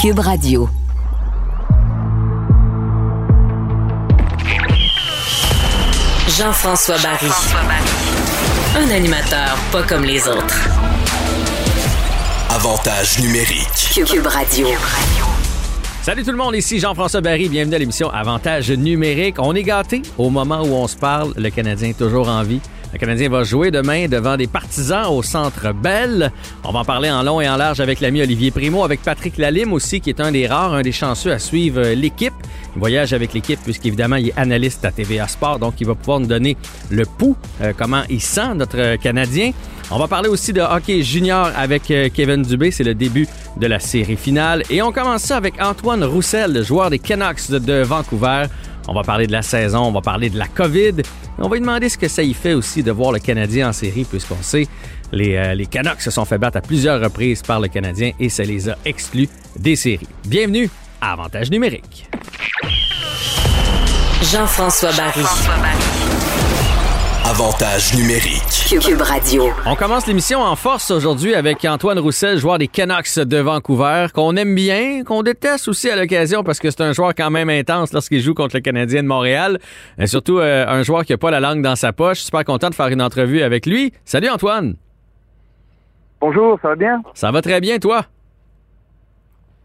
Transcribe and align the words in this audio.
Cube 0.00 0.20
Radio. 0.20 0.66
Jean-François 6.26 6.96
Barry. 7.02 7.26
Un 8.78 8.90
animateur 8.90 9.58
pas 9.70 9.82
comme 9.82 10.04
les 10.04 10.26
autres. 10.26 10.68
Avantage 12.48 13.18
numérique. 13.18 13.66
Cube 13.92 14.26
Radio. 14.26 14.68
Salut 16.00 16.24
tout 16.24 16.30
le 16.30 16.38
monde, 16.38 16.54
ici 16.54 16.80
Jean-François 16.80 17.20
Barry, 17.20 17.50
bienvenue 17.50 17.74
à 17.74 17.78
l'émission 17.78 18.08
Avantage 18.08 18.70
numérique. 18.70 19.34
On 19.38 19.54
est 19.54 19.62
gâté 19.62 20.00
au 20.16 20.30
moment 20.30 20.62
où 20.62 20.72
on 20.72 20.88
se 20.88 20.96
parle, 20.96 21.34
le 21.36 21.50
Canadien 21.50 21.90
est 21.90 21.98
toujours 21.98 22.30
en 22.30 22.42
vie. 22.42 22.62
Le 22.92 22.98
Canadien 22.98 23.28
va 23.28 23.44
jouer 23.44 23.70
demain 23.70 24.08
devant 24.08 24.36
des 24.36 24.48
partisans 24.48 25.06
au 25.06 25.22
Centre 25.22 25.72
Bell. 25.72 26.32
On 26.64 26.72
va 26.72 26.80
en 26.80 26.84
parler 26.84 27.08
en 27.10 27.22
long 27.22 27.40
et 27.40 27.48
en 27.48 27.56
large 27.56 27.78
avec 27.80 28.00
l'ami 28.00 28.20
Olivier 28.20 28.50
Primo, 28.50 28.82
avec 28.82 29.02
Patrick 29.02 29.38
Lalime 29.38 29.72
aussi, 29.72 30.00
qui 30.00 30.10
est 30.10 30.20
un 30.20 30.32
des 30.32 30.48
rares, 30.48 30.74
un 30.74 30.82
des 30.82 30.90
chanceux 30.90 31.30
à 31.30 31.38
suivre 31.38 31.80
euh, 31.80 31.94
l'équipe. 31.94 32.34
Il 32.74 32.80
voyage 32.80 33.12
avec 33.12 33.32
l'équipe 33.32 33.60
puisqu'évidemment, 33.62 34.16
il 34.16 34.28
est 34.28 34.38
analyste 34.38 34.84
à 34.84 34.90
TVA 34.90 35.28
Sport, 35.28 35.60
donc 35.60 35.74
il 35.80 35.86
va 35.86 35.94
pouvoir 35.94 36.18
nous 36.18 36.26
donner 36.26 36.56
le 36.90 37.04
pouls, 37.04 37.36
euh, 37.60 37.72
comment 37.76 38.02
il 38.10 38.20
sent 38.20 38.54
notre 38.56 38.96
Canadien. 38.96 39.52
On 39.92 39.98
va 39.98 40.06
parler 40.06 40.28
aussi 40.28 40.52
de 40.52 40.60
hockey 40.60 41.02
junior 41.02 41.50
avec 41.56 41.90
euh, 41.90 42.08
Kevin 42.14 42.42
Dubé. 42.42 42.70
C'est 42.70 42.84
le 42.84 42.94
début 42.94 43.26
de 43.56 43.66
la 43.66 43.80
série 43.80 44.16
finale. 44.16 44.62
Et 44.70 44.82
on 44.82 44.92
commence 44.92 45.22
ça 45.22 45.36
avec 45.36 45.60
Antoine 45.60 46.04
Roussel, 46.04 46.52
le 46.52 46.62
joueur 46.62 46.90
des 46.90 47.00
Canucks 47.00 47.50
de 47.50 47.82
Vancouver. 47.82 48.44
On 48.90 48.94
va 48.94 49.04
parler 49.04 49.28
de 49.28 49.32
la 49.32 49.42
saison, 49.42 49.84
on 49.84 49.92
va 49.92 50.00
parler 50.00 50.30
de 50.30 50.36
la 50.36 50.48
COVID. 50.48 50.94
On 51.38 51.48
va 51.48 51.54
lui 51.54 51.60
demander 51.60 51.88
ce 51.88 51.96
que 51.96 52.08
ça 52.08 52.24
y 52.24 52.34
fait 52.34 52.54
aussi 52.54 52.82
de 52.82 52.90
voir 52.90 53.12
le 53.12 53.20
Canadien 53.20 53.68
en 53.68 53.72
série, 53.72 54.02
puisqu'on 54.02 54.42
sait 54.42 54.66
les, 55.12 55.36
euh, 55.36 55.54
les 55.54 55.66
Canucks 55.66 56.00
se 56.00 56.10
sont 56.10 56.24
fait 56.24 56.38
battre 56.38 56.56
à 56.56 56.60
plusieurs 56.60 57.00
reprises 57.00 57.42
par 57.42 57.60
le 57.60 57.68
Canadien 57.68 58.10
et 58.18 58.28
ça 58.28 58.42
les 58.42 58.68
a 58.68 58.76
exclus 58.84 59.28
des 59.56 59.76
séries. 59.76 60.08
Bienvenue 60.26 60.68
à 61.00 61.12
Avantage 61.12 61.52
numérique. 61.52 62.08
Jean-François 64.32 64.90
Barry. 64.92 65.22
Avantage 67.30 67.94
numérique. 67.96 68.80
Cube 68.84 69.02
Radio. 69.02 69.50
On 69.64 69.76
commence 69.76 70.04
l'émission 70.08 70.40
en 70.40 70.56
force 70.56 70.90
aujourd'hui 70.90 71.36
avec 71.36 71.64
Antoine 71.64 72.00
Roussel, 72.00 72.38
joueur 72.38 72.58
des 72.58 72.66
Canucks 72.66 73.20
de 73.20 73.36
Vancouver, 73.36 74.08
qu'on 74.12 74.34
aime 74.34 74.52
bien, 74.56 75.04
qu'on 75.04 75.22
déteste 75.22 75.68
aussi 75.68 75.88
à 75.88 75.94
l'occasion 75.94 76.42
parce 76.42 76.58
que 76.58 76.68
c'est 76.72 76.80
un 76.80 76.92
joueur 76.92 77.14
quand 77.14 77.30
même 77.30 77.48
intense 77.48 77.92
lorsqu'il 77.92 78.20
joue 78.20 78.34
contre 78.34 78.56
le 78.56 78.62
Canadien 78.62 79.04
de 79.04 79.06
Montréal. 79.06 79.60
Et 79.96 80.08
surtout 80.08 80.40
euh, 80.40 80.66
un 80.66 80.82
joueur 80.82 81.04
qui 81.04 81.12
n'a 81.12 81.18
pas 81.18 81.30
la 81.30 81.38
langue 81.38 81.62
dans 81.62 81.76
sa 81.76 81.92
poche. 81.92 82.18
Super 82.18 82.44
content 82.44 82.68
de 82.68 82.74
faire 82.74 82.88
une 82.88 83.00
entrevue 83.00 83.42
avec 83.42 83.64
lui. 83.64 83.92
Salut 84.04 84.28
Antoine. 84.28 84.74
Bonjour, 86.20 86.58
ça 86.60 86.70
va 86.70 86.74
bien? 86.74 87.00
Ça 87.14 87.30
va 87.30 87.42
très 87.42 87.60
bien, 87.60 87.78
toi? 87.78 88.06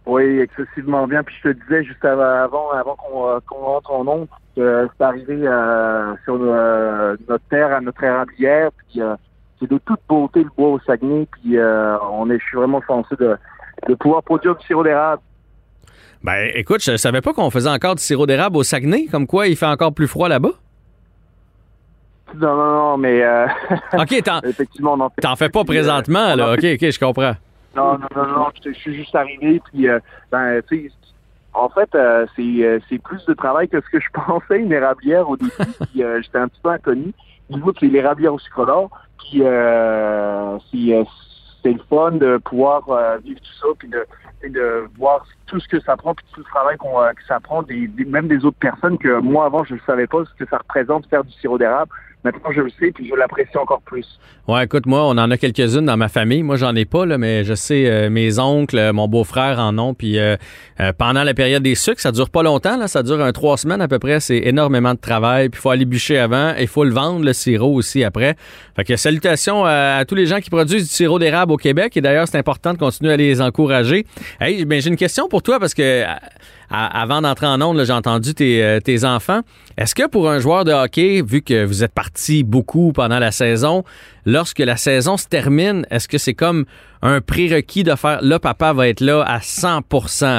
Oui, 0.06 0.40
excessivement 0.40 1.08
bien. 1.08 1.24
Puis 1.24 1.36
je 1.44 1.50
te 1.50 1.58
disais 1.64 1.84
juste 1.84 2.04
avant, 2.06 2.72
avant 2.72 2.96
qu'on 2.96 3.28
euh, 3.28 3.40
rentre 3.50 3.92
en 3.92 4.04
nombre, 4.04 4.28
que 4.56 4.88
c'est 4.98 5.04
arrivé 5.04 5.36
euh, 5.48 6.14
sur 6.24 6.38
euh, 6.40 7.16
notre 7.28 7.44
terre, 7.50 7.74
à 7.74 7.82
notre 7.82 8.04
érablière, 8.04 8.70
puis 8.88 9.02
euh, 9.02 9.16
c'est 9.60 9.70
de 9.70 9.78
toute 9.80 10.00
beauté 10.08 10.44
le 10.44 10.50
bois 10.56 10.70
au 10.70 10.80
Saguenay, 10.80 11.28
puis 11.32 11.58
euh, 11.58 11.98
on 12.12 12.30
est, 12.30 12.40
je 12.40 12.46
suis 12.46 12.58
vraiment 12.58 12.82
chanceux 12.86 13.16
de, 13.16 13.36
de 13.88 13.96
pouvoir 13.96 14.22
produire 14.24 14.56
du 14.56 14.66
sirop 14.66 14.84
d'érable. 14.84 15.22
Ben 16.24 16.50
écoute, 16.56 16.84
je 16.84 16.98
savais 16.98 17.22
pas 17.22 17.34
qu'on 17.34 17.50
faisait 17.50 17.70
encore 17.70 17.96
du 17.96 18.02
sirop 18.04 18.26
d'érable 18.26 18.58
au 18.58 18.64
Saguenay, 18.64 19.08
comme 19.12 19.28
quoi 19.28 19.48
il 19.48 19.56
fait 19.56 19.66
encore 19.66 19.94
plus 19.94 20.08
froid 20.08 20.30
là-bas. 20.30 20.52
Non, 22.36 22.56
non, 22.56 22.72
non, 22.74 22.98
mais 22.98 23.24
euh, 23.24 23.48
OK, 23.94 24.24
t'en, 24.24 24.42
effectivement, 24.44 24.94
on 24.94 25.00
en 25.02 25.10
fait. 25.10 25.22
t'en 25.22 25.36
fais 25.36 25.50
pas 25.50 25.64
présentement, 25.64 26.36
là. 26.36 26.54
OK, 26.54 26.64
OK, 26.64 26.90
je 26.90 27.00
comprends. 27.00 27.34
Non, 27.76 27.98
non, 27.98 28.08
non, 28.16 28.26
non, 28.28 28.48
je, 28.64 28.72
je 28.72 28.78
suis 28.80 28.96
juste 28.96 29.16
arrivé, 29.16 29.62
puis 29.72 29.88
euh, 29.90 30.00
ben, 30.32 30.62
tu 30.68 30.90
sais, 30.90 30.96
en 31.54 31.70
fait, 31.70 31.94
euh, 31.96 32.26
c'est 32.36 32.42
euh, 32.64 32.80
c'est 32.90 33.00
plus 33.02 33.24
de 33.26 33.34
travail 33.34 33.68
que 33.70 33.82
ce 33.82 33.90
que 33.90 34.00
je 34.00 34.08
pensais, 34.14 34.60
une 34.60 34.72
érablière 34.72 35.30
au 35.30 35.38
début, 35.38 35.52
puis 35.92 36.04
euh, 36.04 36.22
j'étais 36.22 36.38
un 36.38 36.48
petit 36.48 36.62
peu 36.62 36.70
inconnu. 36.70 37.14
Du 37.50 37.62
coup, 37.62 37.72
c'est 37.80 37.88
l'érablière 37.88 38.34
au 38.34 38.40
sucre 38.40 38.66
d'or, 38.66 38.90
puis 39.20 39.42
c'est 40.72 41.06
c'est 41.64 41.74
le 41.74 41.80
fun 41.90 42.12
de 42.12 42.38
pouvoir 42.38 42.84
vivre 43.24 43.40
tout 43.40 43.54
ça, 43.60 43.68
puis 43.80 43.88
de, 43.88 44.06
et 44.44 44.50
de 44.50 44.88
voir 45.00 45.26
tout 45.48 45.60
ce 45.60 45.68
que 45.68 45.80
ça 45.80 45.98
prend, 45.98 46.14
puis 46.14 46.24
tout 46.34 46.42
le 46.42 46.46
travail 46.46 46.78
qu'on, 46.78 46.92
que 47.16 47.24
ça 47.28 47.40
prend, 47.40 47.64
des, 47.64 47.88
des- 47.88 48.06
même 48.06 48.28
des 48.28 48.46
autres 48.46 48.60
personnes 48.60 48.98
que 49.00 49.20
moi 49.20 49.46
avant 49.46 49.64
je 49.64 49.74
ne 49.74 49.80
savais 49.88 50.06
pas 50.06 50.24
ce 50.26 50.44
que 50.44 50.48
ça 50.50 50.58
représente 50.60 51.08
faire 51.08 51.24
du 51.24 51.32
sirop 51.34 51.58
d'érable. 51.58 51.92
Maintenant 52.26 52.52
je 52.56 52.62
le 52.62 52.72
sais, 52.72 52.92
puis 52.92 53.08
je 53.08 53.14
l'apprécie 53.14 53.56
encore 53.56 53.82
plus. 53.82 54.04
Ouais, 54.48 54.66
écoute, 54.66 54.88
moi, 54.88 55.04
on 55.06 55.12
en 55.12 55.30
a 55.30 55.38
quelques-unes 55.38 55.86
dans 55.86 55.96
ma 55.96 56.08
famille. 56.08 56.42
Moi, 56.42 56.56
j'en 56.56 56.76
ai 56.76 56.86
pas, 56.86 57.06
là, 57.06 57.20
mais 57.20 57.44
je 57.44 57.54
sais, 57.54 57.86
euh, 57.86 58.10
mes 58.10 58.40
oncles, 58.40 58.80
euh, 58.80 58.94
mon 58.94 59.08
beau-frère 59.08 59.60
en 59.60 59.78
ont. 59.78 59.94
Puis 59.94 60.18
euh, 60.18 60.36
euh, 60.80 60.92
pendant 60.98 61.24
la 61.24 61.36
période 61.36 61.62
des 61.62 61.76
sucres, 61.76 62.02
ça 62.02 62.12
dure 62.12 62.32
pas 62.32 62.42
longtemps, 62.42 62.78
là, 62.78 62.88
ça 62.88 63.04
dure 63.04 63.22
un 63.22 63.32
trois 63.32 63.58
semaines 63.58 63.80
à 63.80 63.88
peu 63.88 64.00
près. 64.00 64.20
C'est 64.20 64.40
énormément 64.40 64.96
de 64.96 65.00
travail. 65.00 65.50
Puis 65.50 65.60
il 65.60 65.62
faut 65.62 65.70
aller 65.70 65.86
bûcher 65.86 66.18
avant 66.18 66.56
et 66.58 66.64
il 66.64 66.68
faut 66.68 66.84
le 66.84 66.90
vendre, 66.90 67.24
le 67.24 67.34
sirop 67.34 67.76
aussi 67.76 68.04
après. 68.04 68.36
Fait 68.76 68.84
que 68.84 68.96
salutations 68.96 69.64
à, 69.64 69.98
à 69.98 70.06
tous 70.06 70.16
les 70.16 70.26
gens 70.26 70.40
qui 70.40 70.50
produisent 70.50 70.90
du 70.90 70.90
sirop 70.96 71.20
d'érable 71.20 71.52
au 71.52 71.58
Québec. 71.58 71.96
Et 71.96 72.02
d'ailleurs, 72.02 72.28
c'est 72.28 72.40
important 72.40 72.74
de 72.74 72.80
continuer 72.80 73.14
à 73.14 73.18
les 73.18 73.40
encourager. 73.40 74.08
Hey, 74.42 74.66
ben, 74.66 74.82
j'ai 74.82 74.90
une 74.90 74.98
question 74.98 75.28
pour 75.30 75.44
toi 75.44 75.60
parce 75.60 75.76
que 75.76 76.04
avant 76.70 77.22
d'entrer 77.22 77.48
en 77.48 77.62
ondes, 77.62 77.84
j'ai 77.84 77.94
entendu 77.94 78.34
tes, 78.34 78.64
euh, 78.64 78.80
tes 78.80 79.06
enfants. 79.06 79.42
Est-ce 79.78 79.94
que 79.94 80.08
pour 80.08 80.30
un 80.30 80.40
joueur 80.40 80.66
de 80.66 80.72
hockey, 80.72 81.22
vu 81.22 81.42
que 81.42 81.64
vous 81.64 81.84
êtes 81.84 81.94
parti 81.94 82.44
beaucoup 82.44 82.92
pendant 82.92 83.20
la 83.20 83.32
saison, 83.32 83.84
lorsque 84.26 84.60
la 84.60 84.78
saison 84.78 85.18
se 85.18 85.28
termine, 85.28 85.86
est-ce 85.92 86.08
que 86.08 86.18
c'est 86.18 86.34
comme 86.34 86.66
un 87.02 87.22
prérequis 87.22 87.84
de 87.84 87.96
faire 87.96 88.20
là, 88.22 88.40
papa 88.40 88.74
va 88.74 88.88
être 88.88 89.02
là 89.02 89.24
à 89.28 89.42
100 89.42 89.82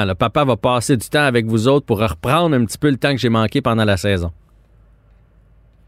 là, 0.05 0.15
Papa 0.15 0.43
va 0.43 0.57
passer 0.57 0.97
du 0.97 1.07
temps 1.09 1.23
avec 1.23 1.45
vous 1.45 1.67
autres 1.67 1.85
pour 1.85 1.99
reprendre 1.99 2.55
un 2.55 2.65
petit 2.65 2.77
peu 2.77 2.89
le 2.89 2.97
temps 2.97 3.11
que 3.11 3.17
j'ai 3.17 3.29
manqué 3.29 3.61
pendant 3.61 3.85
la 3.85 3.97
saison? 3.97 4.31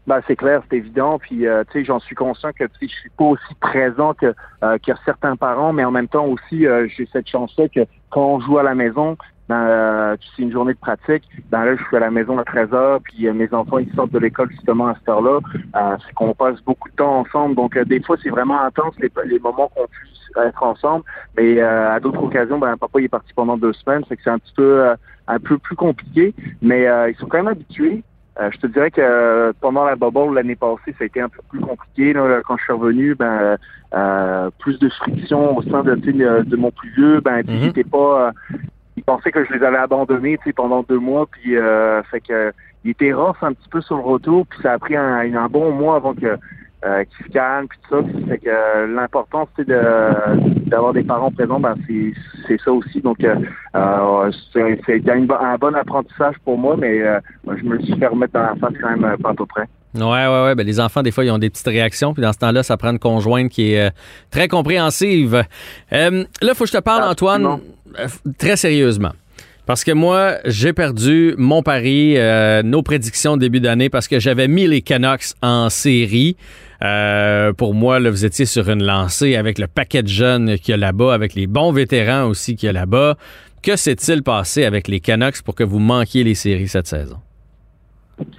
Ben, 0.06 0.20
c'est 0.26 0.36
clair, 0.36 0.62
c'est 0.68 0.78
évident. 0.78 1.18
Puis, 1.18 1.46
euh, 1.46 1.62
tu 1.70 1.80
sais, 1.80 1.84
j'en 1.84 2.00
suis 2.00 2.16
conscient 2.16 2.50
que 2.58 2.64
je 2.80 2.86
suis 2.86 3.10
pas 3.10 3.26
aussi 3.26 3.54
présent 3.60 4.14
que, 4.14 4.34
euh, 4.64 4.78
que 4.78 4.92
certains 5.04 5.36
parents, 5.36 5.72
mais 5.72 5.84
en 5.84 5.90
même 5.90 6.08
temps 6.08 6.24
aussi, 6.24 6.64
j'ai 6.96 7.08
cette 7.12 7.28
chance-là 7.28 7.68
que 7.68 7.80
quand 8.08 8.24
on 8.24 8.40
joue 8.40 8.58
à 8.58 8.62
la 8.62 8.74
maison, 8.74 9.16
ben, 9.50 9.66
euh, 9.66 10.16
tu 10.16 10.28
sais, 10.28 10.42
une 10.42 10.52
journée 10.52 10.74
de 10.74 10.78
pratique, 10.78 11.24
ben 11.50 11.64
là, 11.64 11.74
je 11.74 11.82
suis 11.82 11.96
à 11.96 11.98
la 11.98 12.12
maison 12.12 12.38
à 12.38 12.44
13 12.44 12.72
heures, 12.72 13.00
puis 13.02 13.26
euh, 13.26 13.32
mes 13.32 13.52
enfants, 13.52 13.78
ils 13.78 13.92
sortent 13.94 14.12
de 14.12 14.20
l'école 14.20 14.48
justement 14.52 14.86
à 14.86 14.94
cette 14.94 15.08
heure-là. 15.08 15.40
Euh, 15.74 15.96
c'est 16.06 16.14
qu'on 16.14 16.34
passe 16.34 16.60
beaucoup 16.62 16.88
de 16.88 16.94
temps 16.94 17.18
ensemble. 17.18 17.56
Donc, 17.56 17.76
euh, 17.76 17.84
des 17.84 18.00
fois, 18.00 18.16
c'est 18.22 18.30
vraiment 18.30 18.62
intense 18.62 18.94
les, 19.00 19.10
les 19.26 19.40
moments 19.40 19.68
qu'on 19.74 19.88
puisse 19.88 20.46
être 20.46 20.62
ensemble. 20.62 21.04
Mais 21.36 21.60
euh, 21.60 21.92
à 21.92 21.98
d'autres 21.98 22.22
occasions, 22.22 22.60
ben, 22.60 22.76
papa, 22.76 23.00
il 23.00 23.06
est 23.06 23.08
parti 23.08 23.32
pendant 23.34 23.56
deux 23.56 23.72
semaines. 23.72 24.04
Fait 24.04 24.16
que 24.16 24.22
c'est 24.22 24.30
un 24.30 24.38
petit 24.38 24.54
peu, 24.56 24.84
euh, 24.84 24.94
un 25.26 25.40
peu 25.40 25.58
plus 25.58 25.74
compliqué. 25.74 26.32
Mais 26.62 26.86
euh, 26.86 27.10
ils 27.10 27.16
sont 27.16 27.26
quand 27.26 27.38
même 27.38 27.48
habitués. 27.48 28.04
Euh, 28.40 28.50
je 28.52 28.58
te 28.58 28.68
dirais 28.68 28.92
que 28.92 29.00
euh, 29.00 29.52
pendant 29.60 29.84
la 29.84 29.96
bubble 29.96 30.34
l'année 30.34 30.54
passée, 30.54 30.94
ça 30.96 31.02
a 31.02 31.04
été 31.06 31.20
un 31.20 31.28
peu 31.28 31.42
plus 31.48 31.58
compliqué. 31.58 32.12
Là, 32.12 32.40
quand 32.46 32.56
je 32.56 32.62
suis 32.62 32.72
revenu, 32.72 33.14
ben 33.16 33.56
euh, 33.92 34.50
plus 34.60 34.78
de 34.78 34.88
friction 34.88 35.56
au 35.58 35.62
sein 35.62 35.82
de, 35.82 36.56
mon 36.56 36.70
plus 36.70 36.90
vieux. 36.90 37.20
Ben, 37.20 37.42
il 37.48 37.64
était 37.64 37.82
pas. 37.84 38.32
Euh, 39.00 39.02
il 39.02 39.04
pensait 39.04 39.32
que 39.32 39.44
je 39.44 39.52
les 39.52 39.64
avais 39.64 39.78
abandonnés, 39.78 40.36
tu 40.38 40.44
sais, 40.44 40.52
pendant 40.52 40.82
deux 40.82 40.98
mois. 40.98 41.26
Puis, 41.30 41.56
euh, 41.56 42.02
fait 42.04 42.20
que 42.20 42.52
il 42.84 42.92
était 42.92 43.12
rough 43.12 43.36
un 43.42 43.52
petit 43.52 43.68
peu 43.70 43.80
sur 43.80 43.96
le 43.96 44.02
retour. 44.02 44.46
Puis 44.46 44.58
ça 44.62 44.72
a 44.72 44.78
pris 44.78 44.96
un, 44.96 45.34
un 45.36 45.48
bon 45.48 45.70
mois 45.72 45.96
avant 45.96 46.14
que 46.14 46.38
euh, 46.82 47.04
qu'il 47.04 47.26
se 47.26 47.30
calme 47.32 47.66
puis 47.68 47.78
tout 47.88 47.96
ça. 47.96 48.02
Puis, 48.02 48.24
fait 48.26 48.38
que 48.38 48.86
l'important 48.94 49.46
c'est 49.56 49.68
de 49.68 49.80
d'avoir 50.70 50.92
des 50.94 51.02
parents 51.02 51.30
présents. 51.30 51.60
Ben 51.60 51.74
c'est 51.86 52.12
c'est 52.48 52.60
ça 52.64 52.72
aussi. 52.72 53.00
Donc 53.02 53.22
euh, 53.22 53.34
euh, 53.74 54.30
c'est 54.52 54.80
c'est 54.86 55.10
un, 55.10 55.20
bon- 55.22 55.34
un 55.38 55.56
bon 55.58 55.74
apprentissage 55.74 56.36
pour 56.44 56.56
moi, 56.56 56.76
mais 56.78 57.02
euh, 57.02 57.20
je 57.54 57.64
me 57.64 57.78
suis 57.82 57.96
fait 57.98 58.06
remettre 58.06 58.32
dans 58.32 58.42
la 58.42 58.54
face 58.56 58.72
quand 58.80 58.96
même 58.96 59.16
pas 59.18 59.30
à 59.30 59.34
peu 59.34 59.46
près. 59.46 59.66
Ouais, 59.92 60.02
ouais, 60.04 60.44
ouais. 60.44 60.54
Ben, 60.54 60.64
les 60.64 60.78
enfants, 60.78 61.02
des 61.02 61.10
fois, 61.10 61.24
ils 61.24 61.32
ont 61.32 61.38
des 61.38 61.50
petites 61.50 61.66
réactions. 61.66 62.14
Puis 62.14 62.22
dans 62.22 62.32
ce 62.32 62.38
temps-là, 62.38 62.62
ça 62.62 62.76
prend 62.76 62.90
une 62.92 63.00
conjointe 63.00 63.48
qui 63.50 63.72
est 63.74 63.88
euh, 63.88 63.90
très 64.30 64.46
compréhensive. 64.46 65.34
Euh, 65.92 66.10
là, 66.20 66.24
il 66.42 66.54
faut 66.54 66.62
que 66.64 66.70
je 66.70 66.76
te 66.76 66.82
parle, 66.82 67.02
Antoine, 67.02 67.44
Absolument. 67.44 67.60
euh, 67.60 67.79
très 68.38 68.56
sérieusement. 68.56 69.12
Parce 69.66 69.84
que 69.84 69.92
moi, 69.92 70.38
j'ai 70.46 70.72
perdu 70.72 71.34
mon 71.38 71.62
pari, 71.62 72.14
euh, 72.16 72.62
nos 72.62 72.82
prédictions 72.82 73.36
début 73.36 73.60
d'année, 73.60 73.88
parce 73.88 74.08
que 74.08 74.18
j'avais 74.18 74.48
mis 74.48 74.66
les 74.66 74.82
Canucks 74.82 75.34
en 75.42 75.70
série. 75.70 76.36
Euh, 76.82 77.52
pour 77.52 77.74
moi, 77.74 78.00
vous 78.00 78.24
étiez 78.24 78.46
sur 78.46 78.68
une 78.68 78.82
lancée 78.82 79.36
avec 79.36 79.58
le 79.58 79.68
paquet 79.68 80.02
de 80.02 80.08
jeunes 80.08 80.58
qu'il 80.58 80.72
y 80.72 80.74
a 80.74 80.76
là-bas, 80.76 81.14
avec 81.14 81.34
les 81.34 81.46
bons 81.46 81.70
vétérans 81.70 82.26
aussi 82.26 82.56
qu'il 82.56 82.66
y 82.66 82.70
a 82.70 82.72
là-bas. 82.72 83.16
Que 83.62 83.76
s'est-il 83.76 84.22
passé 84.22 84.64
avec 84.64 84.88
les 84.88 84.98
Canucks 84.98 85.42
pour 85.42 85.54
que 85.54 85.62
vous 85.62 85.78
manquiez 85.78 86.24
les 86.24 86.34
séries 86.34 86.66
cette 86.66 86.88
saison? 86.88 87.18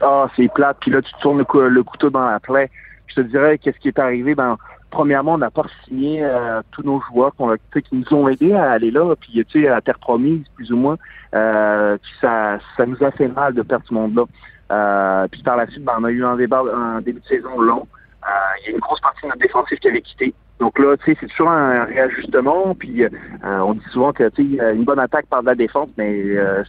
Ah, 0.02 0.28
c'est 0.36 0.52
plate. 0.54 0.78
Puis 0.82 0.92
là, 0.92 1.02
tu 1.02 1.12
tournes 1.22 1.38
le 1.38 1.84
couteau 1.84 2.10
dans 2.10 2.26
la 2.26 2.40
plaie. 2.40 2.70
Je 3.08 3.16
te 3.16 3.22
dirais, 3.22 3.58
qu'est-ce 3.58 3.80
qui 3.80 3.90
est 3.90 4.00
arrivé? 4.00 4.36
Ben, 4.36 4.58
premièrement, 4.92 5.34
on 5.34 5.38
n'a 5.40 5.50
pas 5.50 5.66
signé 5.86 6.24
euh, 6.24 6.62
tous 6.72 6.84
nos 6.84 7.02
joueurs 7.02 7.34
qu'on 7.36 7.56
qui 7.56 7.96
nous 7.96 8.14
ont 8.14 8.28
aidés 8.28 8.54
à 8.54 8.72
aller 8.72 8.92
là. 8.92 9.16
Puis, 9.16 9.44
tu 9.46 9.64
sais, 9.64 9.68
à 9.68 9.82
terre 9.82 9.98
promise, 9.98 10.44
plus 10.56 10.72
ou 10.72 10.78
moins. 10.78 10.98
Euh, 11.34 11.98
puis 11.98 12.12
ça, 12.22 12.60
ça 12.78 12.86
nous 12.86 13.02
a 13.02 13.10
fait 13.12 13.30
mal 13.30 13.54
de 13.54 13.62
perdre 13.64 13.86
ce 13.88 13.94
monde-là. 13.94 14.26
Euh, 14.72 15.28
puis 15.30 15.42
par 15.42 15.58
la 15.58 15.68
suite, 15.68 15.84
ben, 15.84 15.94
on 16.00 16.04
a 16.04 16.12
eu 16.12 16.24
un, 16.24 16.36
débat, 16.36 16.62
un 16.74 17.02
début 17.02 17.22
de 17.22 17.26
saison 17.26 17.60
long. 17.60 17.88
Euh, 18.24 18.28
Il 18.60 18.66
y 18.66 18.68
a 18.68 18.72
une 18.74 18.80
grosse 18.80 19.00
partie 19.00 19.24
de 19.24 19.28
notre 19.28 19.42
défensif 19.42 19.80
qui 19.80 19.88
avait 19.88 20.02
quitté. 20.02 20.34
Donc 20.62 20.80
là, 20.80 20.96
tu 20.96 21.12
sais, 21.12 21.18
c'est 21.20 21.28
toujours 21.28 21.50
un 21.50 21.84
réajustement. 21.84 22.74
Puis 22.76 23.04
on 23.44 23.74
dit 23.74 23.86
souvent 23.92 24.14
que 24.14 24.30
tu 24.30 24.60
une 24.74 24.86
bonne 24.86 25.00
attaque 25.00 25.26
par 25.26 25.42
de 25.42 25.48
la 25.48 25.56
défense, 25.56 25.90
mais 25.98 26.24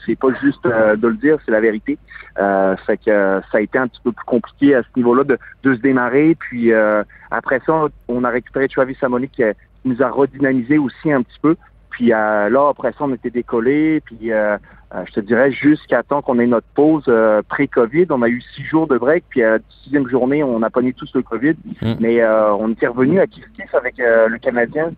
c'est 0.05 0.19
pas 0.19 0.29
juste 0.43 0.65
de 0.65 1.07
le 1.07 1.15
dire, 1.17 1.39
c'est 1.45 1.53
la 1.53 1.61
vérité. 1.61 1.99
fait 2.37 2.97
que 2.97 3.41
ça 3.53 3.59
a 3.59 3.61
été 3.61 3.79
un 3.79 3.87
petit 3.87 4.01
peu 4.03 4.13
plus 4.13 4.25
compliqué 4.25 4.75
à 4.75 4.83
ce 4.83 4.89
niveau-là 4.97 5.25
de, 5.25 5.39
de 5.63 5.75
se 5.75 5.81
démarrer. 5.81 6.35
Puis 6.35 6.73
après 7.31 7.61
ça, 7.67 7.87
on 8.09 8.25
a 8.25 8.31
récupéré 8.31 8.67
Travis 8.69 8.97
Samoni 8.99 9.29
qui, 9.29 9.45
nous 9.85 10.03
a 10.03 10.09
redynamisé 10.09 10.79
aussi 10.79 11.13
un 11.13 11.23
petit 11.23 11.39
peu. 11.41 11.57
Puis 11.93 12.07
là, 12.09 12.69
après 12.69 12.93
ça, 12.93 12.99
on 13.05 13.15
était 13.15 13.31
décollé. 13.31 14.01
Puis 14.05 14.33
euh, 14.95 15.05
je 15.07 15.13
te 15.13 15.21
dirais 15.21 15.53
jusqu'à 15.53 16.03
temps 16.03 16.21
qu'on 16.21 16.39
ait 16.39 16.47
notre 16.47 16.67
pause 16.75 17.05
euh, 17.09 17.41
pré-Covid. 17.49 18.07
On 18.11 18.23
a 18.23 18.29
eu 18.29 18.43
six 18.55 18.65
jours 18.65 18.87
de 18.87 18.99
break, 18.99 19.25
puis 19.29 19.43
à 19.43 19.53
la 19.53 19.59
sixième 19.83 20.09
journée, 20.09 20.43
on 20.43 20.63
a 20.63 20.71
pogné 20.71 20.93
tous 20.93 21.11
le 21.15 21.23
Covid. 21.23 21.55
Mm. 21.81 21.95
Mais 22.01 22.21
euh, 22.21 22.53
on 22.55 22.71
était 22.71 22.89
revenu 22.89 23.21
à 23.21 23.27
kiff 23.27 23.47
avec 23.75 23.95
le 23.99 24.37
Canadien, 24.39 24.93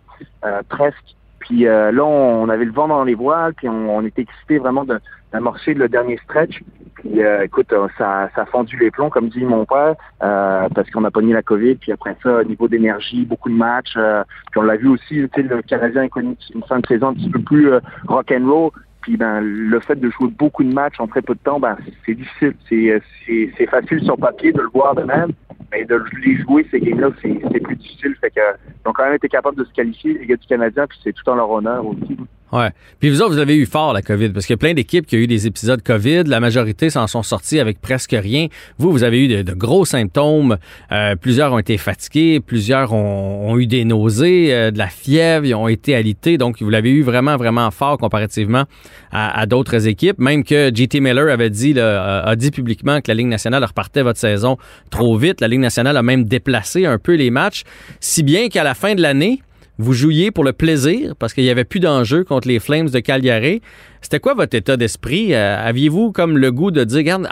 presque. 0.68 1.16
Puis 1.44 1.64
là, 1.64 2.04
on, 2.04 2.48
avait 2.48 2.64
le 2.64 2.72
vent 2.72 2.88
dans 2.88 3.04
les 3.04 3.14
voiles, 3.14 3.54
puis 3.54 3.68
on, 3.68 4.02
était 4.02 4.22
excité 4.22 4.58
vraiment 4.58 4.84
d'amorcer 5.32 5.74
le 5.74 5.88
dernier 5.88 6.18
stretch. 6.24 6.62
Puis 6.94 7.20
écoute, 7.42 7.72
ça, 7.98 8.30
ça 8.34 8.42
a 8.42 8.46
fendu 8.46 8.78
les 8.78 8.90
plombs, 8.90 9.10
comme 9.10 9.28
dit 9.28 9.44
mon 9.44 9.66
père, 9.66 9.94
parce 10.20 10.90
qu'on 10.90 11.04
a 11.04 11.10
pogné 11.10 11.34
la 11.34 11.42
COVID. 11.42 11.74
Puis 11.74 11.92
après 11.92 12.16
ça, 12.22 12.40
au 12.40 12.44
niveau 12.44 12.66
d'énergie, 12.66 13.26
beaucoup 13.26 13.50
de 13.50 13.54
matchs. 13.54 13.92
puis 13.92 14.60
on 14.60 14.62
l'a 14.62 14.76
vu 14.76 14.88
aussi, 14.88 15.16
le 15.16 15.62
Canadien 15.62 16.04
a 16.04 16.08
connu 16.08 16.34
une 16.54 16.62
fin 16.62 16.80
de 16.80 16.86
saison 16.86 17.08
un 17.08 17.14
petit 17.14 17.30
peu 17.30 17.40
plus 17.40 17.70
rock 18.08 18.32
and 18.32 18.50
roll. 18.50 18.70
Puis 19.04 19.18
ben, 19.18 19.40
le 19.42 19.80
fait 19.80 19.96
de 19.96 20.08
jouer 20.08 20.28
beaucoup 20.28 20.64
de 20.64 20.72
matchs 20.72 20.98
en 20.98 21.06
très 21.06 21.20
peu 21.20 21.34
de 21.34 21.38
temps, 21.40 21.60
ben, 21.60 21.76
c'est 22.06 22.14
difficile. 22.14 22.54
C'est 22.70 23.66
facile 23.66 24.02
sur 24.02 24.16
papier 24.16 24.50
de 24.50 24.62
le 24.62 24.68
voir 24.72 24.94
de 24.94 25.02
même, 25.02 25.30
mais 25.70 25.84
de 25.84 26.02
les 26.24 26.38
jouer, 26.38 26.66
ces 26.70 26.80
games-là, 26.80 27.10
c'est 27.20 27.60
plus 27.60 27.76
difficile. 27.76 28.16
Ils 28.22 28.88
ont 28.88 28.94
quand 28.94 29.04
même 29.04 29.16
été 29.16 29.28
capables 29.28 29.58
de 29.58 29.64
se 29.64 29.72
qualifier, 29.74 30.14
les 30.14 30.24
gars 30.24 30.36
du 30.36 30.46
Canadien, 30.46 30.86
puis 30.86 30.98
c'est 31.04 31.12
tout 31.12 31.28
en 31.28 31.34
leur 31.34 31.50
honneur 31.50 31.84
aussi. 31.86 32.16
Ouais. 32.54 32.70
Puis 33.00 33.10
vous 33.10 33.20
autres, 33.20 33.32
vous 33.32 33.40
avez 33.40 33.56
eu 33.56 33.66
fort 33.66 33.92
la 33.92 34.00
COVID, 34.00 34.28
parce 34.28 34.46
qu'il 34.46 34.52
y 34.52 34.54
a 34.54 34.58
plein 34.58 34.74
d'équipes 34.74 35.06
qui 35.06 35.16
ont 35.16 35.18
eu 35.18 35.26
des 35.26 35.48
épisodes 35.48 35.82
COVID. 35.82 36.22
La 36.26 36.38
majorité 36.38 36.88
s'en 36.88 37.08
sont 37.08 37.24
sortis 37.24 37.58
avec 37.58 37.80
presque 37.80 38.14
rien. 38.16 38.46
Vous, 38.78 38.92
vous 38.92 39.02
avez 39.02 39.24
eu 39.24 39.42
de, 39.42 39.52
gros 39.54 39.84
symptômes. 39.84 40.56
Euh, 40.92 41.16
plusieurs 41.16 41.52
ont 41.52 41.58
été 41.58 41.76
fatigués, 41.78 42.38
plusieurs 42.38 42.92
ont, 42.92 43.58
eu 43.58 43.66
des 43.66 43.84
nausées, 43.84 44.54
euh, 44.54 44.70
de 44.70 44.78
la 44.78 44.86
fièvre, 44.86 45.44
ils 45.44 45.54
ont 45.56 45.66
été 45.66 45.96
alités. 45.96 46.38
Donc, 46.38 46.62
vous 46.62 46.70
l'avez 46.70 46.90
eu 46.90 47.02
vraiment, 47.02 47.36
vraiment 47.36 47.72
fort 47.72 47.98
comparativement 47.98 48.66
à, 49.10 49.46
d'autres 49.46 49.88
équipes. 49.88 50.20
Même 50.20 50.44
que 50.44 50.70
JT 50.72 51.00
Miller 51.00 51.32
avait 51.32 51.50
dit, 51.50 51.72
là, 51.72 52.22
a 52.22 52.36
dit 52.36 52.52
publiquement 52.52 53.00
que 53.00 53.08
la 53.08 53.14
Ligue 53.14 53.26
nationale 53.26 53.64
repartait 53.64 54.02
votre 54.02 54.20
saison 54.20 54.58
trop 54.90 55.16
vite. 55.16 55.40
La 55.40 55.48
Ligue 55.48 55.60
nationale 55.60 55.96
a 55.96 56.02
même 56.04 56.24
déplacé 56.24 56.86
un 56.86 56.98
peu 56.98 57.14
les 57.14 57.30
matchs, 57.30 57.64
si 57.98 58.22
bien 58.22 58.48
qu'à 58.48 58.62
la 58.62 58.74
fin 58.74 58.94
de 58.94 59.02
l'année, 59.02 59.40
vous 59.78 59.92
jouiez 59.92 60.30
pour 60.30 60.44
le 60.44 60.52
plaisir 60.52 61.14
parce 61.18 61.34
qu'il 61.34 61.44
n'y 61.44 61.50
avait 61.50 61.64
plus 61.64 61.80
d'enjeu 61.80 62.22
contre 62.22 62.46
les 62.46 62.60
Flames 62.60 62.88
de 62.88 63.00
Calgary. 63.00 63.60
C'était 64.00 64.20
quoi 64.20 64.34
votre 64.34 64.56
état 64.56 64.76
d'esprit? 64.76 65.34
Euh, 65.34 65.56
aviez-vous 65.58 66.12
comme 66.12 66.38
le 66.38 66.52
goût 66.52 66.70
de 66.70 66.84
dire, 66.84 66.98
regarde, 66.98 67.26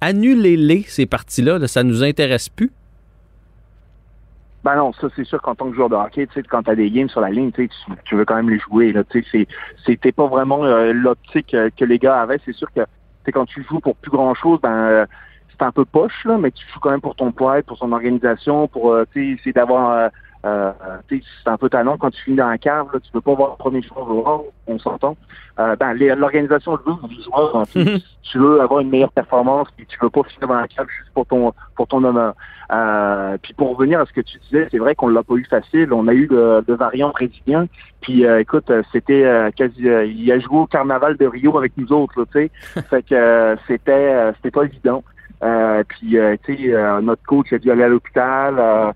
annulez-les, 0.00 0.82
ces 0.82 1.06
parties-là, 1.06 1.58
là, 1.58 1.66
ça 1.66 1.82
nous 1.82 2.04
intéresse 2.04 2.48
plus? 2.48 2.70
Ben 4.64 4.74
non, 4.76 4.92
ça 4.92 5.06
c'est 5.14 5.24
sûr 5.24 5.40
qu'en 5.40 5.54
tant 5.54 5.70
que 5.70 5.76
joueur 5.76 5.88
de 5.88 5.94
hockey, 5.94 6.26
quand 6.50 6.64
tu 6.64 6.70
as 6.70 6.74
des 6.74 6.90
games 6.90 7.08
sur 7.08 7.20
la 7.20 7.30
ligne, 7.30 7.52
tu, 7.52 7.70
tu 8.04 8.16
veux 8.16 8.24
quand 8.24 8.34
même 8.34 8.50
les 8.50 8.58
jouer. 8.58 8.92
C'était 9.86 10.12
pas 10.12 10.26
vraiment 10.26 10.64
euh, 10.64 10.92
l'optique 10.92 11.54
euh, 11.54 11.70
que 11.74 11.84
les 11.84 11.98
gars 11.98 12.20
avaient. 12.20 12.40
C'est 12.44 12.54
sûr 12.54 12.68
que 12.74 12.80
quand 13.32 13.46
tu 13.46 13.64
joues 13.64 13.80
pour 13.80 13.96
plus 13.96 14.10
grand 14.10 14.34
chose, 14.34 14.58
ben 14.60 15.06
c'est 15.50 15.64
un 15.64 15.72
peu 15.72 15.84
poche, 15.84 16.24
là, 16.24 16.36
mais 16.36 16.50
tu 16.50 16.64
joues 16.72 16.80
quand 16.80 16.90
même 16.90 17.00
pour 17.00 17.14
ton 17.14 17.32
poids, 17.32 17.62
pour 17.62 17.78
son 17.78 17.92
organisation, 17.92 18.68
pour 18.68 18.98
essayer 19.14 19.52
d'avoir 19.54 20.10
euh, 20.46 20.72
c'est 21.08 21.22
un 21.46 21.56
peu 21.56 21.68
talent 21.68 21.96
quand 21.98 22.10
tu 22.10 22.22
finis 22.22 22.36
dans 22.36 22.48
la 22.48 22.58
cave, 22.58 22.86
là, 22.92 23.00
tu 23.00 23.10
peux 23.10 23.20
pas 23.20 23.34
voir 23.34 23.50
le 23.50 23.56
premier 23.56 23.82
choix 23.82 24.06
on 24.66 24.78
s'entend. 24.78 25.16
Euh, 25.58 25.76
ben, 25.76 25.94
l'organisation 25.94 26.72
le 26.72 26.92
veut, 26.92 26.98
les 27.08 27.22
joueurs, 27.22 27.66
mhm. 27.74 27.98
tu 28.22 28.38
veux 28.38 28.60
avoir 28.60 28.80
une 28.80 28.90
meilleure 28.90 29.12
performance, 29.12 29.68
puis 29.76 29.86
tu 29.86 29.96
veux 30.00 30.10
pas 30.10 30.22
finir 30.24 30.48
dans 30.48 30.60
la 30.60 30.68
cave 30.68 30.86
juste 30.88 31.10
pour 31.14 31.26
ton 31.26 31.52
pour 31.74 31.86
ton 31.86 32.04
honneur. 32.04 32.34
Euh, 32.72 33.38
puis 33.40 33.54
pour 33.54 33.76
revenir 33.76 34.00
à 34.00 34.06
ce 34.06 34.12
que 34.12 34.20
tu 34.20 34.38
disais, 34.38 34.68
c'est 34.70 34.78
vrai 34.78 34.94
qu'on 34.94 35.08
l'a 35.08 35.22
pas 35.22 35.34
eu 35.34 35.44
facile. 35.44 35.92
On 35.92 36.08
a 36.08 36.12
eu 36.12 36.26
le, 36.26 36.62
le 36.66 36.74
variant 36.74 37.10
brésilien. 37.10 37.66
Puis 38.00 38.26
euh, 38.26 38.40
écoute, 38.40 38.70
c'était 38.92 39.24
euh, 39.24 39.50
quasi, 39.50 39.80
il 39.80 40.32
a 40.32 40.38
joué 40.38 40.58
au 40.58 40.66
carnaval 40.66 41.16
de 41.16 41.26
Rio 41.26 41.56
avec 41.56 41.72
nous 41.76 41.92
autres, 41.92 42.24
tu 42.32 42.50
sais. 42.74 42.82
fait 42.90 43.02
que 43.02 43.56
c'était 43.66 44.32
c'était 44.36 44.50
pas 44.50 44.64
évident. 44.64 45.02
puis 45.88 46.18
tu 46.44 46.56
sais, 46.56 47.00
notre 47.02 47.22
coach 47.24 47.52
a 47.52 47.58
dû 47.58 47.70
aller 47.70 47.84
à 47.84 47.88
l'hôpital 47.88 48.94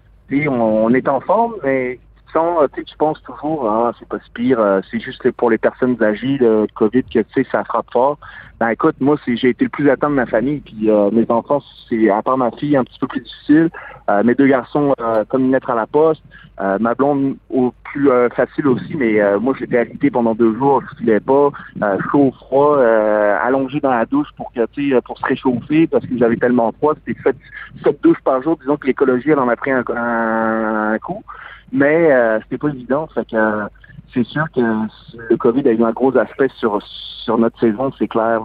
on, 0.49 0.93
est 0.95 1.09
en 1.09 1.21
forme, 1.21 1.55
mais 1.65 1.99
sans, 2.33 2.67
tu 2.69 2.97
penses 2.97 3.21
toujours, 3.23 3.69
ah, 3.69 3.93
c'est 3.99 4.09
pas 4.09 4.19
si 4.21 4.31
pire, 4.31 4.61
euh, 4.61 4.81
c'est 4.91 5.01
juste 5.01 5.31
pour 5.33 5.51
les 5.51 5.59
personnes 5.59 6.01
âgées, 6.03 6.39
le 6.39 6.67
COVID, 6.75 7.03
que 7.05 7.21
tu 7.21 7.27
sais, 7.35 7.47
ça 7.51 7.65
frappe 7.65 7.91
fort. 7.93 8.19
Ben 8.61 8.69
écoute, 8.69 8.97
moi, 9.01 9.17
j'ai 9.27 9.49
été 9.49 9.65
le 9.65 9.71
plus 9.71 9.89
atteint 9.89 10.11
de 10.11 10.15
ma 10.17 10.27
famille, 10.27 10.61
puis 10.61 10.91
euh, 10.91 11.11
mes 11.11 11.25
enfants, 11.31 11.63
c'est 11.89 12.11
à 12.11 12.21
part 12.21 12.37
ma 12.37 12.51
fille, 12.51 12.77
un 12.77 12.85
petit 12.85 12.99
peu 12.99 13.07
plus 13.07 13.23
difficile. 13.23 13.71
Euh, 14.11 14.23
mes 14.23 14.35
deux 14.35 14.49
garçons, 14.49 14.95
comme 15.31 15.47
une 15.47 15.53
lettre 15.53 15.71
à 15.71 15.75
la 15.75 15.87
poste. 15.87 16.23
ma 16.59 16.95
blonde 16.95 17.37
au 17.49 17.73
plus 17.85 18.11
facile 18.37 18.69
aussi, 18.69 18.95
mais 18.97 19.19
moi 19.39 19.55
j'étais 19.59 19.79
arrêté 19.79 20.11
pendant 20.11 20.35
deux 20.35 20.55
jours, 20.57 20.83
je 20.83 20.99
filais 20.99 21.21
pas, 21.21 21.51
chaud, 22.11 22.33
froid, 22.33 22.79
allongé 22.79 23.81
dans 23.81 23.91
la 23.91 24.05
douche 24.05 24.29
pour 24.37 24.53
pour 25.07 25.19
se 25.19 25.25
réchauffer 25.25 25.87
parce 25.87 26.05
que 26.05 26.19
j'avais 26.19 26.37
tellement 26.37 26.71
froid. 26.73 26.95
C'était 27.07 27.19
sept, 27.23 27.37
sept 27.83 28.03
douches 28.03 28.21
par 28.23 28.43
jour, 28.43 28.59
disons 28.61 28.77
que 28.77 28.87
l'écologie 28.87 29.31
elle 29.31 29.39
en 29.39 29.49
a 29.49 29.57
pris 29.57 29.71
un, 29.71 29.85
un, 29.89 30.99
coup. 30.99 31.25
Mais 31.73 32.11
c'était 32.43 32.59
pas 32.59 32.69
évident. 32.69 33.09
Fait 33.15 33.27
que 33.27 33.37
c'est 34.15 34.27
sûr 34.27 34.45
que 34.55 34.61
le 34.61 35.37
COVID 35.37 35.69
a 35.69 35.73
eu 35.73 35.83
un 35.83 35.93
gros 35.93 36.17
aspect 36.17 36.49
sur, 36.59 36.79
sur 37.25 37.39
notre 37.39 37.59
saison, 37.61 37.93
c'est 37.99 38.09
clair. 38.09 38.43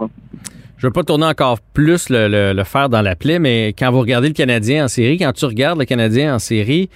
Je 0.76 0.86
ne 0.86 0.88
veux 0.90 0.92
pas 0.92 1.04
tourner 1.04 1.26
encore 1.26 1.58
plus 1.72 2.10
le, 2.10 2.52
le, 2.52 2.64
fer 2.64 2.88
dans 2.88 3.02
la 3.02 3.16
plaie, 3.16 3.38
mais 3.38 3.68
quand 3.68 3.90
vous 3.90 4.00
regardez 4.00 4.28
le 4.28 4.34
Canadien 4.34 4.84
en 4.84 4.88
série, 4.88 5.16
quand 5.16 5.32
tu 5.32 5.46
regardes 5.46 5.78
le 5.78 5.86
Canadien 5.86 6.34
en 6.34 6.38
série, 6.38 6.90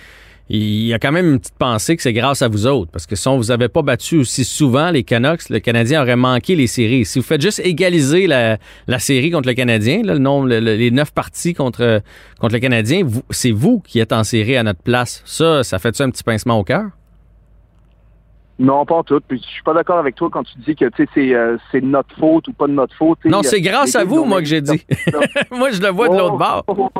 il 0.52 0.86
y 0.86 0.92
a 0.92 0.98
quand 0.98 1.12
même 1.12 1.30
une 1.30 1.38
petite 1.38 1.56
pensée 1.56 1.96
que 1.96 2.02
c'est 2.02 2.12
grâce 2.12 2.42
à 2.42 2.48
vous 2.48 2.66
autres. 2.66 2.90
Parce 2.90 3.06
que 3.06 3.14
si 3.14 3.28
on 3.28 3.36
vous 3.36 3.52
avait 3.52 3.68
pas 3.68 3.82
battu 3.82 4.18
aussi 4.18 4.44
souvent, 4.44 4.90
les 4.90 5.04
Canucks, 5.04 5.48
le 5.48 5.60
Canadien 5.60 6.02
aurait 6.02 6.16
manqué 6.16 6.56
les 6.56 6.66
séries. 6.66 7.04
Si 7.04 7.20
vous 7.20 7.24
faites 7.24 7.40
juste 7.40 7.60
égaliser 7.60 8.26
la, 8.26 8.58
la 8.88 8.98
série 8.98 9.30
contre 9.30 9.48
le 9.48 9.54
Canadien, 9.54 10.02
le 10.02 10.18
nombre, 10.18 10.48
les 10.48 10.90
neuf 10.90 11.12
parties 11.12 11.54
contre, 11.54 12.02
contre 12.40 12.54
le 12.54 12.60
Canadien, 12.60 13.06
c'est 13.30 13.52
vous 13.52 13.80
qui 13.80 14.00
êtes 14.00 14.12
en 14.12 14.24
série 14.24 14.56
à 14.56 14.64
notre 14.64 14.82
place. 14.82 15.22
Ça, 15.24 15.62
ça 15.62 15.78
fait-tu 15.78 16.02
un 16.02 16.10
petit 16.10 16.24
pincement 16.24 16.58
au 16.58 16.64
cœur? 16.64 16.86
Non, 18.60 18.84
pas 18.84 18.96
en 18.96 19.02
tout. 19.02 19.20
Puis 19.26 19.38
je 19.42 19.48
suis 19.48 19.62
pas 19.62 19.72
d'accord 19.72 19.96
avec 19.96 20.14
toi 20.14 20.28
quand 20.30 20.42
tu 20.42 20.58
dis 20.58 20.76
que 20.76 20.84
c'est 20.94 21.34
euh, 21.34 21.56
c'est 21.72 21.80
notre 21.80 22.14
faute 22.16 22.46
ou 22.46 22.52
pas 22.52 22.66
de 22.66 22.72
notre 22.72 22.94
faute. 22.94 23.18
Non, 23.24 23.42
c'est 23.42 23.62
grâce 23.62 23.96
à 23.96 24.04
vous, 24.04 24.24
moi, 24.26 24.40
que 24.40 24.44
j'ai 24.46 24.60
dit. 24.60 24.84
moi, 25.50 25.70
je 25.70 25.80
le 25.80 25.88
vois 25.88 26.10
de 26.10 26.16
l'autre 26.18 26.36
bord. 26.36 26.92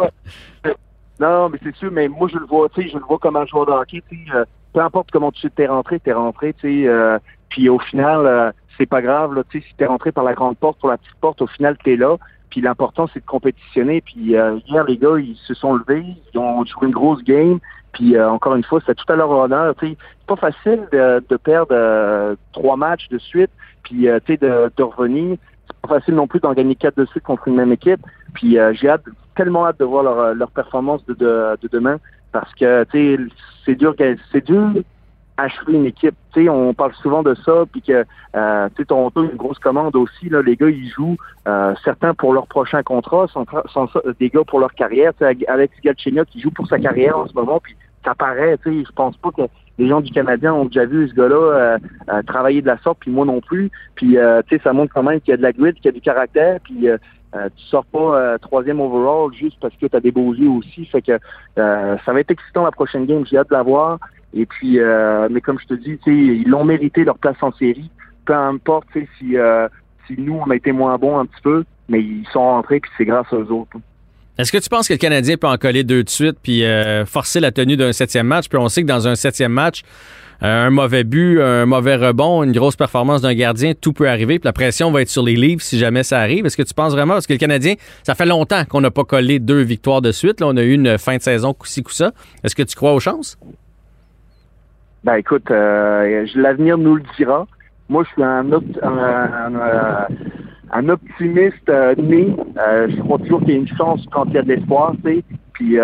Non, 1.21 1.51
mais 1.51 1.59
c'est 1.63 1.77
sûr, 1.77 1.93
mais 1.93 2.09
moi 2.09 2.29
je 2.33 2.39
le 2.39 2.47
vois, 2.47 2.71
tu 2.71 2.81
sais, 2.81 2.89
je 2.89 2.97
le 2.97 3.05
vois 3.05 3.19
comme 3.19 3.37
un 3.37 3.45
joueur 3.45 3.67
de 3.67 3.73
hockey, 3.73 4.03
tu 4.09 4.17
sais, 4.17 4.35
euh, 4.35 4.47
peu 4.73 4.81
importe 4.81 5.11
comment 5.11 5.31
tu 5.31 5.51
t'es 5.51 5.67
rentré, 5.67 6.01
t'es 6.01 6.15
rentré, 6.15 6.55
tu 6.55 6.61
sais, 6.63 6.89
euh, 6.89 7.19
puis 7.51 7.69
au 7.69 7.79
final, 7.79 8.55
c'est 8.79 8.87
pas 8.87 9.03
grave, 9.03 9.35
là, 9.35 9.43
tu 9.51 9.61
sais, 9.61 9.67
si 9.69 9.75
t'es 9.77 9.85
rentré 9.85 10.13
par 10.13 10.25
la 10.25 10.33
grande 10.33 10.57
porte, 10.57 10.79
pour 10.81 10.89
la 10.89 10.97
petite 10.97 11.17
porte, 11.21 11.43
au 11.43 11.47
final 11.47 11.77
t'es 11.85 11.97
là, 11.97 12.17
puis 12.49 12.63
l'important 12.63 13.07
c'est 13.13 13.21
de 13.21 13.27
compétitionner, 13.27 14.01
puis 14.01 14.15
hier 14.19 14.85
les 14.89 14.97
gars 14.97 15.19
ils 15.19 15.37
se 15.47 15.53
sont 15.53 15.75
levés, 15.75 16.07
ils 16.33 16.39
ont 16.39 16.65
joué 16.65 16.87
une 16.87 16.95
grosse 16.95 17.23
game, 17.23 17.61
puis 17.93 18.17
euh, 18.17 18.31
encore 18.31 18.55
une 18.55 18.65
fois, 18.65 18.81
c'est 18.87 18.95
tout 18.95 19.11
à 19.13 19.17
leur 19.17 19.31
honneur. 19.31 19.75
C'est 19.81 19.97
pas 20.27 20.37
facile 20.37 20.87
de, 20.93 21.23
de 21.29 21.37
perdre 21.37 21.73
euh, 21.73 22.37
trois 22.53 22.77
matchs 22.77 23.09
de 23.09 23.19
suite, 23.19 23.51
puis 23.83 24.09
euh, 24.09 24.21
de, 24.29 24.71
de 24.77 24.83
revenir. 24.83 25.37
C'est 25.67 25.77
pas 25.89 26.01
facile 26.01 26.15
non 26.15 26.27
plus 26.27 26.41
d'en 26.41 26.53
gagner 26.53 26.75
quatre 26.75 26.97
de 26.97 27.05
suite 27.07 27.25
contre 27.25 27.49
une 27.49 27.57
même 27.57 27.73
équipe. 27.73 28.01
Puis 28.35 28.57
j'ai 28.73 28.89
hâte, 28.89 29.05
tellement 29.35 29.67
hâte 29.67 29.79
de 29.81 29.85
voir 29.85 30.03
leur, 30.03 30.35
leur 30.35 30.51
performance 30.51 31.05
de, 31.07 31.15
de, 31.15 31.57
de 31.61 31.69
demain, 31.69 31.99
parce 32.33 32.53
que 32.55 32.85
c'est 32.93 33.75
dur, 33.75 33.95
c'est 34.33 34.45
dur 34.45 34.73
achever 35.37 35.75
une 35.75 35.87
équipe. 35.87 36.15
sais, 36.35 36.49
on 36.49 36.75
parle 36.75 36.93
souvent 36.95 37.23
de 37.23 37.35
ça, 37.35 37.65
puis 37.71 37.83
que 37.83 38.05
euh, 38.37 38.69
ton 38.87 39.11
une 39.17 39.37
grosse 39.37 39.59
commande 39.59 39.97
aussi. 39.97 40.29
Là, 40.29 40.43
les 40.43 40.57
gars, 40.57 40.69
ils 40.69 40.89
jouent 40.89 41.17
euh, 41.49 41.75
certains 41.85 42.15
pour 42.15 42.33
leur 42.33 42.47
prochain 42.47 42.83
contrat, 42.83 43.27
sont, 43.29 43.47
des 44.19 44.29
gars 44.29 44.45
pour 44.47 44.61
leur 44.61 44.73
carrière. 44.75 45.13
Alex 45.49 45.75
Galchenyuk 45.83 46.29
qui 46.29 46.41
joue 46.41 46.51
pour 46.51 46.67
sa 46.67 46.79
carrière 46.79 47.19
en 47.19 47.27
ce 47.27 47.35
moment, 47.35 47.61
puis 47.63 47.77
ça 48.05 48.15
paraît. 48.15 48.59
Je 48.65 48.93
pense 48.95 49.17
pas 49.17 49.31
que 49.31 49.43
les 49.81 49.89
gens 49.89 50.01
du 50.01 50.13
Canadien 50.13 50.53
ont 50.53 50.67
déjà 50.67 50.85
vu 50.85 51.09
ce 51.09 51.15
gars-là 51.15 51.37
euh, 51.37 51.79
euh, 52.11 52.23
travailler 52.23 52.61
de 52.61 52.67
la 52.67 52.79
sorte, 52.79 52.99
puis 53.01 53.11
moi 53.11 53.25
non 53.25 53.41
plus. 53.41 53.71
Puis 53.95 54.17
ça 54.63 54.73
montre 54.73 54.93
quand 54.93 55.03
même 55.03 55.21
qu'il 55.21 55.31
y 55.31 55.35
a 55.35 55.37
de 55.39 55.43
la 55.43 55.53
grit, 55.53 55.73
qu'il 55.75 55.87
y 55.87 55.89
a 55.89 55.93
du 55.93 56.01
caractère, 56.01 56.61
puis 56.63 56.89
euh, 56.89 56.99
tu 57.33 57.65
sors 57.67 57.87
pas 57.87 58.39
troisième 58.39 58.81
overall 58.81 59.33
juste 59.33 59.57
parce 59.61 59.75
que 59.77 59.87
tu 59.87 59.97
as 59.97 60.01
des 60.01 60.11
beaux 60.11 60.35
yeux 60.35 60.51
aussi. 60.51 60.85
Fait 60.87 61.03
que 61.03 61.19
ça 61.57 62.13
va 62.13 62.21
être 62.21 62.31
excitant 62.31 62.65
la 62.65 62.73
prochaine 62.73 63.07
game. 63.07 63.25
J'ai 63.25 63.39
hâte 63.39 63.49
de 63.49 63.55
la 63.55 63.63
voir. 63.63 63.99
Et 64.35 64.47
puis, 64.47 64.79
euh, 64.79 65.29
mais 65.31 65.41
comme 65.41 65.59
je 65.59 65.67
te 65.67 65.75
dis, 65.75 65.99
ils 66.07 66.49
l'ont 66.49 66.65
mérité 66.65 67.05
leur 67.05 67.19
place 67.19 67.37
en 67.41 67.53
série. 67.53 67.91
Peu 68.25 68.35
importe 68.35 68.87
si, 69.19 69.37
euh, 69.37 69.69
si 70.07 70.15
nous, 70.19 70.35
on 70.35 70.51
a 70.51 70.57
été 70.57 70.73
moins 70.73 70.97
bons 70.99 71.19
un 71.19 71.27
petit 71.27 71.43
peu, 71.43 71.65
mais 71.89 72.01
ils 72.01 72.27
sont 72.33 72.41
rentrés, 72.41 72.81
puis 72.81 72.91
c'est 72.97 73.05
grâce 73.05 73.33
aux 73.33 73.51
autres. 73.51 73.77
Est-ce 74.39 74.53
que 74.53 74.59
tu 74.59 74.69
penses 74.69 74.89
que 74.89 74.95
le 74.95 74.99
Canadien 74.99 75.37
peut 75.37 75.49
en 75.49 75.59
coller 75.59 75.85
deux 75.85 76.03
de 76.03 76.09
suite 76.09 76.37
puis 76.43 76.65
euh, 76.65 77.05
forcer 77.05 77.41
la 77.41 77.51
tenue 77.51 77.77
d'un 77.77 77.93
septième 77.93 78.27
match? 78.27 78.49
Puis 78.49 78.59
on 78.59 78.69
sait 78.69 78.83
que 78.83 78.87
dans 78.87 79.07
un 79.07 79.15
septième 79.15 79.53
match, 79.53 79.83
euh, 80.43 80.67
un 80.67 80.71
mauvais 80.71 81.05
but, 81.05 81.43
un 81.43 81.67
mauvais 81.67 81.97
rebond, 81.97 82.43
une 82.43 82.53
grosse 82.53 82.77
performance 82.77 83.21
d'un 83.21 83.35
gardien, 83.35 83.75
tout 83.79 83.93
peut 83.93 84.09
arriver. 84.09 84.39
Puis 84.39 84.47
la 84.47 84.55
pression 84.55 84.91
va 84.93 85.03
être 85.03 85.11
sur 85.11 85.23
les 85.23 85.35
livres 85.35 85.61
si 85.61 85.79
jamais 85.79 86.05
ça 86.05 86.21
arrive. 86.21 86.47
Est-ce 86.47 86.57
que 86.57 86.63
tu 86.63 86.73
penses 86.73 86.93
vraiment? 86.93 87.15
Parce 87.15 87.27
que 87.27 87.35
le 87.35 87.39
Canadien, 87.39 87.75
ça 88.03 88.15
fait 88.15 88.25
longtemps 88.25 88.65
qu'on 88.65 88.81
n'a 88.81 88.91
pas 88.91 89.05
collé 89.05 89.41
deux 89.41 89.61
victoires 89.61 90.01
de 90.01 90.13
suite. 90.13 90.41
Là, 90.41 90.47
on 90.47 90.57
a 90.57 90.63
eu 90.63 90.73
une 90.73 90.97
fin 90.97 91.17
de 91.17 91.23
saison 91.23 91.53
coup-ci, 91.53 91.83
coup-ça. 91.83 92.13
Est-ce 92.43 92.55
que 92.55 92.63
tu 92.63 92.77
crois 92.77 92.95
aux 92.95 93.01
chances? 93.01 93.37
Ben 95.05 95.15
écoute, 95.15 95.51
euh, 95.51 96.27
l'avenir 96.35 96.79
nous 96.79 96.97
le 96.97 97.03
dira. 97.17 97.47
Moi, 97.89 98.05
je 98.05 98.11
suis 98.11 98.23
un, 98.23 98.47
un, 98.53 100.07
un, 100.71 100.89
optimiste 100.89 101.69
euh, 101.69 101.95
né. 101.97 102.37
Euh, 102.59 102.89
je 102.89 103.01
crois 103.01 103.19
toujours 103.19 103.41
qu'il 103.41 103.51
y 103.51 103.55
a 103.55 103.57
une 103.57 103.77
chance 103.77 104.05
quand 104.13 104.27
il 104.27 104.35
y 104.35 104.39
a 104.39 104.43
de 104.43 104.49
l'espoir, 104.49 104.93
tu 105.03 105.17
sais. 105.17 105.25
Puis, 105.53 105.77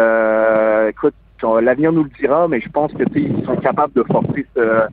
écoute, 0.89 1.15
L'avenir 1.43 1.93
nous 1.93 2.05
le 2.05 2.11
dira, 2.19 2.49
mais 2.49 2.61
je 2.61 2.69
pense 2.71 2.93
que 2.93 3.03
ils 3.15 3.45
sont 3.45 3.57
capables 3.57 3.93
de 3.93 4.03
forcer 4.05 4.47
ce, 4.55 4.61
euh, 4.61 4.89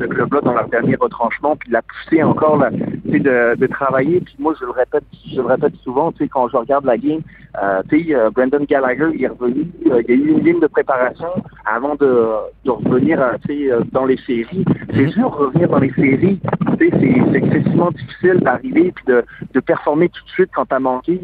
ce 0.00 0.06
club-là 0.06 0.40
dans 0.40 0.54
leur 0.54 0.68
dernier 0.68 0.96
retranchement, 0.96 1.54
puis 1.56 1.68
de 1.68 1.74
la 1.74 1.82
pousser 1.82 2.22
encore, 2.22 2.56
là, 2.56 2.70
de, 2.70 3.56
de 3.56 3.66
travailler. 3.66 4.20
Puis 4.20 4.34
moi, 4.38 4.54
je 4.58 4.64
le 4.64 4.70
répète, 4.70 5.04
je 5.30 5.36
le 5.36 5.46
répète 5.46 5.74
souvent, 5.84 6.12
quand 6.30 6.48
je 6.48 6.56
regarde 6.56 6.86
la 6.86 6.96
game, 6.96 7.20
euh, 7.60 7.82
euh, 7.92 8.30
Brendan 8.30 8.64
Gallagher 8.64 9.10
il 9.14 9.24
est 9.24 9.28
revenu, 9.28 9.66
euh, 9.90 10.02
il 10.08 10.10
y 10.10 10.12
a 10.12 10.24
eu 10.24 10.28
une 10.30 10.40
game 10.40 10.60
de 10.60 10.66
préparation 10.66 11.28
avant 11.66 11.94
de, 11.96 12.30
de 12.64 12.70
revenir 12.70 13.20
euh, 13.20 13.80
dans 13.92 14.06
les 14.06 14.16
séries. 14.18 14.64
C'est 14.94 15.08
sûr 15.08 15.30
revenir 15.30 15.68
dans 15.68 15.78
les 15.78 15.92
séries, 15.92 16.40
c'est 16.78 17.34
excessivement 17.34 17.90
difficile 17.90 18.40
d'arriver 18.40 18.92
puis 18.92 19.04
de, 19.06 19.24
de 19.52 19.60
performer 19.60 20.08
tout 20.08 20.24
de 20.24 20.30
suite 20.30 20.50
quand 20.54 20.66
t'as 20.66 20.78
manqué 20.78 21.20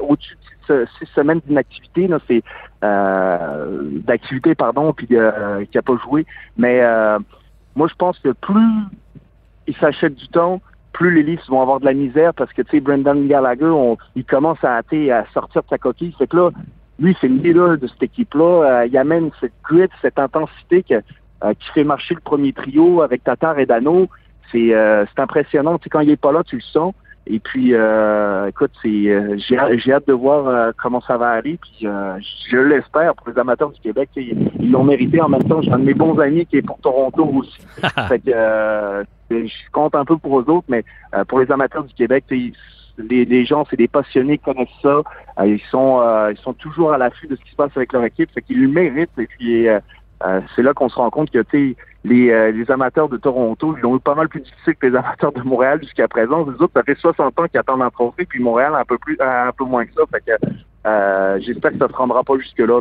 au-dessus 0.00 0.36
six 0.98 1.06
semaines 1.14 1.40
d'inactivité, 1.46 2.08
c'est 2.26 2.42
euh, 2.84 3.80
d'activité, 4.04 4.54
pardon, 4.54 4.92
puis 4.92 5.08
euh, 5.12 5.64
qui 5.70 5.78
a 5.78 5.82
pas 5.82 5.96
joué. 6.04 6.26
Mais 6.56 6.80
euh, 6.82 7.18
moi, 7.74 7.88
je 7.88 7.94
pense 7.94 8.18
que 8.18 8.30
plus 8.30 8.70
il 9.66 9.76
s'achète 9.76 10.14
du 10.14 10.28
temps, 10.28 10.60
plus 10.98 11.14
les 11.14 11.22
Leafs 11.22 11.48
vont 11.48 11.62
avoir 11.62 11.78
de 11.78 11.84
la 11.84 11.94
misère 11.94 12.34
parce 12.34 12.52
que, 12.52 12.62
tu 12.62 12.72
sais, 12.72 12.80
Brendan 12.80 13.28
Gallagher, 13.28 13.72
il 14.16 14.24
commence 14.24 14.58
à, 14.64 14.78
à 14.78 15.24
sortir 15.32 15.62
de 15.62 15.68
sa 15.70 15.78
coquille. 15.78 16.12
C'est 16.18 16.28
que 16.28 16.36
là, 16.36 16.50
lui, 16.98 17.16
c'est 17.20 17.28
le 17.28 17.36
leader 17.36 17.78
de 17.78 17.86
cette 17.86 18.02
équipe-là. 18.02 18.84
il 18.84 18.98
amène 18.98 19.30
cette 19.40 19.52
grit, 19.62 19.88
cette 20.02 20.18
intensité 20.18 20.82
que, 20.82 21.00
qui 21.52 21.70
fait 21.72 21.84
marcher 21.84 22.14
le 22.14 22.20
premier 22.20 22.52
trio 22.52 23.02
avec 23.02 23.22
Tatar 23.22 23.60
et 23.60 23.66
Dano. 23.66 24.08
C'est 24.50 24.74
impressionnant. 25.16 25.78
Tu 25.78 25.84
sais, 25.84 25.90
quand 25.90 26.00
il 26.00 26.10
est 26.10 26.16
pas 26.16 26.32
là, 26.32 26.42
tu 26.42 26.56
le 26.56 26.62
sens. 26.62 26.92
Et 27.30 27.40
puis, 27.40 27.74
euh, 27.74 28.46
écoute, 28.46 28.72
euh, 28.86 29.36
j'ai, 29.36 29.92
hâte 29.92 30.08
de 30.08 30.14
voir 30.14 30.48
euh, 30.48 30.70
comment 30.82 31.02
ça 31.02 31.18
va 31.18 31.28
aller. 31.28 31.58
Puis, 31.60 31.86
je 32.50 32.56
l'espère 32.56 33.14
pour 33.14 33.28
les 33.28 33.38
amateurs 33.38 33.70
du 33.70 33.80
Québec. 33.80 34.08
Ils 34.16 34.70
l'ont 34.70 34.82
mérité. 34.82 35.20
En 35.20 35.28
même 35.28 35.44
temps, 35.44 35.60
j'ai 35.60 35.70
un 35.70 35.78
de 35.78 35.84
mes 35.84 35.94
bons 35.94 36.18
amis 36.18 36.46
qui 36.46 36.56
est 36.56 36.62
pour 36.62 36.78
Toronto 36.78 37.24
aussi. 37.24 37.58
fait 38.08 38.20
que 38.20 39.04
je 39.30 39.70
compte 39.72 39.94
un 39.94 40.04
peu 40.04 40.16
pour 40.16 40.40
eux 40.40 40.50
autres, 40.50 40.66
mais 40.68 40.84
pour 41.28 41.40
les 41.40 41.50
amateurs 41.50 41.84
du 41.84 41.94
Québec, 41.94 42.24
les, 42.30 42.52
les, 43.24 43.44
gens, 43.44 43.64
c'est 43.70 43.76
des 43.76 43.88
passionnés 43.88 44.38
qui 44.38 44.44
connaissent 44.44 44.68
ça. 44.82 45.02
ils 45.44 45.60
sont 45.70 46.02
ils 46.30 46.38
sont 46.38 46.54
toujours 46.54 46.92
à 46.92 46.98
l'affût 46.98 47.26
de 47.26 47.36
ce 47.36 47.40
qui 47.42 47.50
se 47.50 47.56
passe 47.56 47.70
avec 47.76 47.92
leur 47.92 48.04
équipe. 48.04 48.30
Fait 48.32 48.42
qu'ils 48.42 48.60
le 48.60 48.68
méritent. 48.68 49.18
Et 49.18 49.26
puis, 49.26 49.66
c'est 50.56 50.62
là 50.62 50.72
qu'on 50.74 50.88
se 50.88 50.96
rend 50.96 51.10
compte 51.10 51.30
que, 51.30 51.44
les, 52.04 52.30
euh, 52.30 52.50
les 52.52 52.70
amateurs 52.70 53.08
de 53.08 53.16
Toronto, 53.16 53.74
ils 53.78 53.84
ont 53.86 53.96
eu 53.96 54.00
pas 54.00 54.14
mal 54.14 54.28
plus 54.28 54.40
difficile 54.40 54.74
que 54.76 54.86
les 54.86 54.96
amateurs 54.96 55.32
de 55.32 55.42
Montréal 55.42 55.80
jusqu'à 55.82 56.08
présent. 56.08 56.44
Les 56.44 56.60
autres, 56.62 56.72
ça 56.74 56.82
fait 56.82 56.98
60 56.98 57.38
ans 57.38 57.46
qu'ils 57.48 57.60
attendent 57.60 57.82
un 57.82 57.90
trophée, 57.90 58.24
puis 58.24 58.40
Montréal 58.40 58.74
un 58.74 58.84
peu 58.84 58.98
plus, 58.98 59.16
un 59.20 59.52
peu 59.52 59.64
moins 59.64 59.84
que 59.84 59.92
ça. 59.94 60.02
Fait 60.10 60.24
que 60.24 60.46
euh, 60.86 61.40
j'espère 61.40 61.72
que 61.72 61.78
ça 61.78 61.88
se 61.88 61.92
rendra 61.92 62.22
pas 62.22 62.38
jusque-là. 62.38 62.80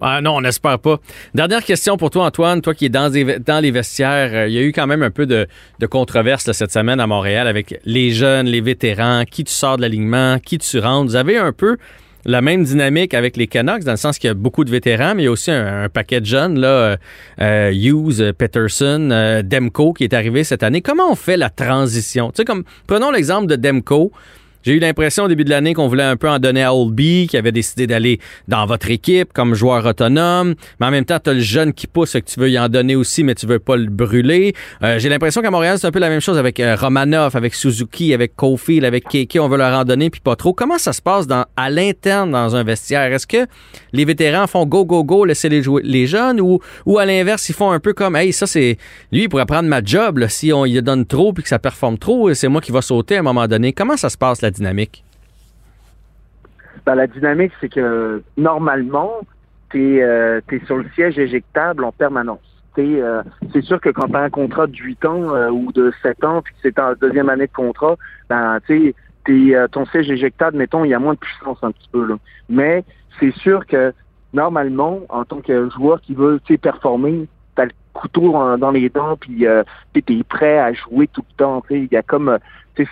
Ah 0.00 0.20
non, 0.20 0.36
on 0.36 0.40
n'espère 0.40 0.78
pas. 0.78 0.98
Dernière 1.34 1.64
question 1.64 1.96
pour 1.96 2.10
toi, 2.10 2.26
Antoine. 2.26 2.60
Toi 2.62 2.74
qui 2.74 2.86
es 2.86 2.88
dans, 2.88 3.08
les 3.12 3.70
vestiaires, 3.70 4.30
euh, 4.32 4.48
il 4.48 4.54
y 4.54 4.58
a 4.58 4.62
eu 4.62 4.72
quand 4.72 4.86
même 4.86 5.02
un 5.02 5.10
peu 5.10 5.26
de, 5.26 5.46
de 5.78 5.86
controverse 5.86 6.50
cette 6.52 6.72
semaine 6.72 7.00
à 7.00 7.06
Montréal 7.06 7.46
avec 7.46 7.80
les 7.84 8.10
jeunes, 8.10 8.46
les 8.46 8.60
vétérans, 8.60 9.24
qui 9.24 9.44
tu 9.44 9.52
sors 9.52 9.76
de 9.76 9.82
l'alignement, 9.82 10.38
qui 10.38 10.58
tu 10.58 10.78
rentres. 10.78 11.10
Vous 11.10 11.16
avez 11.16 11.36
un 11.36 11.52
peu 11.52 11.76
la 12.24 12.42
même 12.42 12.64
dynamique 12.64 13.14
avec 13.14 13.36
les 13.36 13.46
Canucks, 13.46 13.84
dans 13.84 13.92
le 13.92 13.96
sens 13.96 14.18
qu'il 14.18 14.28
y 14.28 14.30
a 14.30 14.34
beaucoup 14.34 14.64
de 14.64 14.70
vétérans, 14.70 15.14
mais 15.14 15.22
il 15.22 15.26
y 15.26 15.28
a 15.28 15.30
aussi 15.30 15.50
un, 15.50 15.88
paquet 15.88 16.20
de 16.20 16.26
jeunes, 16.26 16.58
là, 16.58 16.68
euh, 16.68 16.96
euh, 17.40 17.72
Hughes, 17.72 18.32
Peterson, 18.32 19.08
euh, 19.10 19.42
Demko, 19.42 19.92
qui 19.92 20.04
est 20.04 20.14
arrivé 20.14 20.44
cette 20.44 20.62
année. 20.62 20.82
Comment 20.82 21.10
on 21.10 21.14
fait 21.14 21.36
la 21.36 21.50
transition? 21.50 22.30
Tu 22.30 22.38
sais, 22.38 22.44
comme, 22.44 22.64
prenons 22.86 23.10
l'exemple 23.10 23.46
de 23.46 23.56
Demko. 23.56 24.12
J'ai 24.62 24.74
eu 24.74 24.78
l'impression 24.78 25.24
au 25.24 25.28
début 25.28 25.44
de 25.44 25.50
l'année 25.50 25.74
qu'on 25.74 25.88
voulait 25.88 26.02
un 26.02 26.16
peu 26.16 26.28
en 26.28 26.38
donner 26.38 26.62
à 26.62 26.74
Oldby, 26.74 27.28
qui 27.30 27.36
avait 27.36 27.52
décidé 27.52 27.86
d'aller 27.86 28.20
dans 28.48 28.66
votre 28.66 28.90
équipe 28.90 29.32
comme 29.32 29.54
joueur 29.54 29.86
autonome. 29.86 30.54
Mais 30.78 30.86
en 30.86 30.90
même 30.90 31.04
temps, 31.04 31.18
tu 31.22 31.30
as 31.30 31.34
le 31.34 31.40
jeune 31.40 31.72
qui 31.72 31.86
pousse, 31.86 32.12
que 32.12 32.18
tu 32.18 32.38
veux 32.38 32.50
y 32.50 32.58
en 32.58 32.68
donner 32.68 32.96
aussi, 32.96 33.24
mais 33.24 33.34
tu 33.34 33.46
veux 33.46 33.58
pas 33.58 33.76
le 33.76 33.86
brûler. 33.86 34.54
Euh, 34.82 34.98
j'ai 34.98 35.08
l'impression 35.08 35.42
qu'à 35.42 35.50
Montréal, 35.50 35.78
c'est 35.78 35.86
un 35.86 35.90
peu 35.90 35.98
la 35.98 36.08
même 36.08 36.20
chose 36.20 36.38
avec 36.38 36.60
euh, 36.60 36.76
Romanov, 36.76 37.36
avec 37.36 37.54
Suzuki, 37.54 38.12
avec 38.12 38.36
Kofi, 38.36 38.84
avec 38.84 39.08
Keke. 39.08 39.38
On 39.40 39.48
veut 39.48 39.58
leur 39.58 39.78
en 39.78 39.84
donner, 39.84 40.10
puis 40.10 40.20
pas 40.20 40.36
trop. 40.36 40.52
Comment 40.52 40.78
ça 40.78 40.92
se 40.92 41.00
passe 41.00 41.26
dans, 41.26 41.44
à 41.56 41.70
l'interne 41.70 42.30
dans 42.30 42.54
un 42.54 42.62
vestiaire? 42.62 43.12
Est-ce 43.12 43.26
que 43.26 43.46
les 43.92 44.04
vétérans 44.04 44.46
font 44.46 44.66
go, 44.66 44.84
go, 44.84 45.04
go, 45.04 45.24
laisser 45.24 45.48
les, 45.48 45.62
jouer, 45.62 45.82
les 45.84 46.06
jeunes, 46.06 46.40
ou, 46.40 46.60
ou 46.86 46.98
à 46.98 47.06
l'inverse, 47.06 47.48
ils 47.48 47.54
font 47.54 47.70
un 47.70 47.80
peu 47.80 47.92
comme, 47.92 48.16
hey, 48.16 48.32
ça, 48.32 48.46
c'est. 48.46 48.76
Lui, 49.12 49.22
il 49.22 49.28
pourrait 49.28 49.46
prendre 49.46 49.68
ma 49.68 49.82
job 49.82 50.26
si 50.28 50.52
on 50.52 50.64
lui 50.64 50.80
donne 50.82 51.06
trop 51.06 51.32
puis 51.32 51.42
que 51.42 51.48
ça 51.48 51.58
performe 51.58 51.98
trop, 51.98 52.32
c'est 52.34 52.48
moi 52.48 52.60
qui 52.60 52.72
va 52.72 52.82
sauter 52.82 53.16
à 53.16 53.20
un 53.20 53.22
moment 53.22 53.46
donné. 53.46 53.72
Comment 53.72 53.96
ça 53.96 54.08
se 54.08 54.16
passe, 54.16 54.42
dynamique? 54.50 55.04
Ben, 56.86 56.94
la 56.94 57.06
dynamique, 57.06 57.52
c'est 57.60 57.68
que 57.68 58.22
normalement, 58.36 59.20
tu 59.70 59.96
es, 59.96 60.02
euh, 60.02 60.40
sur 60.66 60.78
le 60.78 60.86
siège 60.94 61.18
éjectable 61.18 61.84
en 61.84 61.92
permanence. 61.92 62.40
Euh, 62.78 63.22
c'est 63.52 63.62
sûr 63.62 63.78
que 63.80 63.90
quand 63.90 64.08
tu 64.08 64.16
as 64.16 64.20
un 64.20 64.30
contrat 64.30 64.66
de 64.66 64.74
8 64.74 65.04
ans 65.04 65.34
euh, 65.34 65.50
ou 65.50 65.70
de 65.72 65.92
7 66.02 66.24
ans, 66.24 66.40
puis 66.40 66.54
que 66.54 66.60
c'est 66.62 66.74
ta 66.76 66.94
deuxième 66.94 67.28
année 67.28 67.46
de 67.46 67.52
contrat, 67.52 67.96
ben, 68.28 68.58
tu 68.66 68.94
ton 69.70 69.86
siège 69.86 70.10
éjectable, 70.10 70.56
mettons, 70.56 70.84
il 70.84 70.88
y 70.88 70.94
a 70.94 70.98
moins 70.98 71.12
de 71.12 71.18
puissance 71.18 71.58
un 71.62 71.70
petit 71.70 71.88
peu. 71.92 72.16
Mais 72.48 72.82
c'est 73.20 73.32
sûr 73.34 73.64
que 73.66 73.92
normalement, 74.32 75.00
en 75.08 75.24
tant 75.24 75.40
que 75.40 75.68
joueur 75.70 76.00
qui 76.00 76.14
veut 76.14 76.40
performer, 76.60 77.28
tu 77.54 77.62
as 77.62 77.66
le 77.66 77.70
couteau 77.92 78.32
dans 78.56 78.70
les 78.72 78.88
dents, 78.88 79.16
puis 79.16 79.44
tu 79.94 80.18
es 80.18 80.22
prêt 80.24 80.58
à 80.58 80.72
jouer 80.72 81.06
tout 81.06 81.22
le 81.28 81.36
temps. 81.36 81.62
Il 81.70 81.88
y 81.92 81.96
a 81.96 82.02
comme 82.02 82.38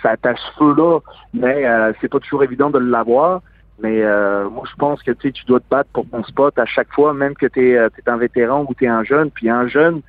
ça 0.01 0.11
attache 0.11 0.39
feu 0.57 0.73
là, 0.75 0.99
mais 1.33 1.65
euh, 1.65 1.93
c'est 1.99 2.09
pas 2.09 2.19
toujours 2.19 2.43
évident 2.43 2.69
de 2.69 2.79
l'avoir. 2.79 3.41
Mais 3.81 4.03
euh, 4.03 4.49
moi, 4.49 4.63
je 4.69 4.75
pense 4.75 5.01
que 5.03 5.11
tu 5.11 5.31
dois 5.47 5.61
te 5.61 5.69
battre 5.69 5.89
pour 5.93 6.05
ton 6.09 6.23
spot 6.23 6.57
à 6.59 6.65
chaque 6.65 6.91
fois, 6.91 7.13
même 7.13 7.33
que 7.33 7.45
tu 7.45 7.69
es, 7.69 7.77
euh, 7.77 7.89
un 8.07 8.17
vétéran 8.17 8.65
ou 8.67 8.73
tu 8.73 8.85
es 8.85 8.87
un 8.87 9.03
jeune. 9.03 9.31
Puis 9.31 9.49
un 9.49 9.67
jeune 9.67 10.01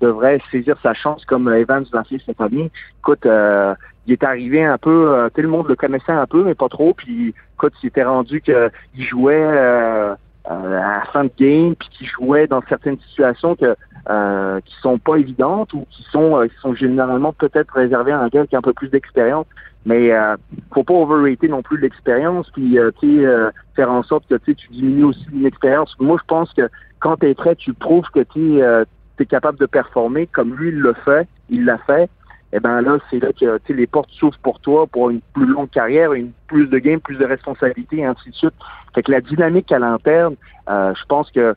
devrait 0.00 0.40
saisir 0.50 0.76
sa 0.82 0.94
chance 0.94 1.26
comme 1.26 1.52
Evans 1.52 1.84
l'a 1.92 2.04
fait 2.04 2.18
cette 2.24 2.40
année. 2.40 2.70
Écoute, 3.00 3.26
il 3.26 4.12
est 4.12 4.24
arrivé 4.24 4.64
un 4.64 4.78
peu, 4.78 5.28
tout 5.34 5.42
le 5.42 5.48
monde 5.48 5.68
le 5.68 5.76
connaissait 5.76 6.12
un 6.12 6.26
peu, 6.26 6.42
mais 6.42 6.54
pas 6.54 6.70
trop. 6.70 6.94
Puis 6.94 7.34
écoute, 7.54 7.74
il 7.82 7.88
était 7.88 8.02
rendu 8.02 8.40
qu'il 8.40 8.70
jouait 8.96 10.16
à 10.44 10.56
la 10.66 11.02
fin 11.12 11.24
de 11.24 11.30
game, 11.38 11.74
puis 11.76 11.88
qu'il 11.90 12.06
jouait 12.06 12.46
dans 12.46 12.62
certaines 12.68 12.98
situations 13.08 13.54
que 13.56 13.76
euh, 14.10 14.60
qui 14.64 14.74
sont 14.80 14.98
pas 14.98 15.16
évidentes 15.16 15.72
ou 15.74 15.86
qui 15.90 16.02
sont 16.10 16.36
euh, 16.36 16.46
qui 16.46 16.56
sont 16.60 16.74
généralement 16.74 17.32
peut-être 17.32 17.72
réservées 17.74 18.10
à 18.12 18.18
un 18.18 18.28
gars 18.28 18.46
qui 18.46 18.56
a 18.56 18.58
un 18.58 18.62
peu 18.62 18.72
plus 18.72 18.88
d'expérience. 18.88 19.46
Mais 19.84 20.12
euh, 20.12 20.36
faut 20.72 20.84
pas 20.84 20.94
overrater 20.94 21.48
non 21.48 21.62
plus 21.62 21.78
l'expérience, 21.78 22.48
puis 22.50 22.78
euh, 22.78 22.90
euh, 23.04 23.50
faire 23.74 23.90
en 23.90 24.02
sorte 24.02 24.26
que 24.28 24.36
tu 24.36 24.68
diminues 24.70 25.04
aussi 25.04 25.26
l'expérience. 25.32 25.94
Moi, 25.98 26.18
je 26.20 26.26
pense 26.26 26.52
que 26.52 26.68
quand 27.00 27.16
tu 27.16 27.28
es 27.28 27.34
prêt, 27.34 27.56
tu 27.56 27.74
prouves 27.74 28.08
que 28.14 28.20
tu 28.20 28.58
es, 28.58 29.26
capable 29.26 29.56
de 29.58 29.66
performer 29.66 30.26
comme 30.26 30.52
lui 30.56 30.70
il 30.70 30.80
le 30.80 30.94
fait, 31.04 31.28
il 31.48 31.64
l'a 31.64 31.78
fait. 31.78 32.10
Eh 32.52 32.60
ben 32.60 32.80
là, 32.82 32.98
c'est 33.10 33.18
là 33.18 33.30
que 33.32 33.72
les 33.72 33.86
portes 33.86 34.10
s'ouvrent 34.10 34.38
pour 34.38 34.60
toi 34.60 34.86
pour 34.86 35.10
une 35.10 35.20
plus 35.32 35.46
longue 35.46 35.70
carrière, 35.70 36.12
une 36.12 36.32
plus 36.46 36.66
de 36.66 36.78
gains, 36.78 36.98
plus 36.98 37.16
de 37.16 37.24
responsabilités, 37.24 37.98
et 37.98 38.04
ainsi 38.04 38.30
de 38.30 38.34
suite. 38.34 38.54
Fait 38.94 39.02
que 39.02 39.10
la 39.10 39.20
dynamique 39.20 39.72
à 39.72 39.78
l'interne, 39.78 40.36
je 40.68 41.04
pense 41.08 41.30
que 41.30 41.54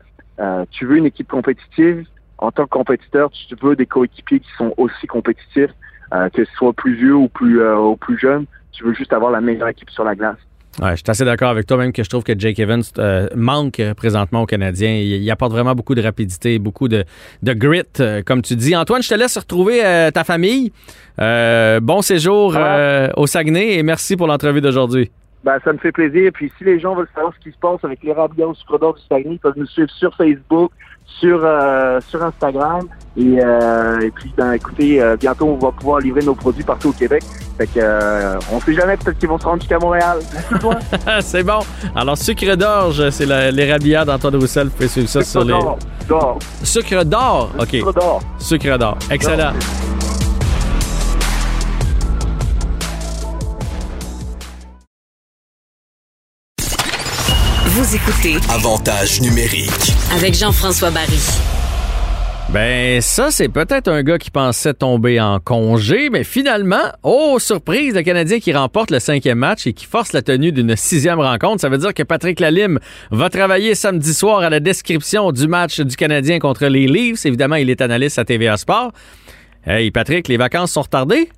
tu 0.71 0.85
veux 0.85 0.97
une 0.97 1.05
équipe 1.05 1.27
compétitive, 1.27 2.05
en 2.37 2.51
tant 2.51 2.65
que 2.65 2.69
compétiteur, 2.69 3.31
tu 3.31 3.55
veux 3.61 3.75
des 3.75 3.85
coéquipiers 3.85 4.39
qui 4.39 4.49
sont 4.57 4.73
aussi 4.77 5.07
compétitifs, 5.07 5.71
euh, 6.13 6.29
que 6.29 6.45
ce 6.45 6.51
soit 6.53 6.73
plus 6.73 6.95
vieux 6.95 7.15
ou 7.15 7.27
plus, 7.27 7.61
euh, 7.61 7.77
ou 7.77 7.95
plus 7.95 8.17
jeune. 8.17 8.45
Tu 8.71 8.83
veux 8.83 8.93
juste 8.93 9.13
avoir 9.13 9.31
la 9.31 9.41
meilleure 9.41 9.69
équipe 9.69 9.89
sur 9.89 10.03
la 10.03 10.15
glace. 10.15 10.37
Ouais, 10.81 10.91
je 10.91 10.95
suis 10.97 11.03
assez 11.07 11.23
d'accord 11.25 11.49
avec 11.49 11.67
toi, 11.67 11.77
même 11.77 11.93
que 11.93 12.03
je 12.03 12.09
trouve 12.09 12.23
que 12.23 12.37
Jake 12.37 12.59
Evans 12.59 12.83
euh, 12.97 13.27
manque 13.35 13.81
présentement 13.95 14.41
aux 14.41 14.45
Canadiens. 14.45 14.93
Il, 14.93 15.31
apporte 15.31 15.51
vraiment 15.51 15.73
beaucoup 15.73 15.95
de 15.95 16.01
rapidité, 16.01 16.59
beaucoup 16.59 16.87
de, 16.87 17.05
de 17.43 17.53
grit, 17.53 17.83
comme 18.25 18.41
tu 18.41 18.55
dis. 18.55 18.75
Antoine, 18.75 19.01
je 19.01 19.09
te 19.09 19.15
laisse 19.15 19.37
retrouver 19.37 19.79
ta 20.13 20.23
famille. 20.23 20.71
bon 21.17 22.01
séjour 22.01 22.57
au 23.15 23.27
Saguenay 23.27 23.75
et 23.75 23.83
merci 23.83 24.15
pour 24.15 24.27
l'entrevue 24.27 24.61
d'aujourd'hui. 24.61 25.09
Ben, 25.45 25.59
ça 25.63 25.71
me 25.71 25.77
fait 25.77 25.91
plaisir. 25.91 26.31
Puis 26.33 26.51
si 26.57 26.63
les 26.63 26.79
gens 26.79 26.95
veulent 26.95 27.07
savoir 27.13 27.31
ce 27.37 27.43
qui 27.43 27.53
se 27.53 27.59
passe 27.59 27.83
avec 27.83 28.01
les 28.01 28.13
rabia 28.13 28.47
au 28.47 28.55
sucre 28.55 28.79
d'or 28.79 28.95
du 28.95 29.01
Saguenay, 29.07 29.35
ils 29.35 29.39
peuvent 29.39 29.53
nous 29.55 29.67
suivre 29.67 29.91
sur 29.91 30.13
Facebook, 30.15 30.71
sur 31.05 31.39
euh, 31.43 31.99
sur 32.09 32.23
Instagram. 32.23 32.87
Et, 33.15 33.37
euh, 33.39 33.99
et 33.99 34.09
puis, 34.09 34.33
ben, 34.35 34.53
écoutez, 34.53 34.99
euh, 34.99 35.15
bientôt, 35.15 35.45
on 35.45 35.63
va 35.63 35.71
pouvoir 35.71 35.99
livrer 35.99 36.23
nos 36.23 36.33
produits 36.33 36.63
partout 36.63 36.89
au 36.89 36.93
Québec. 36.93 37.23
Fait 37.59 37.67
que, 37.67 38.37
on 38.51 38.59
sait 38.59 38.73
jamais, 38.73 38.97
peut-être 38.97 39.19
qu'ils 39.19 39.29
vont 39.29 39.37
se 39.37 39.45
rendre 39.45 39.61
jusqu'à 39.61 39.77
Montréal. 39.77 40.17
C'est 41.21 41.43
bon. 41.43 41.59
Alors, 41.95 42.17
sucre 42.17 42.55
d'orge, 42.55 43.11
c'est 43.11 43.27
l'érabia 43.51 44.03
d'Antoine 44.03 44.37
Roussel. 44.37 44.67
Vous 44.67 44.73
pouvez 44.73 44.87
suivre 44.87 45.07
ça 45.07 45.21
sur 45.21 45.43
les... 45.45 45.53
d'or. 45.53 45.77
d'or. 46.09 46.39
Sucre 46.63 47.05
d'or. 47.05 47.51
OK. 47.59 47.69
Sucre 47.69 47.93
d'or. 47.93 48.21
Sucre 48.39 48.77
d'or. 48.77 48.97
Excellent. 49.11 49.53
Vous 57.85 57.95
écoutez 57.95 58.37
Avantage 58.49 59.21
numérique. 59.21 59.93
avec 60.11 60.33
Jean-François 60.33 60.89
Barry. 60.89 61.19
Ben, 62.49 62.99
ça, 62.99 63.29
c'est 63.29 63.47
peut-être 63.47 63.89
un 63.89 64.01
gars 64.01 64.17
qui 64.17 64.31
pensait 64.31 64.73
tomber 64.73 65.21
en 65.21 65.39
congé, 65.39 66.09
mais 66.09 66.23
finalement, 66.23 66.81
oh, 67.03 67.37
surprise, 67.37 67.93
le 67.93 68.01
Canadien 68.01 68.39
qui 68.39 68.53
remporte 68.53 68.89
le 68.89 68.99
cinquième 68.99 69.37
match 69.37 69.67
et 69.67 69.73
qui 69.73 69.85
force 69.85 70.13
la 70.13 70.23
tenue 70.23 70.51
d'une 70.51 70.75
sixième 70.75 71.19
rencontre. 71.19 71.61
Ça 71.61 71.69
veut 71.69 71.77
dire 71.77 71.93
que 71.93 72.01
Patrick 72.01 72.39
Lalime 72.39 72.79
va 73.11 73.29
travailler 73.29 73.75
samedi 73.75 74.15
soir 74.15 74.39
à 74.39 74.49
la 74.49 74.59
description 74.59 75.31
du 75.31 75.47
match 75.47 75.79
du 75.79 75.95
Canadien 75.95 76.39
contre 76.39 76.65
les 76.65 76.87
Leafs. 76.87 77.27
Évidemment, 77.27 77.55
il 77.55 77.69
est 77.69 77.81
analyste 77.81 78.17
à 78.17 78.25
TVA 78.25 78.57
Sport. 78.57 78.93
Hey, 79.63 79.91
Patrick, 79.91 80.27
les 80.27 80.37
vacances 80.37 80.71
sont 80.71 80.81
retardées? 80.81 81.29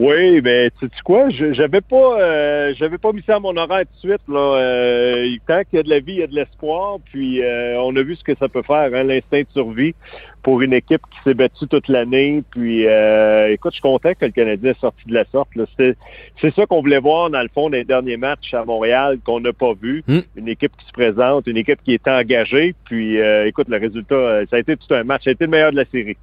Oui, 0.00 0.40
ben 0.40 0.70
tu 0.78 0.86
sais 0.86 0.92
quoi, 1.04 1.28
je- 1.28 1.52
j'avais 1.52 1.80
pas 1.80 2.20
euh, 2.20 2.72
j'avais 2.78 2.98
pas 2.98 3.10
mis 3.12 3.22
ça 3.26 3.34
à 3.34 3.40
mon 3.40 3.56
horaire 3.56 3.80
tout 3.82 4.06
de 4.06 4.12
suite. 4.12 4.22
Là. 4.28 4.38
Euh, 4.38 5.28
tant 5.44 5.64
qu'il 5.64 5.78
y 5.78 5.80
a 5.80 5.82
de 5.82 5.90
la 5.90 5.98
vie, 5.98 6.12
il 6.12 6.18
y 6.18 6.22
a 6.22 6.28
de 6.28 6.36
l'espoir. 6.36 6.98
Puis 7.06 7.42
euh, 7.42 7.80
on 7.80 7.96
a 7.96 8.02
vu 8.02 8.14
ce 8.14 8.22
que 8.22 8.36
ça 8.38 8.48
peut 8.48 8.62
faire, 8.62 8.90
hein, 8.94 9.02
l'instinct 9.02 9.40
de 9.40 9.46
survie 9.52 9.96
pour 10.44 10.62
une 10.62 10.72
équipe 10.72 11.00
qui 11.10 11.18
s'est 11.24 11.34
battue 11.34 11.66
toute 11.66 11.88
l'année. 11.88 12.44
Puis 12.52 12.86
euh, 12.86 13.52
écoute, 13.52 13.72
je 13.72 13.78
suis 13.78 13.82
content 13.82 14.12
que 14.14 14.24
le 14.24 14.30
Canadien 14.30 14.70
est 14.70 14.80
sorti 14.80 15.02
de 15.08 15.14
la 15.14 15.24
sorte. 15.32 15.48
C'est 16.40 16.54
ça 16.54 16.64
qu'on 16.66 16.80
voulait 16.80 17.00
voir 17.00 17.28
dans 17.30 17.42
le 17.42 17.48
fond 17.52 17.68
des 17.68 17.82
derniers 17.82 18.16
matchs 18.16 18.54
à 18.54 18.64
Montréal 18.64 19.18
qu'on 19.24 19.40
n'a 19.40 19.52
pas 19.52 19.72
vu. 19.82 20.04
Hmm. 20.06 20.20
Une 20.36 20.46
équipe 20.48 20.76
qui 20.78 20.86
se 20.86 20.92
présente, 20.92 21.48
une 21.48 21.56
équipe 21.56 21.82
qui 21.82 21.94
est 21.94 22.06
engagée. 22.06 22.76
Puis 22.84 23.20
euh, 23.20 23.48
écoute, 23.48 23.66
le 23.68 23.78
résultat, 23.78 24.46
ça 24.48 24.56
a 24.56 24.58
été 24.60 24.76
tout 24.76 24.94
un 24.94 25.02
match, 25.02 25.24
ça 25.24 25.30
a 25.30 25.32
été 25.32 25.44
le 25.46 25.50
meilleur 25.50 25.72
de 25.72 25.76
la 25.76 25.86
série. 25.86 26.16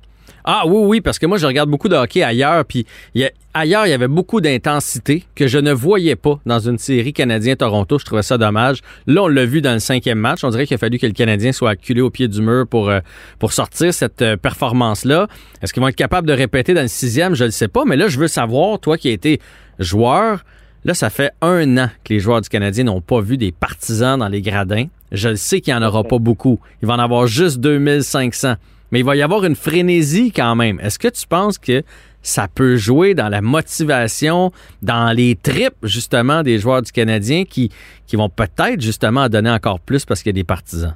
Ah 0.48 0.64
oui, 0.68 0.78
oui, 0.86 1.02
parce 1.02 1.18
que 1.18 1.25
moi, 1.25 1.38
je 1.40 1.48
regarde 1.48 1.70
beaucoup 1.72 1.90
de 1.90 1.96
hockey 1.96 2.22
ailleurs, 2.22 2.66
puis 2.66 2.86
il 3.16 3.22
y 3.22 3.25
a- 3.25 3.32
ailleurs, 3.56 3.88
il 3.88 3.90
y 3.90 3.94
avait 3.94 4.08
beaucoup 4.08 4.42
d'intensité 4.42 5.24
que 5.34 5.48
je 5.48 5.58
ne 5.58 5.74
voyais 5.74 6.16
pas 6.16 6.40
dans 6.46 6.60
une 6.60 6.78
série 6.78 7.14
Canadien-Toronto. 7.14 7.98
Je 7.98 8.06
trouvais 8.06 8.22
ça 8.22 8.38
dommage. 8.38 8.82
Là, 9.08 9.24
on 9.24 9.28
l'a 9.28 9.44
vu 9.46 9.62
dans 9.62 9.74
le 9.74 9.80
cinquième 9.80 10.20
match. 10.20 10.44
On 10.44 10.50
dirait 10.52 10.68
qu'il 10.68 10.75
a 10.75 10.78
fallu 10.78 11.00
que 11.00 11.08
le 11.08 11.14
Canadien 11.14 11.52
soit 11.52 11.72
acculé 11.72 12.02
au 12.02 12.12
pied 12.12 12.28
du 12.28 12.42
mur 12.44 12.68
pour, 12.70 12.90
euh, 12.90 13.00
pour 13.40 13.54
sortir 13.54 13.92
cette 13.92 14.22
euh, 14.22 14.38
performance-là. 14.38 15.28
Est-ce 15.64 15.74
qu'ils 15.74 15.82
vont 15.82 15.88
être 15.88 15.96
capables 15.96 16.28
de 16.28 16.34
répéter 16.34 16.75
dans 16.75 16.84
le 16.84 16.88
sixième? 16.90 17.34
Je 17.34 17.44
ne 17.44 17.48
le 17.48 17.52
sais 17.52 17.68
pas, 17.68 17.84
mais 17.86 17.96
là, 17.96 18.08
je 18.08 18.20
veux 18.20 18.28
savoir, 18.28 18.80
toi 18.80 19.00
qui 19.00 19.10
as 19.10 19.14
été 19.14 19.40
joueur, 19.80 20.44
là, 20.84 20.94
ça 20.94 21.10
fait 21.10 21.32
un 21.42 21.78
an 21.80 21.90
que 22.04 22.14
les 22.14 22.20
joueurs 22.20 22.42
du 22.42 22.50
Canadien 22.50 22.84
n'ont 22.84 23.02
pas 23.02 23.20
vu 23.20 23.38
des 23.38 23.52
partisans 23.52 24.20
dans 24.20 24.28
les 24.28 24.42
gradins. 24.44 24.86
Je 25.12 25.30
le 25.30 25.36
sais 25.38 25.60
qu'il 25.62 25.74
n'y 25.75 25.80
en 25.84 25.88
aura 25.88 26.04
pas 26.04 26.20
beaucoup. 26.20 26.60
Il 26.84 26.88
va 26.88 26.94
en 26.94 27.00
avoir 27.00 27.25
juste 27.25 27.60
2500 27.60 28.56
mais 28.96 29.02
il 29.02 29.06
va 29.06 29.18
y 29.18 29.22
avoir 29.22 29.44
une 29.44 29.58
frénésie 29.58 30.32
quand 30.32 30.56
même. 30.56 30.80
Est-ce 30.80 30.98
que 30.98 31.10
tu 31.10 31.28
penses 31.28 31.58
que 31.58 31.84
ça 32.22 32.48
peut 32.48 32.78
jouer 32.78 33.14
dans 33.14 33.28
la 33.28 33.42
motivation, 33.42 34.54
dans 34.82 35.12
les 35.14 35.36
tripes 35.36 35.75
justement 35.84 36.44
des 36.44 36.60
joueurs 36.60 36.82
du 36.82 36.94
Canadien 36.94 37.44
qui, 37.44 37.72
qui 38.08 38.16
vont 38.16 38.30
peut-être 38.30 38.80
justement 38.80 39.28
donner 39.28 39.50
encore 39.50 39.82
plus 39.82 40.06
parce 40.06 40.24
qu'il 40.24 40.30
y 40.30 40.36
a 40.36 40.40
des 40.40 40.46
partisans? 40.46 40.96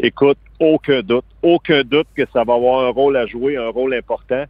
Écoute, 0.00 0.38
aucun 0.58 1.00
doute, 1.02 1.24
aucun 1.42 1.82
doute 1.84 2.08
que 2.16 2.24
ça 2.32 2.42
va 2.42 2.54
avoir 2.54 2.84
un 2.86 2.90
rôle 2.90 3.16
à 3.16 3.26
jouer, 3.28 3.56
un 3.56 3.68
rôle 3.68 3.94
important. 3.94 4.44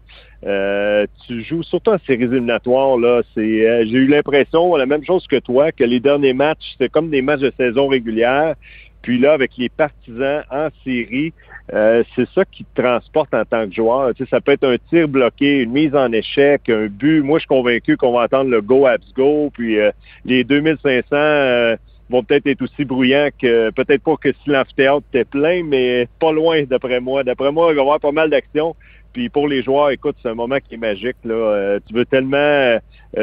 Euh, 0.47 1.07
tu 1.27 1.43
joues 1.43 1.63
surtout 1.63 1.91
en 1.91 1.99
séries 2.07 2.23
éliminatoires, 2.23 2.97
là. 2.97 3.21
Euh, 3.37 3.85
j'ai 3.85 3.99
eu 3.99 4.07
l'impression, 4.07 4.77
la 4.77 4.87
même 4.87 5.05
chose 5.05 5.27
que 5.27 5.41
toi, 5.41 5.73
que 5.73 5.85
les 5.85 6.01
derniers 6.01 6.33
matchs, 6.33 6.73
c'était 6.73 6.89
comme 6.89 7.11
des 7.11 7.21
matchs 7.21 7.41
de 7.41 7.53
saison 7.55 7.89
régulière. 7.89 8.55
Puis 9.03 9.19
là, 9.19 9.35
avec 9.35 9.53
les 9.59 9.69
partisans 9.69 10.43
en 10.51 10.69
série, 10.85 11.35
euh, 11.73 12.05
c'est 12.15 12.29
ça 12.31 12.45
qui 12.45 12.65
te 12.65 12.81
transporte 12.81 13.35
en 13.35 13.45
tant 13.45 13.67
que 13.69 13.75
joueur. 13.75 14.15
Tu 14.15 14.27
ça 14.27 14.41
peut 14.41 14.53
être 14.53 14.65
un 14.65 14.77
tir 14.89 15.09
bloqué, 15.09 15.63
une 15.63 15.73
mise 15.73 15.95
en 15.95 16.13
échec, 16.13 16.69
un 16.69 16.87
but. 16.87 17.23
Moi, 17.23 17.39
je 17.39 17.43
suis 17.43 17.49
convaincu 17.49 17.97
qu'on 17.97 18.13
va 18.13 18.25
entendre 18.25 18.51
le 18.51 18.61
go 18.63 18.87
abs 18.87 19.13
go. 19.17 19.51
Puis 19.53 19.79
euh, 19.79 19.91
les 20.25 20.45
2500 20.45 21.05
euh, 21.13 21.77
vont 22.09 22.23
peut-être 22.23 22.47
être 22.47 22.63
aussi 22.63 22.85
bruyants 22.85 23.31
que 23.41 23.71
peut-être 23.71 24.03
pas 24.03 24.17
que 24.17 24.33
si 24.45 24.51
l'amphithéâtre 24.51 25.05
était 25.13 25.25
plein, 25.25 25.65
mais 25.65 26.07
pas 26.21 26.31
loin 26.31 26.63
d'après 26.63 27.01
moi. 27.01 27.25
D'après 27.25 27.51
moi, 27.51 27.73
il 27.73 27.75
va 27.75 27.81
y 27.81 27.83
avoir 27.83 28.01
pas 28.01 28.13
mal 28.13 28.31
d'actions. 28.31 28.77
Puis 29.17 29.31
pour 29.31 29.49
les 29.49 29.63
joueurs, 29.63 29.89
écoute, 29.89 30.15
c'est 30.23 30.29
un 30.29 30.35
moment 30.35 30.59
qui 30.59 30.75
est 30.75 30.77
magique. 30.77 31.17
Là. 31.25 31.33
Euh, 31.35 31.81
tu 31.89 31.95
veux 31.95 32.05
tellement 32.05 32.37
euh, 32.37 32.79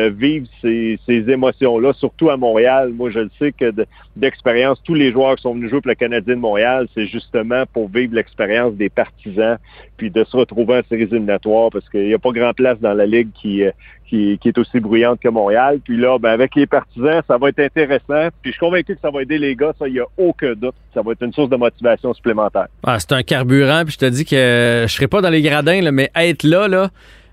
vivre 0.10 0.48
ces, 0.60 0.98
ces 1.06 1.30
émotions-là, 1.30 1.94
surtout 1.94 2.32
à 2.32 2.36
Montréal. 2.36 2.92
Moi, 2.96 3.12
je 3.12 3.20
le 3.20 3.30
sais 3.38 3.52
que 3.52 3.70
de- 3.70 3.86
d'expérience, 4.16 4.82
tous 4.84 4.96
les 4.96 5.12
joueurs 5.12 5.36
qui 5.36 5.44
sont 5.44 5.54
venus 5.54 5.70
jouer 5.70 5.82
pour 5.82 5.90
le 5.90 5.94
Canadien 5.94 6.34
de 6.34 6.40
Montréal, 6.40 6.88
c'est 6.96 7.06
justement 7.06 7.66
pour 7.72 7.90
vivre 7.90 8.16
l'expérience 8.16 8.74
des 8.74 8.90
partisans, 8.90 9.60
puis 9.98 10.10
de 10.10 10.24
se 10.24 10.36
retrouver 10.36 10.80
en 10.80 10.82
séries 10.90 11.04
éliminatoires, 11.04 11.70
parce 11.72 11.88
qu'il 11.90 12.08
n'y 12.08 12.16
a 12.16 12.18
pas 12.18 12.32
grand 12.32 12.54
place 12.54 12.80
dans 12.80 12.96
la 12.96 13.06
ligue 13.06 13.30
qui, 13.40 13.64
euh, 13.64 13.70
qui, 14.14 14.38
qui 14.38 14.50
est 14.50 14.58
aussi 14.60 14.80
bruyante 14.80 15.20
que 15.20 15.30
Montréal. 15.30 15.80
Puis 15.84 15.98
là, 15.98 16.20
ben, 16.20 16.30
avec 16.30 16.56
les 16.56 16.68
partisans, 16.68 17.22
ça 17.28 17.38
va 17.38 17.50
être 17.50 17.60
intéressant. 17.60 18.30
Puis 18.42 18.46
je 18.46 18.52
suis 18.52 18.60
convaincu 18.60 18.94
que 18.94 19.02
ça 19.02 19.10
va 19.10 19.24
aider 19.24 19.40
les 19.40 19.56
gars, 19.56 19.74
ça, 19.80 19.88
il 19.88 19.94
n'y 19.94 20.00
a 20.00 20.06
aucun 20.18 20.54
doute. 20.54 20.76
Ça 20.94 21.02
va 21.02 21.14
être 21.14 21.24
une 21.24 21.34
source 21.34 21.50
de 21.50 21.56
motivation 21.56 22.14
supplémentaire. 22.14 22.68
Ah, 22.84 23.00
c'est 23.00 23.12
un 23.14 23.24
carburant, 23.24 23.84
puis 23.84 23.94
je 23.94 23.98
te 23.98 24.06
dis 24.06 24.24
que 24.24 24.36
euh, 24.36 24.88
je 24.88 24.94
serai 24.94 25.08
pas 25.08 25.22
dans 25.22 25.32
les 25.32 25.42
gradins, 25.42 25.82
là, 25.82 25.92
mais 25.92 26.12
être 26.16 26.44
là, 26.44 26.68
là, 26.68 26.92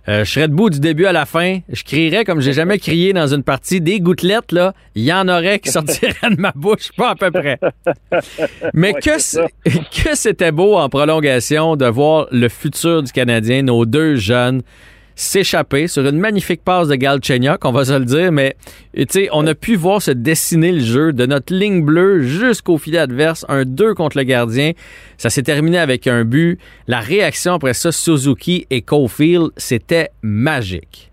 euh, 0.09 0.25
je 0.25 0.31
serais 0.33 0.49
debout 0.49 0.71
du 0.71 0.81
début 0.81 1.05
à 1.05 1.13
la 1.13 1.27
fin. 1.27 1.59
Je 1.71 1.85
crierais 1.85 2.25
comme 2.25 2.41
j'ai 2.41 2.55
jamais 2.55 2.79
crié 2.79 3.13
dans 3.13 3.27
une 3.27 3.43
partie. 3.43 3.83
Des 3.83 4.01
gouttelettes, 4.01 4.51
là, 4.51 4.73
il 4.95 5.05
y 5.05 5.13
en 5.13 5.29
aurait 5.29 5.59
qui 5.59 5.69
sortiraient 5.71 6.31
de 6.31 6.41
ma 6.41 6.53
bouche, 6.55 6.91
pas 6.97 7.11
à 7.11 7.15
peu 7.15 7.31
près. 7.31 7.59
Mais 8.73 8.95
Ouais, 8.95 9.01
que 9.03 10.15
c'était 10.15 10.53
beau 10.53 10.77
en 10.77 10.89
prolongation 10.89 11.77
de 11.77 11.85
voir 11.87 12.27
le 12.33 12.49
futur 12.49 13.03
du 13.03 13.13
Canadien, 13.13 13.63
nos 13.63 13.85
deux 13.85 14.17
jeunes, 14.17 14.63
s'échapper 15.21 15.87
sur 15.87 16.07
une 16.07 16.19
magnifique 16.19 16.65
passe 16.65 16.89
de 16.89 16.95
Galchenyuk, 16.95 17.63
on 17.67 17.73
va 17.73 17.85
se 17.85 17.93
le 17.93 18.07
dire, 18.07 18.33
mais 18.33 18.57
on 19.33 19.47
a 19.47 19.55
pu 19.55 19.77
voir 19.77 20.01
se 20.01 20.13
dessiner 20.13 20.73
le 20.73 20.81
jeu 20.81 21.13
de 21.13 21.27
notre 21.27 21.55
ligne 21.55 21.85
bleue 21.85 22.23
jusqu'au 22.23 22.79
filet 22.79 22.99
adverse, 22.99 23.45
un 23.51 23.65
2 23.67 23.93
contre 23.93 24.17
le 24.17 24.25
gardien. 24.25 24.73
Ça 25.19 25.29
s'est 25.29 25.43
terminé 25.43 25.79
avec 25.79 26.07
un 26.07 26.25
but. 26.25 26.59
La 26.87 27.01
réaction 27.01 27.53
après 27.53 27.75
ça, 27.75 27.93
Suzuki 27.93 28.67
et 28.71 28.81
Caulfield, 28.81 29.51
c'était 29.59 30.09
magique. 30.23 31.10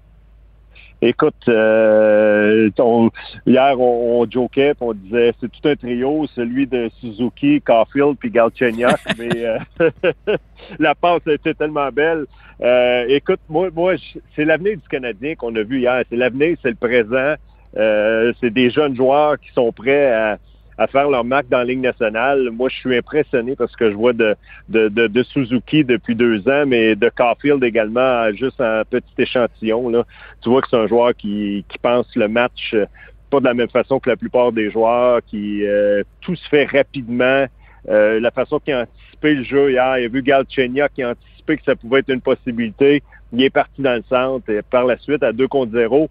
Écoute, 1.01 1.35
euh, 1.47 2.69
on- 2.79 3.09
hier, 3.45 3.79
on, 3.79 4.21
on 4.21 4.29
jokait, 4.29 4.73
on 4.81 4.93
disait 4.93 5.31
c'est 5.39 5.51
tout 5.51 5.67
un 5.69 5.75
trio, 5.75 6.25
celui 6.35 6.65
de 6.65 6.89
Suzuki, 6.99 7.61
Caulfield 7.61 8.17
puis 8.17 8.31
Galchenyuk, 8.31 8.97
mais 9.19 9.29
euh, 9.45 9.59
la 10.79 10.95
passe 10.95 11.21
était 11.27 11.53
tellement 11.53 11.89
belle. 11.91 12.25
Euh, 12.61 13.05
écoute, 13.09 13.39
moi, 13.47 13.69
moi, 13.75 13.93
c'est 14.35 14.45
l'avenir 14.45 14.73
du 14.77 14.87
Canadien 14.89 15.35
qu'on 15.35 15.55
a 15.55 15.61
vu 15.61 15.79
hier. 15.81 16.03
C'est 16.09 16.15
l'avenir, 16.15 16.57
c'est 16.63 16.69
le 16.69 16.75
présent. 16.75 17.35
Euh, 17.77 18.33
c'est 18.41 18.49
des 18.49 18.71
jeunes 18.71 18.95
joueurs 18.95 19.37
qui 19.39 19.51
sont 19.53 19.71
prêts 19.71 20.11
à, 20.11 20.37
à 20.77 20.87
faire 20.87 21.09
leur 21.09 21.23
marque 21.23 21.49
dans 21.49 21.57
la 21.59 21.65
Ligue 21.65 21.81
nationale. 21.81 22.49
Moi, 22.51 22.69
je 22.69 22.75
suis 22.75 22.97
impressionné 22.97 23.55
parce 23.55 23.75
que 23.75 23.89
je 23.89 23.95
vois 23.95 24.13
de, 24.13 24.35
de, 24.69 24.87
de, 24.89 25.23
Suzuki 25.23 25.83
depuis 25.83 26.15
deux 26.15 26.47
ans, 26.47 26.65
mais 26.67 26.95
de 26.95 27.09
Caulfield 27.09 27.63
également, 27.63 28.31
juste 28.33 28.61
un 28.61 28.83
petit 28.83 29.13
échantillon. 29.17 29.89
Là. 29.89 30.05
Tu 30.41 30.49
vois 30.49 30.61
que 30.61 30.67
c'est 30.69 30.77
un 30.77 30.87
joueur 30.87 31.15
qui, 31.15 31.65
qui 31.67 31.77
pense 31.79 32.07
le 32.15 32.27
match 32.27 32.73
euh, 32.73 32.85
pas 33.29 33.39
de 33.39 33.45
la 33.45 33.53
même 33.53 33.69
façon 33.69 33.99
que 33.99 34.09
la 34.09 34.15
plupart 34.15 34.51
des 34.51 34.71
joueurs, 34.71 35.19
qui 35.25 35.65
euh, 35.65 36.03
tout 36.21 36.35
se 36.35 36.47
fait 36.49 36.65
rapidement. 36.65 37.45
Euh, 37.89 38.19
la 38.19 38.31
façon 38.31 38.59
qu'il 38.59 38.73
a 38.73 38.81
anticipé 38.83 39.35
le 39.35 39.43
jeu 39.43 39.71
hier, 39.71 39.97
il 39.99 40.05
a 40.05 40.07
vu 40.07 40.21
Galchenyuk 40.21 40.93
qui 40.93 41.03
a 41.03 41.11
anticipé 41.11 41.57
que 41.57 41.63
ça 41.63 41.75
pouvait 41.75 41.99
être 41.99 42.09
une 42.09 42.21
possibilité. 42.21 43.03
Il 43.33 43.43
est 43.43 43.49
parti 43.49 43.81
dans 43.81 43.95
le 43.95 44.03
centre 44.09 44.49
et 44.49 44.61
par 44.61 44.85
la 44.85 44.97
suite 44.97 45.23
à 45.23 45.33
2 45.33 45.47
contre 45.47 45.73
0. 45.73 46.09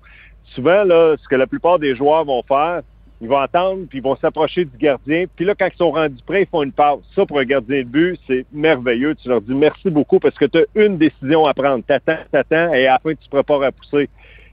Souvent, 0.55 0.85
là, 0.85 1.17
ce 1.21 1.29
que 1.29 1.35
la 1.35 1.47
plupart 1.47 1.79
des 1.79 1.97
joueurs 1.97 2.25
vont 2.25 2.43
faire, 2.43 2.83
ils 3.21 3.29
vont 3.29 3.39
attendre, 3.39 3.87
puis 3.89 3.99
ils 3.99 4.05
vont 4.05 4.17
s'approcher 4.17 4.65
du 4.65 4.77
gardien. 4.77 5.25
Puis 5.35 5.45
là, 5.45 5.55
quand 5.55 5.69
ils 5.73 5.77
sont 5.77 5.91
rendus 5.91 6.23
prêts, 6.27 6.43
ils 6.43 6.49
font 6.49 6.63
une 6.63 6.73
passe. 6.73 6.99
Ça, 7.15 7.25
pour 7.25 7.39
un 7.39 7.45
gardien 7.45 7.79
de 7.79 7.89
but, 7.89 8.21
c'est 8.27 8.45
merveilleux. 8.53 9.15
Tu 9.15 9.29
leur 9.29 9.41
dis 9.41 9.55
merci 9.55 9.91
beaucoup 9.91 10.19
parce 10.19 10.37
que 10.37 10.45
tu 10.45 10.59
as 10.59 10.65
une 10.75 10.99
décision 10.99 11.47
à 11.47 11.55
prendre. 11.55 11.83
T'attends, 11.85 12.19
t'attends, 12.31 12.73
et 12.75 12.87
à 12.87 12.93
la 12.93 12.99
fin, 12.99 13.11
tu 13.11 13.25
te 13.25 13.31
prépares 13.31 13.63
à 13.63 13.73
pousser. 13.73 14.09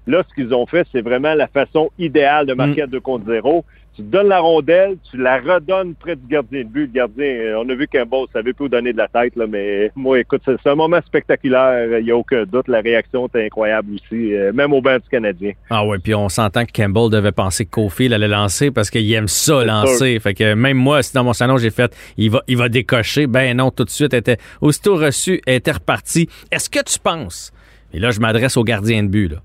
Là, 0.08 0.24
ce 0.28 0.34
qu'ils 0.34 0.54
ont 0.54 0.66
fait, 0.66 0.88
c'est 0.92 1.02
vraiment 1.02 1.34
la 1.34 1.48
façon 1.48 1.90
idéale 1.98 2.46
de 2.46 2.54
marquer 2.54 2.82
à 2.84 2.88
2 2.88 3.00
contre 3.00 3.26
0. 3.26 3.64
Tu 3.96 4.02
donnes 4.02 4.30
la 4.30 4.40
rondelle, 4.40 4.98
tu 5.10 5.18
la 5.18 5.40
redonnes 5.40 5.94
près 5.96 6.16
du 6.16 6.26
gardien 6.28 6.62
de 6.62 6.68
but. 6.68 6.88
Le 6.88 6.94
gardien, 6.94 7.26
euh, 7.26 7.64
on 7.64 7.70
a 7.70 7.76
vu 7.76 7.88
qu'un 7.88 8.06
ne 8.06 8.26
savait 8.34 8.54
plus 8.54 8.66
où 8.66 8.70
donner 8.70 8.92
de 8.92 8.98
la 8.98 9.08
tête, 9.08 9.36
là, 9.36 9.46
mais 9.48 9.92
moi, 9.96 10.20
écoute, 10.20 10.42
c'est 10.46 10.70
un 10.70 10.76
moment 10.76 11.00
spectaculaire. 11.06 12.00
Il 12.00 12.06
n'y 12.06 12.12
a 12.12 12.18
aucun 12.18 12.44
doute. 12.46 12.68
La 12.68 12.82
réaction 12.82 13.28
était 13.28 13.46
incroyable 13.46 13.94
aussi, 13.96 14.34
euh, 14.34 14.52
même 14.52 14.74
au 14.74 14.82
banc 14.82 14.96
du 14.96 15.10
Canadien. 15.10 15.52
Ah 15.70 15.86
ouais, 15.86 16.00
puis 16.00 16.16
on 16.16 16.30
s'entend 16.30 16.66
que 16.66 16.72
Campbell 16.72 17.10
devait 17.12 17.32
penser 17.32 17.66
que 17.66 17.72
Kofi 17.72 18.12
allait 18.14 18.28
lancer 18.28 18.72
parce 18.72 18.90
qu'il 18.90 19.12
aime 19.14 19.28
ça 19.28 19.64
lancer. 19.64 20.20
Fait 20.20 20.34
que 20.34 20.54
même 20.54 20.78
moi, 20.78 21.04
si 21.04 21.14
dans 21.14 21.24
mon 21.24 21.34
salon, 21.34 21.58
j'ai 21.58 21.72
fait, 21.72 21.96
il 22.18 22.32
va, 22.32 22.42
il 22.48 22.58
va 22.58 22.70
décocher. 22.70 23.28
Ben 23.28 23.56
non, 23.56 23.70
tout 23.70 23.84
de 23.84 23.90
suite, 23.90 24.14
était 24.14 24.38
aussitôt 24.62 24.96
reçu, 24.96 25.42
était 25.46 25.72
reparti. 25.72 26.30
Est-ce 26.52 26.70
que 26.70 26.84
tu 26.84 27.00
penses, 27.00 27.52
et 27.94 28.00
là, 28.00 28.12
je 28.12 28.20
m'adresse 28.20 28.58
au 28.58 28.64
gardien 28.64 29.04
de 29.04 29.08
but, 29.08 29.32
là. 29.32 29.38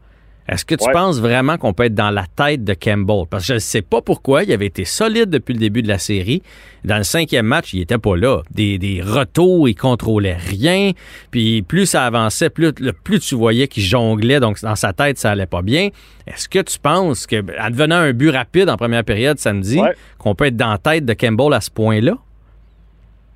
Est-ce 0.48 0.64
que 0.64 0.74
tu 0.74 0.90
penses 0.92 1.20
vraiment 1.20 1.58
qu'on 1.58 1.74
peut 1.74 1.84
être 1.84 1.94
dans 1.94 2.10
la 2.10 2.24
tête 2.24 2.64
de 2.64 2.72
Campbell? 2.72 3.24
Parce 3.28 3.44
que 3.44 3.48
je 3.48 3.54
ne 3.54 3.58
sais 3.58 3.82
pas 3.82 4.00
pourquoi. 4.00 4.44
Il 4.44 4.52
avait 4.52 4.66
été 4.66 4.86
solide 4.86 5.28
depuis 5.28 5.52
le 5.52 5.58
début 5.60 5.82
de 5.82 5.88
la 5.88 5.98
série. 5.98 6.42
Dans 6.84 6.96
le 6.96 7.02
cinquième 7.02 7.44
match, 7.44 7.74
il 7.74 7.82
était 7.82 7.98
pas 7.98 8.16
là. 8.16 8.40
Des, 8.50 8.78
des 8.78 9.02
retours, 9.02 9.68
il 9.68 9.74
contrôlait 9.74 10.36
rien. 10.36 10.92
Puis 11.30 11.60
plus 11.60 11.84
ça 11.84 12.06
avançait, 12.06 12.48
plus, 12.48 12.72
plus 13.04 13.20
tu 13.20 13.34
voyais 13.34 13.68
qu'il 13.68 13.82
jonglait. 13.82 14.40
Donc, 14.40 14.58
dans 14.62 14.76
sa 14.76 14.94
tête, 14.94 15.18
ça 15.18 15.32
allait 15.32 15.46
pas 15.46 15.60
bien. 15.60 15.90
Est-ce 16.26 16.48
que 16.48 16.60
tu 16.60 16.78
penses 16.78 17.26
que, 17.26 17.36
en 17.36 17.70
devenant 17.70 17.96
un 17.96 18.12
but 18.12 18.30
rapide 18.30 18.70
en 18.70 18.76
première 18.76 19.04
période 19.04 19.38
samedi, 19.38 19.80
qu'on 20.18 20.34
peut 20.34 20.46
être 20.46 20.56
dans 20.56 20.70
la 20.70 20.78
tête 20.78 21.04
de 21.04 21.12
Campbell 21.12 21.52
à 21.52 21.60
ce 21.60 21.70
point-là? 21.70 22.16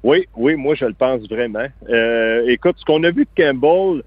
Oui, 0.02 0.26
oui, 0.34 0.56
moi, 0.56 0.74
je 0.74 0.86
le 0.86 0.94
pense 0.94 1.28
vraiment. 1.28 1.66
Euh, 1.88 2.42
écoute, 2.48 2.76
ce 2.78 2.84
qu'on 2.84 3.04
a 3.04 3.10
vu 3.10 3.24
de 3.24 3.42
Campbell, 3.42 4.02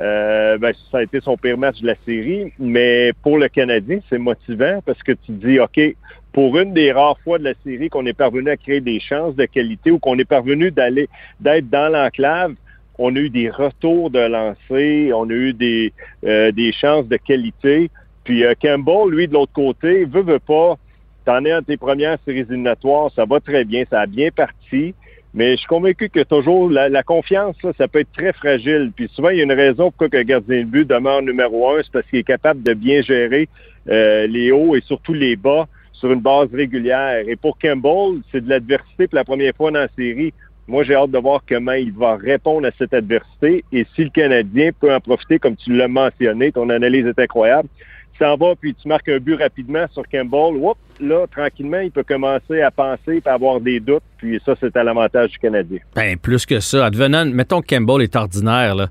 euh, 0.00 0.58
ben, 0.58 0.72
ça 0.90 0.98
a 0.98 1.02
été 1.02 1.20
son 1.20 1.36
pire 1.36 1.56
match 1.56 1.80
de 1.80 1.86
la 1.86 1.94
série, 2.04 2.52
mais 2.58 3.12
pour 3.22 3.38
le 3.38 3.48
Canadien, 3.48 4.00
c'est 4.10 4.18
motivant 4.18 4.80
parce 4.84 5.02
que 5.02 5.12
tu 5.12 5.32
dis, 5.32 5.60
OK, 5.60 5.80
pour 6.32 6.58
une 6.58 6.72
des 6.72 6.90
rares 6.90 7.18
fois 7.20 7.38
de 7.38 7.44
la 7.44 7.54
série 7.64 7.88
qu'on 7.88 8.04
est 8.06 8.12
parvenu 8.12 8.50
à 8.50 8.56
créer 8.56 8.80
des 8.80 8.98
chances 8.98 9.36
de 9.36 9.44
qualité 9.44 9.92
ou 9.92 10.00
qu'on 10.00 10.18
est 10.18 10.24
parvenu 10.24 10.72
d'aller 10.72 11.08
d'être 11.40 11.70
dans 11.70 11.92
l'enclave, 11.92 12.54
on 12.98 13.14
a 13.14 13.18
eu 13.18 13.30
des 13.30 13.50
retours 13.50 14.10
de 14.10 14.18
lancer, 14.18 15.12
on 15.14 15.28
a 15.30 15.32
eu 15.32 15.52
des, 15.52 15.92
euh, 16.24 16.50
des 16.52 16.72
chances 16.72 17.06
de 17.06 17.16
qualité. 17.16 17.90
Puis 18.24 18.44
euh, 18.44 18.54
Campbell, 18.60 19.10
lui, 19.10 19.28
de 19.28 19.34
l'autre 19.34 19.52
côté, 19.52 20.04
veut, 20.04 20.22
veut 20.22 20.40
pas, 20.40 20.76
t'en 21.24 21.44
es 21.44 21.54
en 21.54 21.62
tes 21.62 21.76
premières 21.76 22.18
séries 22.24 22.40
éliminatoires, 22.40 23.10
ça 23.14 23.24
va 23.24 23.40
très 23.40 23.64
bien, 23.64 23.84
ça 23.88 24.00
a 24.00 24.06
bien 24.06 24.30
parti. 24.30 24.94
Mais 25.34 25.52
je 25.52 25.56
suis 25.58 25.66
convaincu 25.66 26.08
que 26.08 26.20
toujours 26.20 26.70
la, 26.70 27.02
confiance, 27.02 27.56
ça 27.76 27.88
peut 27.88 28.00
être 28.00 28.12
très 28.12 28.32
fragile. 28.32 28.92
Puis 28.94 29.10
souvent, 29.12 29.30
il 29.30 29.38
y 29.38 29.40
a 29.40 29.44
une 29.44 29.52
raison 29.52 29.90
pourquoi 29.90 30.20
un 30.20 30.22
gardien 30.22 30.60
de 30.60 30.64
but 30.64 30.86
demeure 30.86 31.22
numéro 31.22 31.70
un, 31.70 31.82
c'est 31.82 31.90
parce 31.90 32.06
qu'il 32.06 32.20
est 32.20 32.24
capable 32.24 32.62
de 32.62 32.72
bien 32.72 33.02
gérer 33.02 33.48
euh, 33.88 34.28
les 34.28 34.52
hauts 34.52 34.76
et 34.76 34.80
surtout 34.82 35.12
les 35.12 35.34
bas 35.34 35.66
sur 35.92 36.12
une 36.12 36.20
base 36.20 36.48
régulière. 36.54 37.24
Et 37.26 37.34
pour 37.34 37.58
Campbell, 37.58 38.20
c'est 38.30 38.44
de 38.44 38.48
l'adversité 38.48 39.08
pour 39.08 39.16
la 39.16 39.24
première 39.24 39.54
fois 39.56 39.72
dans 39.72 39.80
la 39.80 39.88
série. 39.96 40.32
Moi, 40.68 40.84
j'ai 40.84 40.94
hâte 40.94 41.10
de 41.10 41.18
voir 41.18 41.42
comment 41.46 41.72
il 41.72 41.92
va 41.92 42.14
répondre 42.14 42.68
à 42.68 42.70
cette 42.78 42.94
adversité 42.94 43.64
et 43.72 43.84
si 43.94 44.04
le 44.04 44.10
Canadien 44.10 44.70
peut 44.80 44.94
en 44.94 45.00
profiter, 45.00 45.40
comme 45.40 45.56
tu 45.56 45.74
l'as 45.76 45.88
mentionné, 45.88 46.52
ton 46.52 46.70
analyse 46.70 47.06
est 47.06 47.18
incroyable 47.18 47.68
s'en 48.18 48.36
puis 48.56 48.74
tu 48.74 48.88
marques 48.88 49.08
un 49.08 49.18
but 49.18 49.34
rapidement 49.34 49.86
sur 49.92 50.02
Campbell, 50.08 50.56
Oups, 50.56 50.78
là, 51.00 51.26
tranquillement, 51.26 51.80
il 51.80 51.90
peut 51.90 52.04
commencer 52.04 52.60
à 52.60 52.70
penser 52.70 53.22
et 53.24 53.28
avoir 53.28 53.60
des 53.60 53.80
doutes, 53.80 54.02
puis 54.16 54.40
ça, 54.44 54.54
c'est 54.60 54.76
à 54.76 54.84
l'avantage 54.84 55.30
du 55.30 55.38
Canadien. 55.38 55.78
Ben, 55.94 56.16
plus 56.16 56.46
que 56.46 56.60
ça. 56.60 56.86
Advenant, 56.86 57.26
mettons 57.26 57.60
que 57.60 57.74
Campbell 57.74 58.02
est 58.02 58.16
ordinaire, 58.16 58.74
là. 58.74 58.88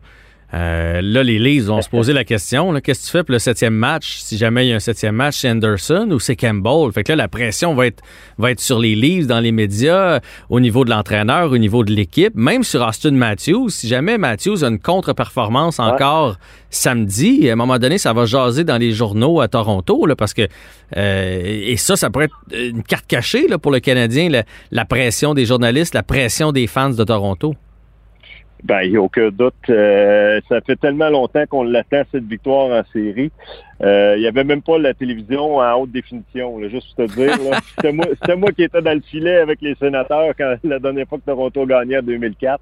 Euh, 0.54 1.02
là, 1.02 1.24
les 1.24 1.40
Leafs 1.40 1.64
vont 1.64 1.82
se 1.82 1.90
poser 1.90 2.14
la 2.14 2.24
question, 2.24 2.74
qu'est-ce 2.80 3.02
que 3.02 3.06
tu 3.06 3.12
fais 3.12 3.24
pour 3.24 3.34
le 3.34 3.40
septième 3.40 3.74
match? 3.74 4.18
Si 4.20 4.38
jamais 4.38 4.68
il 4.68 4.70
y 4.70 4.74
a 4.74 4.76
un 4.76 4.80
septième 4.80 5.16
match, 5.16 5.38
c'est 5.38 5.50
Anderson 5.50 6.08
ou 6.12 6.20
c'est 6.20 6.36
Campbell? 6.36 6.92
Fait 6.94 7.04
que 7.04 7.12
là, 7.12 7.16
la 7.16 7.28
pression 7.28 7.74
va 7.74 7.88
être, 7.88 8.04
va 8.38 8.52
être 8.52 8.60
sur 8.60 8.78
les 8.78 8.94
Leafs, 8.94 9.26
dans 9.26 9.40
les 9.40 9.52
médias, 9.52 10.20
au 10.50 10.60
niveau 10.60 10.86
de 10.86 10.92
l'entraîneur, 10.92 11.52
au 11.52 11.58
niveau 11.58 11.84
de 11.84 11.92
l'équipe, 11.92 12.36
même 12.36 12.64
sur 12.64 12.86
Austin 12.86 13.12
Matthews. 13.12 13.70
Si 13.70 13.88
jamais 13.88 14.20
Matthews 14.20 14.64
a 14.64 14.68
une 14.68 14.80
contre-performance 14.80 15.80
encore 15.80 16.38
samedi, 16.70 17.50
à 17.50 17.54
un 17.54 17.56
moment 17.56 17.80
donné, 17.80 17.98
ça 17.98 18.14
va 18.14 18.26
jaser 18.26 18.64
dans 18.64 18.78
les 18.78 18.92
journaux 18.92 19.42
à 19.42 19.48
Toronto, 19.48 20.06
là, 20.06 20.16
parce 20.16 20.36
que, 20.36 20.48
euh, 20.98 21.42
et 21.44 21.78
ça, 21.78 21.96
ça 21.96 22.12
pourrait 22.12 22.26
être 22.26 22.38
une 22.56 22.84
carte 22.84 23.08
cachée 23.08 23.48
là, 23.48 23.58
pour 23.58 23.72
le 23.72 23.80
Canadien, 23.80 24.30
la 24.72 24.86
pression 24.86 25.34
des 25.34 25.46
journalistes, 25.46 25.96
la 25.96 26.04
pression 26.04 26.52
des 26.52 26.68
fans 26.68 26.92
de 26.92 27.04
Toronto. 27.04 27.56
Ben, 28.64 28.82
il 28.84 28.92
n'y 28.92 28.98
a 28.98 29.02
aucun 29.02 29.30
doute. 29.30 29.54
Euh, 29.70 30.40
ça 30.48 30.62
fait 30.62 30.78
tellement 30.78 31.10
longtemps 31.10 31.46
qu'on 31.50 31.64
l'attend, 31.64 32.04
cette 32.12 32.24
victoire 32.24 32.72
en 32.72 32.84
série. 32.94 33.30
Euh, 33.82 34.14
il 34.16 34.22
n'y 34.22 34.28
avait 34.28 34.46
même 34.46 34.62
pas 34.62 34.78
la 34.78 34.94
télévision 34.94 35.58
en 35.58 35.74
haute 35.74 35.92
définition, 35.92 36.58
juste 36.70 36.96
pour 36.96 37.08
te 37.08 37.12
dire. 37.14 37.34
C'était 37.76 37.92
moi, 37.92 38.06
moi, 38.38 38.52
qui 38.54 38.64
étais 38.64 38.82
dans 38.82 38.94
le 38.94 39.02
filet 39.02 39.38
avec 39.38 39.60
les 39.62 39.76
sénateurs 39.76 40.34
quand 40.38 40.56
la 40.64 40.80
dernière 40.80 41.08
fois 41.08 41.18
que 41.18 41.26
Toronto 41.26 41.66
gagnait 41.66 41.98
en 41.98 42.04
2004. 42.04 42.62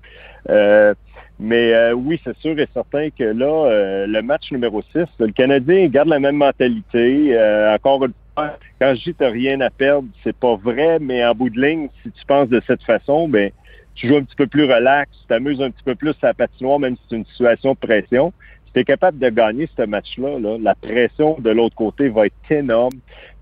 Euh, 0.50 0.96
mais 1.40 1.92
oui, 1.94 2.20
c'est 2.24 2.38
sûr 2.38 2.58
et 2.60 2.68
certain 2.72 3.10
que 3.10 3.24
là, 3.24 4.06
le 4.06 4.22
match 4.22 4.52
numéro 4.52 4.84
6, 4.94 5.06
le 5.20 5.32
Canadien 5.32 5.88
garde 5.88 6.10
la 6.10 6.20
même 6.20 6.36
mentalité. 6.36 7.36
encore 7.74 8.06
une 8.06 8.14
fois, 8.36 8.58
quand 8.80 8.94
je 8.94 9.04
dis 9.06 9.16
que 9.16 9.24
rien 9.24 9.60
à 9.62 9.72
perdre, 9.72 10.08
c'est 10.24 10.36
pas 10.36 10.56
vrai, 10.56 11.00
mais 11.00 11.26
en 11.26 11.34
bout 11.34 11.50
de 11.50 11.60
ligne, 11.60 11.90
si 12.04 12.12
tu 12.12 12.26
penses 12.28 12.48
de 12.48 12.62
cette 12.68 12.84
façon, 12.84 13.28
ben 13.28 13.52
tu 13.96 14.08
joues 14.08 14.18
un 14.18 14.24
petit 14.24 14.36
peu 14.36 14.48
plus 14.48 14.64
relax, 14.64 15.12
tu 15.22 15.28
t'amuses 15.28 15.62
un 15.62 15.72
petit 15.72 15.84
peu 15.84 15.96
plus 15.96 16.16
à 16.22 16.28
la 16.28 16.34
patinoire, 16.34 16.80
même 16.80 16.96
si 16.96 17.02
c'est 17.10 17.16
une 17.18 17.26
situation 17.26 17.74
de 17.74 17.78
pression. 17.78 18.34
Si 18.68 18.74
tu 18.74 18.80
es 18.80 18.84
capable 18.84 19.20
de 19.20 19.30
gagner 19.30 19.70
ce 19.78 19.84
match-là, 19.84 20.58
la 20.60 20.76
pression 20.76 21.38
de 21.40 21.50
l'autre 21.50 21.76
côté 21.76 22.10
va 22.10 22.28
être 22.28 22.36
énorme. 22.50 22.94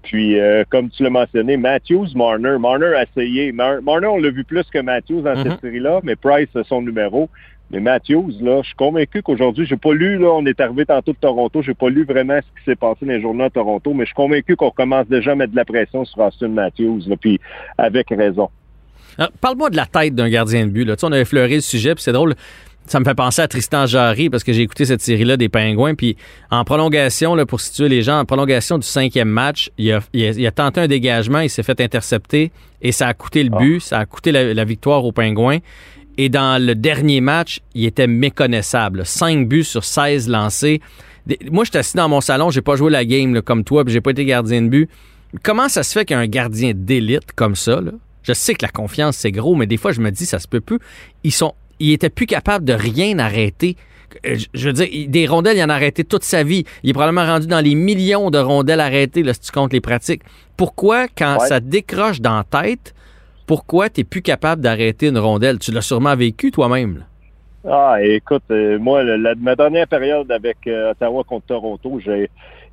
Puis, 0.02 0.40
euh, 0.40 0.64
comme 0.70 0.90
tu 0.90 1.04
l'as 1.04 1.10
mentionné, 1.10 1.58
Matthews, 1.58 2.08
Marner. 2.16 2.58
Marner 2.58 2.94
a 2.96 3.04
essayé. 3.04 3.52
Marner, 3.52 4.08
on 4.08 4.18
l'a 4.18 4.30
vu 4.30 4.44
plus 4.44 4.64
que 4.64 4.80
Matthews 4.80 5.22
dans 5.22 5.36
cette 5.36 5.46
mm-hmm. 5.46 5.62
série-là, 5.62 6.00
mais 6.04 6.16
Price, 6.16 6.48
c'est 6.54 6.66
son 6.66 6.82
numéro. 6.82 7.30
Mais 7.72 7.80
Matthews, 7.80 8.32
là, 8.42 8.62
je 8.64 8.68
suis 8.68 8.76
convaincu 8.76 9.22
qu'aujourd'hui, 9.22 9.66
j'ai 9.68 9.78
pas 9.78 9.94
lu, 9.94 10.18
là, 10.18 10.30
on 10.30 10.46
est 10.46 10.60
arrivé 10.60 10.86
tantôt 10.86 11.12
de 11.12 11.18
Toronto, 11.18 11.62
j'ai 11.62 11.76
pas 11.76 11.90
lu 11.90 12.04
vraiment 12.04 12.38
ce 12.38 12.60
qui 12.60 12.66
s'est 12.66 12.76
passé 12.76 13.06
dans 13.06 13.12
les 13.12 13.22
journaux 13.22 13.44
à 13.44 13.50
Toronto, 13.52 13.94
mais 13.94 14.06
je 14.06 14.08
suis 14.08 14.16
convaincu 14.16 14.56
qu'on 14.56 14.72
commence 14.72 15.08
déjà 15.08 15.34
à 15.34 15.36
mettre 15.36 15.52
de 15.52 15.58
la 15.58 15.66
pression 15.66 16.04
sur 16.04 16.20
Austin 16.20 16.48
Matthews, 16.48 17.02
là, 17.06 17.16
puis 17.16 17.40
avec 17.78 18.10
raison. 18.10 18.50
Parle-moi 19.42 19.70
de 19.70 19.76
la 19.76 19.86
tête 19.86 20.16
d'un 20.16 20.30
gardien 20.30 20.66
de 20.66 20.72
but. 20.72 20.86
Là. 20.86 20.96
Tu 20.96 21.02
sais, 21.02 21.08
on 21.08 21.12
avait 21.12 21.26
fleuré 21.26 21.56
le 21.56 21.62
sujet, 21.62 21.96
puis 21.96 22.04
c'est 22.04 22.14
drôle. 22.14 22.36
Ça 22.86 23.00
me 23.00 23.06
fait 23.06 23.14
penser 23.14 23.44
à 23.44 23.48
Tristan 23.48 23.86
Jarry 23.86 24.32
parce 24.32 24.44
que 24.44 24.52
j'ai 24.52 24.64
écouté 24.64 24.84
cette 24.84 25.02
série-là 25.02 25.38
des 25.38 25.48
Pingouins. 25.48 25.94
Puis 25.94 26.18
en 26.50 26.64
prolongation, 26.64 27.36
là, 27.36 27.46
pour 27.46 27.62
situer 27.62 27.88
les 27.88 28.02
gens, 28.02 28.20
en 28.20 28.26
prolongation 28.26 28.80
du 28.80 28.88
cinquième 28.88 29.30
match, 29.30 29.70
il 29.78 29.92
a, 29.94 30.52
tenté 30.52 30.82
un 30.82 30.88
dégagement, 30.88 31.42
il 31.42 31.52
s'est 31.52 31.62
fait 31.62 31.80
intercepter 31.82 32.52
et 32.82 32.92
ça 32.92 33.08
a 33.08 33.14
coûté 33.14 33.44
le 33.44 33.52
but, 33.52 33.80
ça 33.80 34.00
a 34.00 34.06
coûté 34.08 34.32
la, 34.32 34.66
victoire 34.66 35.06
aux 35.06 35.12
Pingouins. 35.12 35.60
Et 36.18 36.30
dans 36.30 36.60
le 36.60 36.74
dernier 36.74 37.22
match, 37.22 37.60
il 37.76 37.86
était 37.86 38.08
méconnaissable. 38.08 39.06
5 39.06 39.48
buts 39.48 39.64
sur 39.64 39.84
16 39.84 40.28
lancés. 40.28 40.82
Moi, 41.52 41.66
je 41.66 41.70
suis 41.70 41.78
assis 41.78 41.96
dans 41.96 42.10
mon 42.10 42.22
salon, 42.22 42.50
j'ai 42.50 42.62
pas 42.62 42.76
joué 42.76 42.90
la 42.90 43.06
game 43.06 43.40
comme 43.44 43.64
toi, 43.64 43.86
puis 43.86 43.94
j'ai 43.94 44.02
pas 44.02 44.12
été 44.12 44.26
gardien 44.26 44.64
de 44.64 44.68
but. 44.68 44.90
Comment 45.44 45.70
ça 45.70 45.84
se 45.84 45.94
fait 45.94 46.06
qu'un 46.06 46.26
gardien 46.26 46.72
d'élite 46.74 47.34
comme 47.36 47.56
ça, 47.56 47.82
là, 47.82 47.92
je 48.24 48.34
sais 48.34 48.54
que 48.54 48.66
la 48.66 48.72
confiance, 48.72 49.18
c'est 49.18 49.32
gros, 49.32 49.56
mais 49.56 49.68
des 49.68 49.78
fois, 49.78 49.92
je 49.92 50.02
me 50.02 50.12
dis, 50.12 50.26
ça 50.26 50.40
se 50.40 50.48
peut 50.48 50.62
plus. 50.62 50.80
Ils 51.24 51.32
sont, 51.32 51.54
ils 51.80 51.94
étaient 51.94 52.10
plus 52.10 52.26
capables 52.26 52.66
de 52.66 52.74
rien 52.74 53.20
arrêter. 53.20 53.76
Euh, 54.26 54.38
je 54.54 54.68
veux 54.70 54.74
dire, 54.74 54.88
des 55.08 55.28
rondelles, 55.28 55.58
il 55.58 55.64
en 55.64 55.70
a 55.70 55.76
arrêté 55.76 56.04
toute 56.04 56.24
sa 56.24 56.44
vie. 56.44 56.66
Il 56.84 56.90
est 56.90 56.94
probablement 56.94 57.26
rendu 57.26 57.48
dans 57.48 57.62
les 57.62 57.76
millions 57.76 58.32
de 58.32 58.40
rondelles 58.40 58.80
arrêtées, 58.80 59.24
là, 59.24 59.34
si 59.34 59.42
tu 59.42 59.52
comptes 59.52 59.74
les 59.74 59.82
pratiques. 59.82 60.22
Pourquoi, 60.58 61.08
quand 61.08 61.40
ça 61.40 61.60
décroche 61.60 62.20
dans 62.20 62.38
la 62.38 62.44
tête, 62.44 62.94
pourquoi 63.46 63.90
tu 63.90 64.02
n'es 64.02 64.04
plus 64.04 64.22
capable 64.22 64.62
d'arrêter 64.62 65.08
une 65.08 65.18
rondelle? 65.18 65.60
Tu 65.60 65.72
l'as 65.72 65.82
sûrement 65.82 66.16
vécu 66.16 66.52
toi-même. 66.52 67.06
Ah, 67.68 67.98
écoute, 68.02 68.44
euh, 68.52 68.80
moi, 68.80 69.04
ma 69.38 69.56
dernière 69.56 69.88
période 69.88 70.32
avec 70.32 70.58
euh, 70.68 70.92
Ottawa 70.92 71.24
contre 71.24 71.48
Toronto, 71.48 72.00
j'ai 72.00 72.30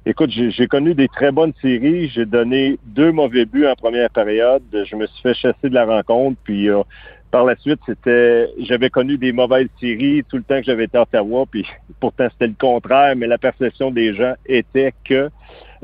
Écoute, 0.08 0.30
j'ai 0.30 0.68
connu 0.68 0.94
des 0.94 1.08
très 1.08 1.32
bonnes 1.32 1.52
séries. 1.60 2.08
J'ai 2.10 2.26
donné 2.26 2.78
deux 2.84 3.10
mauvais 3.10 3.44
buts 3.44 3.66
en 3.66 3.74
première 3.74 4.08
période. 4.10 4.62
Je 4.72 4.94
me 4.94 5.04
suis 5.08 5.20
fait 5.20 5.34
chasser 5.34 5.68
de 5.68 5.74
la 5.74 5.84
rencontre. 5.84 6.38
Puis 6.44 6.70
euh, 6.70 6.84
par 7.32 7.44
la 7.44 7.56
suite, 7.56 7.80
c'était 7.86 8.48
j'avais 8.60 8.88
connu 8.88 9.18
des 9.18 9.32
mauvaises 9.32 9.66
séries 9.80 10.22
tout 10.28 10.36
le 10.36 10.44
temps 10.44 10.58
que 10.58 10.66
j'avais 10.66 10.84
été 10.84 10.96
à 10.96 11.02
Ottawa. 11.02 11.44
Puis 11.50 11.66
pourtant, 12.00 12.28
c'était 12.30 12.46
le 12.46 12.54
contraire, 12.56 13.16
mais 13.16 13.26
la 13.26 13.36
perception 13.36 13.90
des 13.90 14.14
gens 14.14 14.34
était 14.46 14.94
que 15.04 15.28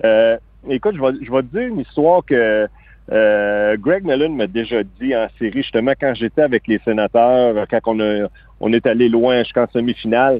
euh, 0.05 0.37
écoute, 0.71 0.95
je 0.95 1.01
vais, 1.01 1.25
je 1.25 1.33
vais 1.33 1.43
te 1.43 1.57
dire 1.57 1.67
une 1.67 1.81
histoire 1.81 2.25
que 2.25 2.69
euh, 3.11 3.77
Greg 3.77 4.05
Mellon 4.05 4.31
m'a 4.31 4.47
déjà 4.47 4.85
dit 5.01 5.17
en 5.17 5.27
série, 5.41 5.65
justement, 5.65 5.95
quand 6.01 6.15
j'étais 6.15 6.43
avec 6.43 6.69
les 6.69 6.79
sénateurs, 6.85 7.67
quand 7.69 7.81
on, 7.87 7.99
a, 7.99 8.29
on 8.61 8.73
est 8.73 8.87
allé 8.87 9.09
loin 9.09 9.43
jusqu'en 9.43 9.67
semi-finale. 9.73 10.39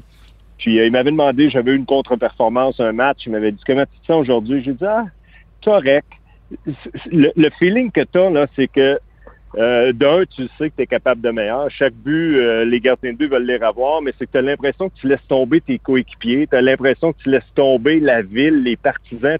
Puis 0.57 0.79
euh, 0.79 0.85
il 0.85 0.91
m'avait 0.91 1.11
demandé, 1.11 1.49
j'avais 1.49 1.71
eu 1.71 1.75
une 1.75 1.85
contre-performance, 1.85 2.79
un 2.79 2.91
match, 2.91 3.25
il 3.25 3.31
m'avait 3.31 3.51
dit 3.51 3.61
comment 3.65 3.85
tu 3.85 3.99
te 3.99 4.05
sens 4.05 4.21
aujourd'hui? 4.21 4.63
J'ai 4.63 4.73
dit 4.73 4.85
Ah, 4.85 5.05
correct. 5.63 6.07
Le, 7.11 7.49
feeling 7.57 7.91
que 7.91 8.01
tu 8.01 8.19
as, 8.19 8.29
là, 8.29 8.45
c'est 8.55 8.67
que 8.67 8.99
euh, 9.55 9.93
d'un, 9.93 10.23
tu 10.25 10.47
sais 10.57 10.69
que 10.69 10.75
tu 10.75 10.81
es 10.81 10.87
capable 10.87 11.21
de 11.21 11.29
meilleur. 11.29 11.69
Chaque 11.69 11.93
but, 11.93 12.37
euh, 12.37 12.65
les 12.65 12.79
gardiens 12.79 13.13
de 13.13 13.17
but 13.17 13.27
veulent 13.27 13.45
les 13.45 13.57
revoir, 13.57 14.01
mais 14.01 14.11
c'est 14.17 14.25
que 14.25 14.31
tu 14.31 14.37
as 14.37 14.41
l'impression 14.41 14.89
que 14.89 14.95
tu 14.95 15.07
laisses 15.07 15.25
tomber 15.27 15.61
tes 15.61 15.77
coéquipiers, 15.77 16.47
tu 16.47 16.55
as 16.55 16.61
l'impression 16.61 17.13
que 17.13 17.19
tu 17.21 17.29
laisses 17.29 17.53
tomber 17.53 17.99
la 17.99 18.23
ville, 18.23 18.63
les 18.63 18.75
partisans. 18.75 19.37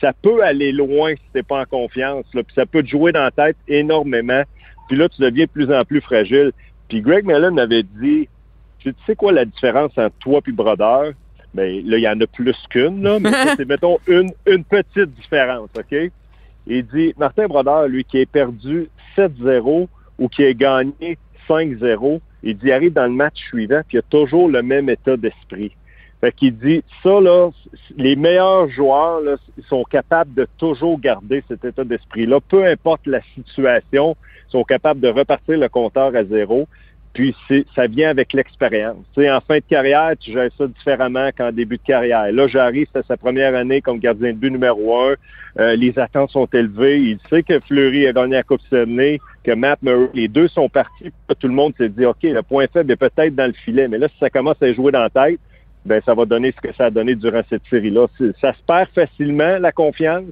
Ça 0.00 0.12
peut 0.12 0.42
aller 0.42 0.72
loin 0.72 1.14
si 1.14 1.22
tu 1.34 1.42
pas 1.42 1.62
en 1.62 1.64
confiance. 1.64 2.26
Là, 2.34 2.42
puis 2.42 2.54
ça 2.54 2.66
peut 2.66 2.82
te 2.82 2.88
jouer 2.88 3.12
dans 3.12 3.22
la 3.22 3.30
tête 3.30 3.56
énormément. 3.66 4.42
Puis 4.88 4.96
là, 4.96 5.08
tu 5.08 5.22
deviens 5.22 5.46
de 5.46 5.50
plus 5.50 5.72
en 5.72 5.84
plus 5.84 6.00
fragile. 6.00 6.52
Puis 6.88 7.00
Greg 7.00 7.24
Mellon 7.24 7.52
m'avait 7.52 7.82
dit, 7.82 8.28
tu 8.90 9.04
sais 9.06 9.16
quoi 9.16 9.32
la 9.32 9.44
différence 9.44 9.92
entre 9.96 10.16
toi 10.18 10.40
et 10.46 10.52
Brodeur? 10.52 11.12
Ben, 11.54 11.82
là, 11.86 11.96
il 11.96 12.02
y 12.02 12.08
en 12.08 12.20
a 12.20 12.26
plus 12.26 12.56
qu'une, 12.68 13.02
là, 13.02 13.18
mais 13.18 13.30
c'est, 13.56 13.66
mettons, 13.66 13.98
une, 14.06 14.30
une 14.46 14.64
petite 14.64 15.14
différence, 15.14 15.70
OK? 15.76 15.96
Il 16.66 16.86
dit, 16.86 17.14
Martin 17.16 17.46
Brodeur, 17.46 17.88
lui, 17.88 18.04
qui 18.04 18.18
est 18.18 18.26
perdu 18.26 18.88
7-0 19.16 19.88
ou 20.18 20.28
qui 20.28 20.44
a 20.44 20.52
gagné 20.52 21.16
5-0, 21.48 22.20
il 22.42 22.56
dit, 22.56 22.72
arrive 22.72 22.92
dans 22.92 23.06
le 23.06 23.12
match 23.12 23.36
suivant, 23.48 23.80
puis 23.86 23.96
il 23.96 24.00
a 24.00 24.02
toujours 24.02 24.48
le 24.48 24.62
même 24.62 24.88
état 24.88 25.16
d'esprit. 25.16 25.72
Fait 26.20 26.32
qu'il 26.32 26.56
dit, 26.56 26.82
ça, 27.02 27.20
là, 27.20 27.50
les 27.96 28.16
meilleurs 28.16 28.68
joueurs, 28.70 29.20
là, 29.20 29.36
sont 29.68 29.84
capables 29.84 30.32
de 30.34 30.46
toujours 30.58 30.98
garder 30.98 31.44
cet 31.46 31.64
état 31.64 31.84
d'esprit-là. 31.84 32.40
Peu 32.48 32.66
importe 32.66 33.06
la 33.06 33.20
situation, 33.34 34.16
ils 34.48 34.50
sont 34.50 34.64
capables 34.64 35.00
de 35.00 35.08
repartir 35.08 35.58
le 35.58 35.68
compteur 35.68 36.16
à 36.16 36.24
zéro. 36.24 36.68
Puis 37.16 37.34
ça 37.74 37.86
vient 37.86 38.10
avec 38.10 38.34
l'expérience. 38.34 38.98
En 39.16 39.40
fin 39.40 39.56
de 39.56 39.64
carrière, 39.66 40.12
tu 40.20 40.32
gères 40.32 40.50
ça 40.58 40.66
différemment 40.66 41.30
qu'en 41.34 41.50
début 41.50 41.78
de 41.78 41.82
carrière. 41.82 42.30
Là, 42.30 42.46
j'arrive, 42.46 42.88
c'est 42.94 43.06
sa 43.06 43.16
première 43.16 43.54
année 43.54 43.80
comme 43.80 43.98
gardien 43.98 44.34
de 44.34 44.36
but 44.36 44.50
numéro 44.50 44.94
un. 45.00 45.14
Euh, 45.58 45.76
les 45.76 45.98
attentes 45.98 46.30
sont 46.30 46.46
élevées. 46.52 47.00
Il 47.00 47.18
sait 47.30 47.42
que 47.42 47.58
Fleury 47.60 48.06
a 48.06 48.12
gagné 48.12 48.34
la 48.34 48.42
Coupe 48.42 48.60
Stanley, 48.66 49.18
que 49.44 49.52
Matt 49.52 49.80
Murray, 49.80 50.10
les 50.12 50.28
deux 50.28 50.46
sont 50.48 50.68
partis. 50.68 51.10
Tout 51.40 51.48
le 51.48 51.54
monde 51.54 51.72
s'est 51.78 51.88
dit, 51.88 52.04
OK, 52.04 52.22
le 52.22 52.42
point 52.42 52.66
faible 52.70 52.92
est 52.92 52.96
peut-être 52.96 53.34
dans 53.34 53.46
le 53.46 53.54
filet. 53.64 53.88
Mais 53.88 53.96
là, 53.96 54.08
si 54.08 54.18
ça 54.20 54.28
commence 54.28 54.62
à 54.62 54.70
jouer 54.74 54.92
dans 54.92 55.00
la 55.00 55.08
tête, 55.08 55.40
ben 55.86 56.02
ça 56.04 56.12
va 56.12 56.26
donner 56.26 56.52
ce 56.52 56.68
que 56.68 56.74
ça 56.74 56.86
a 56.86 56.90
donné 56.90 57.14
durant 57.14 57.40
cette 57.48 57.62
série-là. 57.70 58.08
Ça 58.42 58.52
se 58.52 58.62
perd 58.66 58.90
facilement, 58.94 59.56
la 59.58 59.72
confiance 59.72 60.24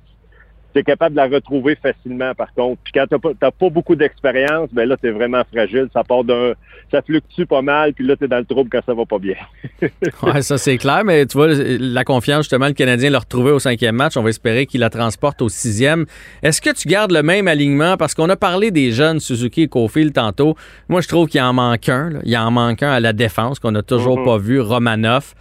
tu 0.74 0.80
es 0.80 0.82
capable 0.82 1.14
de 1.14 1.20
la 1.20 1.28
retrouver 1.28 1.76
facilement, 1.76 2.34
par 2.34 2.52
contre. 2.52 2.80
Puis 2.82 2.92
quand 2.92 3.06
tu 3.06 3.14
n'as 3.40 3.50
pas, 3.50 3.70
beaucoup 3.70 3.94
d'expérience, 3.94 4.68
ben 4.72 4.88
là, 4.88 4.96
tu 4.96 5.08
es 5.08 5.10
vraiment 5.12 5.42
fragile. 5.52 5.88
Ça 5.92 6.02
part 6.02 6.24
d'un. 6.24 6.52
Ça 6.90 7.00
fluctue 7.00 7.44
pas 7.44 7.62
mal, 7.62 7.92
puis 7.92 8.06
là, 8.06 8.16
tu 8.16 8.24
es 8.24 8.28
dans 8.28 8.38
le 8.38 8.44
trouble 8.44 8.68
quand 8.70 8.80
ça 8.84 8.92
va 8.92 9.04
pas 9.04 9.18
bien. 9.18 9.36
ouais, 10.22 10.42
ça, 10.42 10.58
c'est 10.58 10.76
clair, 10.76 11.02
mais 11.04 11.26
tu 11.26 11.38
vois, 11.38 11.48
la 11.48 12.04
confiance, 12.04 12.44
justement, 12.44 12.66
le 12.66 12.72
Canadien 12.72 13.10
l'a 13.10 13.20
retrouvé 13.20 13.52
au 13.52 13.58
cinquième 13.58 13.96
match. 13.96 14.16
On 14.16 14.22
va 14.22 14.30
espérer 14.30 14.66
qu'il 14.66 14.80
la 14.80 14.90
transporte 14.90 15.40
au 15.42 15.48
sixième. 15.48 16.06
Est-ce 16.42 16.60
que 16.60 16.70
tu 16.70 16.88
gardes 16.88 17.12
le 17.12 17.22
même 17.22 17.48
alignement? 17.48 17.96
Parce 17.96 18.14
qu'on 18.14 18.28
a 18.28 18.36
parlé 18.36 18.70
des 18.70 18.92
jeunes 18.92 19.20
Suzuki 19.20 19.62
et 19.62 19.68
Cofield 19.68 20.12
tantôt. 20.12 20.56
Moi, 20.88 21.00
je 21.00 21.08
trouve 21.08 21.28
qu'il 21.28 21.40
en 21.40 21.52
manque 21.52 21.88
un. 21.88 22.10
Il 22.24 22.36
en 22.36 22.50
manque 22.50 22.82
un 22.82 22.90
à 22.90 23.00
la 23.00 23.12
défense 23.12 23.58
qu'on 23.58 23.72
n'a 23.72 23.82
toujours 23.82 24.20
mm-hmm. 24.20 24.24
pas 24.24 24.38
vu. 24.38 24.60
Romanoff. 24.60 25.34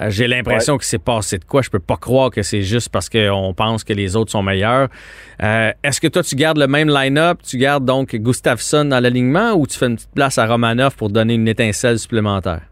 Euh, 0.00 0.10
j'ai 0.10 0.26
l'impression 0.26 0.76
que 0.78 0.84
c'est 0.84 1.02
passé 1.02 1.38
de 1.38 1.44
quoi. 1.44 1.62
Je 1.62 1.70
peux 1.70 1.78
pas 1.78 1.96
croire 1.96 2.30
que 2.30 2.42
c'est 2.42 2.62
juste 2.62 2.90
parce 2.90 3.08
qu'on 3.08 3.54
pense 3.56 3.84
que 3.84 3.92
les 3.92 4.16
autres 4.16 4.30
sont 4.30 4.42
meilleurs. 4.42 4.88
Euh, 5.42 5.72
est-ce 5.82 6.00
que 6.00 6.08
toi, 6.08 6.22
tu 6.22 6.34
gardes 6.34 6.58
le 6.58 6.66
même 6.66 6.88
line-up? 6.88 7.38
Tu 7.42 7.56
gardes 7.58 7.84
donc 7.84 8.14
Gustafsson 8.14 8.86
dans 8.86 9.00
l'alignement 9.00 9.52
ou 9.52 9.66
tu 9.66 9.78
fais 9.78 9.86
une 9.86 9.96
petite 9.96 10.14
place 10.14 10.38
à 10.38 10.46
Romanov 10.46 10.96
pour 10.96 11.10
donner 11.10 11.34
une 11.34 11.48
étincelle 11.48 11.98
supplémentaire? 11.98 12.62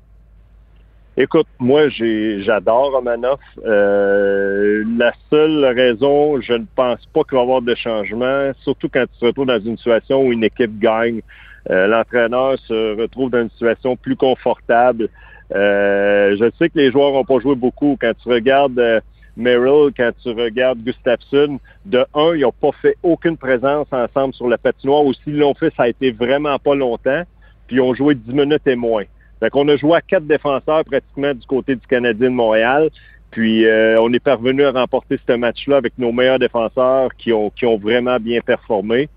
Écoute, 1.18 1.46
moi, 1.58 1.88
j'adore 1.88 2.92
Romanov. 2.92 3.38
Euh, 3.64 4.84
la 4.98 5.12
seule 5.30 5.64
raison, 5.64 6.40
je 6.42 6.52
ne 6.52 6.66
pense 6.74 7.06
pas 7.14 7.22
qu'il 7.24 7.36
va 7.36 7.40
y 7.40 7.42
avoir 7.42 7.62
de 7.62 7.74
changement, 7.74 8.52
surtout 8.62 8.90
quand 8.92 9.06
tu 9.14 9.20
te 9.20 9.24
retrouves 9.24 9.46
dans 9.46 9.60
une 9.60 9.78
situation 9.78 10.22
où 10.22 10.32
une 10.32 10.44
équipe 10.44 10.78
gagne. 10.78 11.22
L'entraîneur 11.68 12.56
se 12.68 12.96
retrouve 12.96 13.30
dans 13.30 13.42
une 13.42 13.50
situation 13.50 13.96
plus 13.96 14.14
confortable. 14.14 15.08
Euh, 15.54 16.36
je 16.38 16.50
sais 16.58 16.68
que 16.68 16.78
les 16.78 16.90
joueurs 16.90 17.12
n'ont 17.12 17.24
pas 17.24 17.38
joué 17.38 17.54
beaucoup. 17.54 17.96
Quand 18.00 18.12
tu 18.22 18.28
regardes 18.28 18.78
euh, 18.78 19.00
Merrill, 19.36 19.92
quand 19.96 20.10
tu 20.22 20.30
regardes 20.30 20.78
Gustafsson, 20.78 21.60
de 21.84 22.04
un, 22.14 22.34
ils 22.34 22.40
n'ont 22.40 22.52
pas 22.52 22.72
fait 22.82 22.96
aucune 23.02 23.36
présence 23.36 23.86
ensemble 23.92 24.34
sur 24.34 24.48
la 24.48 24.58
patinoire. 24.58 25.04
S'ils 25.22 25.38
l'ont 25.38 25.54
fait, 25.54 25.72
ça 25.76 25.84
a 25.84 25.88
été 25.88 26.10
vraiment 26.10 26.58
pas 26.58 26.74
longtemps. 26.74 27.22
Puis 27.66 27.76
ils 27.76 27.80
ont 27.80 27.94
joué 27.94 28.14
10 28.14 28.32
minutes 28.32 28.66
et 28.66 28.76
moins. 28.76 29.04
Fait 29.40 29.50
qu'on 29.50 29.68
a 29.68 29.76
joué 29.76 29.96
à 29.96 30.00
quatre 30.00 30.26
défenseurs 30.26 30.84
pratiquement 30.84 31.34
du 31.34 31.46
côté 31.46 31.74
du 31.74 31.86
Canadien 31.86 32.30
de 32.30 32.34
Montréal. 32.34 32.90
Puis 33.30 33.66
euh, 33.66 34.00
on 34.00 34.12
est 34.12 34.20
parvenu 34.20 34.64
à 34.64 34.72
remporter 34.72 35.18
ce 35.28 35.32
match-là 35.34 35.76
avec 35.76 35.92
nos 35.98 36.10
meilleurs 36.10 36.38
défenseurs 36.38 37.14
qui 37.16 37.32
ont, 37.32 37.50
qui 37.50 37.66
ont 37.66 37.76
vraiment 37.76 38.18
bien 38.18 38.40
performé. 38.40 39.08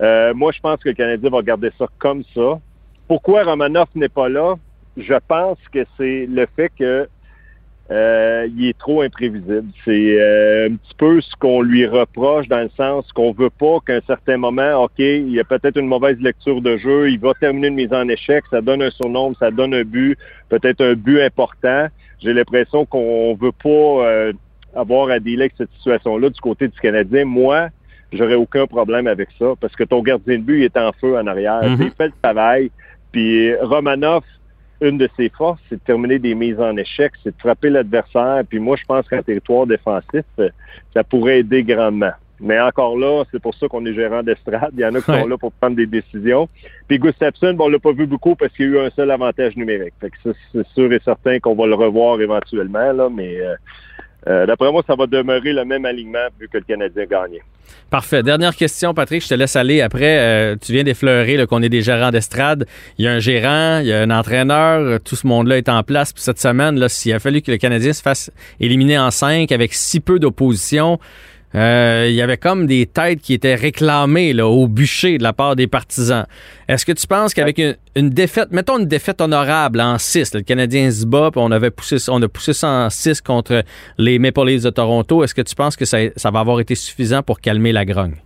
moi, 0.00 0.52
je 0.52 0.60
pense 0.60 0.78
que 0.78 0.88
le 0.88 0.94
Canadien 0.94 1.28
va 1.28 1.42
garder 1.42 1.70
ça 1.78 1.86
comme 1.98 2.22
ça. 2.34 2.58
Pourquoi 3.08 3.42
Romanoff 3.42 3.88
n'est 3.94 4.08
pas 4.08 4.28
là? 4.28 4.54
Je 4.98 5.14
pense 5.26 5.58
que 5.72 5.84
c'est 5.96 6.26
le 6.26 6.46
fait 6.56 6.70
que 6.78 7.08
euh, 7.90 8.46
il 8.54 8.66
est 8.66 8.78
trop 8.78 9.00
imprévisible. 9.00 9.64
C'est 9.84 10.20
euh, 10.20 10.68
un 10.68 10.74
petit 10.76 10.94
peu 10.98 11.20
ce 11.22 11.34
qu'on 11.36 11.62
lui 11.62 11.86
reproche 11.86 12.46
dans 12.46 12.60
le 12.60 12.70
sens 12.76 13.10
qu'on 13.12 13.32
veut 13.32 13.50
pas 13.50 13.78
qu'à 13.86 13.94
un 13.94 14.00
certain 14.06 14.36
moment, 14.36 14.84
OK, 14.84 14.98
il 14.98 15.30
y 15.30 15.40
a 15.40 15.44
peut-être 15.44 15.78
une 15.78 15.86
mauvaise 15.86 16.18
lecture 16.20 16.60
de 16.60 16.76
jeu, 16.76 17.10
il 17.10 17.18
va 17.18 17.32
terminer 17.34 17.68
une 17.68 17.76
mise 17.76 17.92
en 17.92 18.06
échec, 18.08 18.44
ça 18.50 18.60
donne 18.60 18.82
un 18.82 18.90
surnombre, 18.90 19.36
ça 19.38 19.50
donne 19.50 19.72
un 19.72 19.84
but, 19.84 20.18
peut-être 20.50 20.84
un 20.84 20.94
but 20.94 21.22
important. 21.22 21.86
J'ai 22.20 22.34
l'impression 22.34 22.84
qu'on 22.84 23.34
veut 23.40 23.52
pas 23.52 23.68
euh, 23.68 24.32
avoir 24.74 25.08
à 25.08 25.14
avec 25.14 25.52
cette 25.56 25.72
situation-là 25.78 26.28
du 26.28 26.40
côté 26.40 26.68
du 26.68 26.78
Canadien. 26.78 27.24
Moi, 27.24 27.68
j'aurais 28.12 28.34
aucun 28.34 28.66
problème 28.66 29.06
avec 29.06 29.30
ça 29.38 29.54
parce 29.58 29.74
que 29.74 29.84
ton 29.84 30.02
gardien 30.02 30.36
de 30.36 30.42
but 30.42 30.58
il 30.58 30.64
est 30.64 30.76
en 30.76 30.92
feu 30.92 31.16
en 31.16 31.26
arrière. 31.26 31.62
Mm-hmm. 31.62 31.84
Il 31.84 31.90
fait 31.92 32.06
le 32.06 32.12
travail. 32.22 32.70
Puis 33.12 33.54
Romanoff, 33.56 34.24
une 34.80 34.98
de 34.98 35.08
ses 35.16 35.28
forces, 35.28 35.60
c'est 35.68 35.76
de 35.76 35.80
terminer 35.80 36.18
des 36.18 36.34
mises 36.34 36.60
en 36.60 36.76
échec, 36.76 37.12
c'est 37.22 37.36
de 37.36 37.40
frapper 37.40 37.70
l'adversaire. 37.70 38.42
Puis 38.48 38.58
moi, 38.58 38.76
je 38.76 38.84
pense 38.84 39.08
qu'un 39.08 39.22
territoire 39.22 39.66
défensif, 39.66 40.24
euh, 40.38 40.48
ça 40.94 41.04
pourrait 41.04 41.40
aider 41.40 41.64
grandement. 41.64 42.12
Mais 42.40 42.60
encore 42.60 42.96
là, 42.96 43.24
c'est 43.32 43.42
pour 43.42 43.54
ça 43.54 43.66
qu'on 43.66 43.84
est 43.84 43.94
gérant 43.94 44.22
d'estrade. 44.22 44.70
Il 44.74 44.80
y 44.80 44.84
en 44.84 44.94
a 44.94 45.00
qui 45.00 45.06
sont 45.06 45.26
là 45.26 45.36
pour 45.36 45.52
prendre 45.52 45.76
des 45.76 45.86
décisions. 45.86 46.48
Puis 46.86 46.98
Gustafsson, 46.98 47.54
bon, 47.54 47.64
on 47.64 47.68
l'a 47.68 47.80
pas 47.80 47.92
vu 47.92 48.06
beaucoup 48.06 48.36
parce 48.36 48.52
qu'il 48.52 48.66
y 48.66 48.68
a 48.68 48.72
eu 48.72 48.86
un 48.86 48.90
seul 48.90 49.10
avantage 49.10 49.56
numérique. 49.56 49.94
Fait 50.00 50.10
que 50.10 50.32
c'est 50.52 50.66
sûr 50.68 50.92
et 50.92 51.00
certain 51.04 51.40
qu'on 51.40 51.56
va 51.56 51.66
le 51.66 51.74
revoir 51.74 52.20
éventuellement, 52.20 52.92
là, 52.92 53.08
mais 53.10 53.40
euh, 53.40 53.56
euh, 54.26 54.46
d'après 54.46 54.70
moi, 54.72 54.82
ça 54.86 54.94
va 54.94 55.06
demeurer 55.06 55.52
le 55.52 55.64
même 55.64 55.84
alignement 55.84 56.26
vu 56.38 56.48
que 56.48 56.58
le 56.58 56.64
Canadien 56.64 57.04
gagné. 57.04 57.40
Parfait. 57.90 58.22
Dernière 58.22 58.54
question, 58.54 58.92
Patrick. 58.92 59.22
Je 59.22 59.28
te 59.28 59.34
laisse 59.34 59.56
aller. 59.56 59.80
Après, 59.80 60.18
euh, 60.18 60.56
tu 60.60 60.72
viens 60.72 60.84
d'effleurer 60.84 61.46
qu'on 61.46 61.62
est 61.62 61.68
des 61.68 61.80
gérants 61.80 62.10
d'estrade. 62.10 62.66
Il 62.98 63.04
y 63.04 63.08
a 63.08 63.12
un 63.12 63.18
gérant, 63.18 63.78
il 63.80 63.86
y 63.86 63.92
a 63.92 64.00
un 64.00 64.10
entraîneur. 64.10 65.00
Tout 65.00 65.16
ce 65.16 65.26
monde-là 65.26 65.56
est 65.56 65.68
en 65.68 65.82
place. 65.82 66.12
Puis 66.12 66.22
cette 66.22 66.40
semaine, 66.40 66.86
s'il 66.88 67.12
a 67.14 67.18
fallu 67.18 67.40
que 67.40 67.50
le 67.50 67.56
Canadien 67.56 67.92
se 67.92 68.02
fasse 68.02 68.30
éliminer 68.60 68.98
en 68.98 69.10
cinq 69.10 69.52
avec 69.52 69.72
si 69.72 70.00
peu 70.00 70.18
d'opposition, 70.18 70.98
euh, 71.54 72.06
il 72.08 72.14
y 72.14 72.20
avait 72.20 72.36
comme 72.36 72.66
des 72.66 72.86
têtes 72.86 73.20
qui 73.20 73.32
étaient 73.32 73.54
réclamées 73.54 74.32
là, 74.34 74.46
au 74.46 74.68
bûcher 74.68 75.16
de 75.16 75.22
la 75.22 75.32
part 75.32 75.56
des 75.56 75.66
partisans. 75.66 76.26
Est-ce 76.68 76.84
que 76.84 76.92
tu 76.92 77.06
penses 77.06 77.32
qu'avec 77.32 77.58
une, 77.96 78.10
défaite, 78.10 78.50
mettons 78.50 78.78
une 78.78 78.86
défaite 78.86 79.20
honorable 79.20 79.80
en 79.80 79.96
6, 79.96 80.34
le 80.34 80.42
Canadien 80.42 80.90
se 80.90 81.06
bat, 81.06 81.30
puis 81.30 81.40
on, 81.42 81.50
avait 81.50 81.70
poussé, 81.70 81.96
on 82.10 82.22
a 82.22 82.28
poussé 82.28 82.52
ça 82.52 82.68
en 82.68 82.90
6 82.90 83.22
contre 83.22 83.62
les 83.96 84.18
Maple 84.18 84.44
Leafs 84.44 84.64
de 84.64 84.70
Toronto, 84.70 85.24
est-ce 85.24 85.34
que 85.34 85.42
tu 85.42 85.54
penses 85.54 85.76
que 85.76 85.86
ça, 85.86 86.30
va 86.30 86.40
avoir 86.40 86.60
été 86.60 86.74
suffisant 86.74 87.22
pour 87.22 87.40
calmer 87.40 87.72
la 87.72 87.86
grogne? 87.86 88.16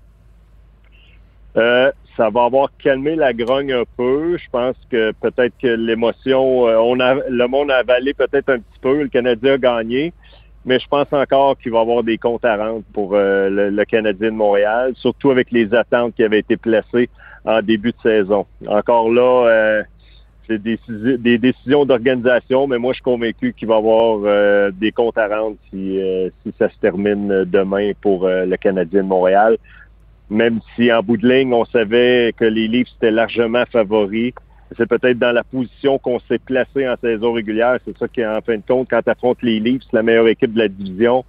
Euh, 1.56 1.92
ça 2.16 2.28
va 2.28 2.44
avoir 2.44 2.70
calmé 2.82 3.14
la 3.14 3.32
grogne 3.32 3.72
un 3.72 3.84
peu. 3.96 4.36
Je 4.36 4.48
pense 4.50 4.76
que 4.90 5.12
peut-être 5.12 5.54
que 5.60 5.68
l'émotion, 5.68 6.66
euh, 6.66 6.76
on 6.76 6.98
a, 7.00 7.14
le 7.28 7.46
monde 7.46 7.70
a 7.70 7.76
avalé 7.76 8.14
peut-être 8.14 8.50
un 8.50 8.58
petit 8.58 8.78
peu. 8.80 9.02
Le 9.02 9.08
Canadien 9.08 9.54
a 9.54 9.58
gagné 9.58 10.12
mais 10.64 10.78
je 10.78 10.86
pense 10.86 11.12
encore 11.12 11.58
qu'il 11.58 11.72
va 11.72 11.78
y 11.78 11.82
avoir 11.82 12.02
des 12.02 12.18
comptes 12.18 12.44
à 12.44 12.56
rendre 12.56 12.82
pour 12.92 13.14
euh, 13.14 13.70
le, 13.70 13.84
Canadien 13.84 14.30
de 14.30 14.36
Montréal, 14.36 14.92
surtout 14.96 15.30
avec 15.30 15.50
les 15.50 15.74
attentes 15.74 16.14
qui 16.14 16.22
avaient 16.22 16.38
été 16.38 16.56
placées 16.56 17.08
en 17.44 17.60
début 17.62 17.92
de 17.92 17.96
saison. 18.02 18.46
Encore 18.66 19.10
là, 19.10 19.48
euh, 19.48 19.82
c'est 20.46 20.62
des, 20.62 20.78
des, 21.18 21.38
décisions 21.38 21.84
d'organisation, 21.84 22.66
mais 22.66 22.78
moi 22.78 22.92
je 22.92 22.96
suis 22.96 23.02
convaincu 23.02 23.52
qu'il 23.52 23.68
va 23.68 23.74
y 23.74 23.78
avoir 23.78 24.20
euh, 24.24 24.70
des 24.70 24.92
comptes 24.92 25.18
à 25.18 25.28
rendre 25.28 25.56
si, 25.70 26.00
si 26.42 26.52
ça 26.58 26.68
se 26.68 26.76
termine 26.80 27.44
demain 27.44 27.92
pour 28.00 28.28
le 28.28 28.56
Canadien 28.56 29.02
de 29.02 29.08
Montréal. 29.08 29.58
Même 30.30 30.60
si 30.74 30.92
en 30.92 31.02
bout 31.02 31.16
de 31.16 31.28
ligne, 31.28 31.52
on 31.52 31.64
savait 31.66 32.32
que 32.36 32.44
les 32.44 32.68
Leafs 32.68 32.88
étaient 32.96 33.10
largement 33.10 33.64
favoris 33.70 34.32
c'est 34.76 34.86
peut-être 34.86 35.18
dans 35.18 35.32
la 35.32 35.44
position 35.44 35.98
qu'on 35.98 36.18
s'est 36.20 36.38
placé 36.38 36.88
en 36.88 36.96
saison 37.00 37.32
régulière. 37.32 37.78
C'est 37.84 37.96
ça 37.98 38.08
qui, 38.08 38.24
en 38.24 38.40
fin 38.40 38.56
de 38.56 38.62
compte, 38.66 38.88
quand 38.90 39.02
tu 39.02 39.10
affrontes 39.10 39.42
les 39.42 39.60
Leafs, 39.60 39.82
la 39.92 40.02
meilleure 40.02 40.28
équipe 40.28 40.52
de 40.52 40.58
la 40.58 40.68
division, 40.68 41.24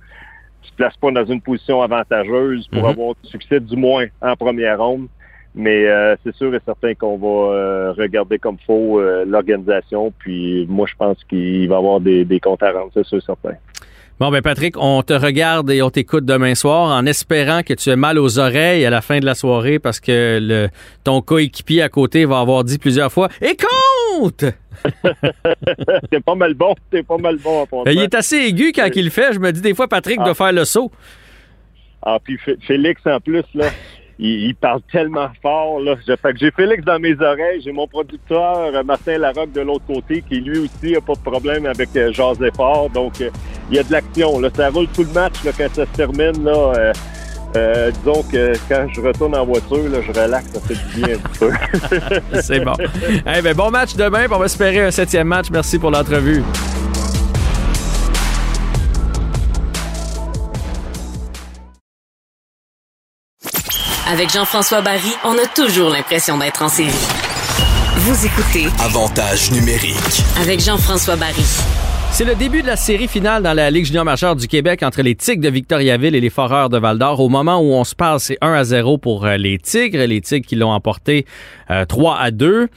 tu 0.61 0.71
te 0.71 0.75
places 0.75 0.97
pas 0.97 1.11
dans 1.11 1.25
une 1.25 1.41
position 1.41 1.81
avantageuse 1.81 2.67
pour 2.67 2.83
mhm. 2.83 2.89
avoir 2.89 3.15
du 3.21 3.29
succès, 3.29 3.59
du 3.59 3.75
moins 3.75 4.05
en 4.21 4.35
première 4.35 4.79
ronde. 4.79 5.07
Mais 5.55 5.85
euh, 5.85 6.15
c'est 6.23 6.35
sûr 6.35 6.53
et 6.55 6.59
certain 6.65 6.95
qu'on 6.95 7.17
va 7.17 7.53
euh, 7.53 7.93
regarder 7.93 8.39
comme 8.39 8.57
faux 8.65 8.99
euh, 8.99 9.23
l'organisation. 9.25 10.11
Puis 10.17 10.65
moi, 10.67 10.87
je 10.89 10.95
pense 10.95 11.23
qu'il 11.25 11.67
va 11.69 11.75
y 11.75 11.77
avoir 11.77 11.99
des, 11.99 12.25
des 12.25 12.39
comptes 12.39 12.63
à 12.63 12.71
rendre, 12.71 12.91
c'est 12.93 13.05
sûr 13.05 13.19
et 13.19 13.21
certain. 13.21 13.55
Bon, 14.19 14.29
ben 14.29 14.41
Patrick, 14.41 14.75
on 14.77 15.01
te 15.01 15.11
regarde 15.13 15.69
et 15.71 15.81
on 15.81 15.89
t'écoute 15.89 16.23
demain 16.23 16.55
soir 16.55 16.91
en 16.95 17.05
espérant 17.05 17.61
que 17.63 17.73
tu 17.73 17.89
aies 17.89 17.95
mal 17.95 18.19
aux 18.19 18.37
oreilles 18.39 18.85
à 18.85 18.89
la 18.89 19.01
fin 19.01 19.19
de 19.19 19.25
la 19.25 19.33
soirée 19.35 19.79
parce 19.79 19.99
que 19.99 20.39
le, 20.41 20.69
ton 21.03 21.21
coéquipier 21.21 21.81
à 21.81 21.89
côté 21.89 22.23
va 22.25 22.39
avoir 22.39 22.63
dit 22.63 22.77
plusieurs 22.77 23.11
fois 23.11 23.27
«Et 23.41 23.57
compte!» 23.57 24.45
T'es 26.11 26.19
pas 26.19 26.35
mal 26.35 26.53
bon, 26.53 26.75
t'es 26.91 27.03
pas 27.03 27.17
mal 27.17 27.37
bon. 27.37 27.65
Ben, 27.85 27.91
il 27.91 28.01
est 28.01 28.13
assez 28.13 28.37
aigu 28.37 28.71
quand 28.73 28.87
il 28.95 29.05
le 29.05 29.09
fait. 29.11 29.33
Je 29.33 29.39
me 29.39 29.51
dis 29.51 29.61
des 29.61 29.73
fois, 29.73 29.87
Patrick 29.87 30.17
Ah. 30.21 30.25
doit 30.25 30.35
faire 30.35 30.51
le 30.53 30.65
saut. 30.65 30.91
Ah, 32.01 32.19
puis 32.21 32.37
Félix, 32.67 33.01
en 33.05 33.19
plus, 33.19 33.43
là, 33.55 33.69
il, 34.19 34.55
parle 34.55 34.81
tellement 34.91 35.29
fort, 35.41 35.79
là. 35.79 35.95
J'ai 36.35 36.51
Félix 36.51 36.83
dans 36.83 36.99
mes 36.99 37.13
oreilles, 37.19 37.61
j'ai 37.63 37.71
mon 37.71 37.87
producteur, 37.87 38.71
euh, 38.73 38.83
Martin 38.83 39.17
Larocque, 39.17 39.51
de 39.53 39.61
l'autre 39.61 39.85
côté, 39.85 40.23
qui 40.27 40.35
lui 40.35 40.59
aussi 40.59 40.95
a 40.95 41.01
pas 41.01 41.13
de 41.13 41.19
problème 41.19 41.65
avec 41.65 41.89
euh, 41.95 42.11
José 42.13 42.49
Fort. 42.55 42.89
Donc, 42.89 43.21
euh, 43.21 43.29
il 43.69 43.77
y 43.77 43.79
a 43.79 43.83
de 43.83 43.91
l'action, 43.91 44.39
là. 44.39 44.49
Ça 44.55 44.69
roule 44.69 44.87
tout 44.87 45.03
le 45.03 45.13
match, 45.13 45.43
là, 45.43 45.51
quand 45.57 45.67
ça 45.73 45.85
se 45.85 45.91
termine, 45.97 46.43
là. 46.43 46.93
euh, 47.55 47.91
disons 47.91 48.23
que 48.31 48.53
quand 48.69 48.87
je 48.93 49.01
retourne 49.01 49.35
en 49.35 49.45
voiture, 49.45 49.89
là, 49.89 49.99
je 50.01 50.11
relaxe, 50.11 50.51
ça 50.53 50.59
fait 50.61 50.75
du 50.75 51.05
bien 51.05 51.15
un 51.15 51.19
petit 51.19 51.39
peu. 51.39 51.51
C'est 52.41 52.59
bon. 52.59 52.73
Eh 53.35 53.41
ben, 53.41 53.55
bon 53.55 53.71
match 53.71 53.95
demain, 53.95 54.25
on 54.31 54.37
va 54.37 54.45
espérer 54.45 54.81
un 54.81 54.91
septième 54.91 55.27
match. 55.27 55.47
Merci 55.51 55.79
pour 55.79 55.91
l'entrevue. 55.91 56.43
Avec 64.13 64.29
Jean-François 64.31 64.81
Barry, 64.81 65.11
on 65.23 65.31
a 65.31 65.47
toujours 65.55 65.89
l'impression 65.89 66.37
d'être 66.37 66.61
en 66.61 66.67
série. 66.69 66.91
Vous 67.95 68.27
écoutez 68.27 68.67
Avantage 68.79 69.51
numérique. 69.51 70.21
avec 70.39 70.59
Jean-François 70.59 71.15
Barry. 71.15 71.43
C'est 72.11 72.23
le 72.23 72.35
début 72.35 72.61
de 72.61 72.67
la 72.67 72.75
série 72.75 73.07
finale 73.07 73.41
dans 73.41 73.53
la 73.55 73.71
Ligue 73.71 73.85
junior 73.85 74.05
majeure 74.05 74.35
du 74.35 74.47
Québec 74.47 74.83
entre 74.83 75.01
les 75.01 75.15
Tigres 75.15 75.41
de 75.41 75.49
Victoriaville 75.49 76.13
et 76.13 76.21
les 76.21 76.29
Foreurs 76.29 76.69
de 76.69 76.77
Val-d'Or. 76.77 77.21
Au 77.21 77.27
moment 77.27 77.57
où 77.57 77.73
on 77.73 77.83
se 77.83 77.95
parle, 77.95 78.19
c'est 78.19 78.37
1 78.41 78.53
à 78.53 78.63
0 78.63 78.99
pour 78.99 79.25
euh, 79.25 79.35
les 79.37 79.57
Tigres. 79.57 80.05
Les 80.05 80.21
Tigres 80.21 80.45
qui 80.47 80.57
l'ont 80.57 80.69
emporté 80.69 81.25
euh, 81.71 81.85
3 81.85 82.19
à 82.19 82.29
2. 82.29 82.45
Euh, 82.45 82.67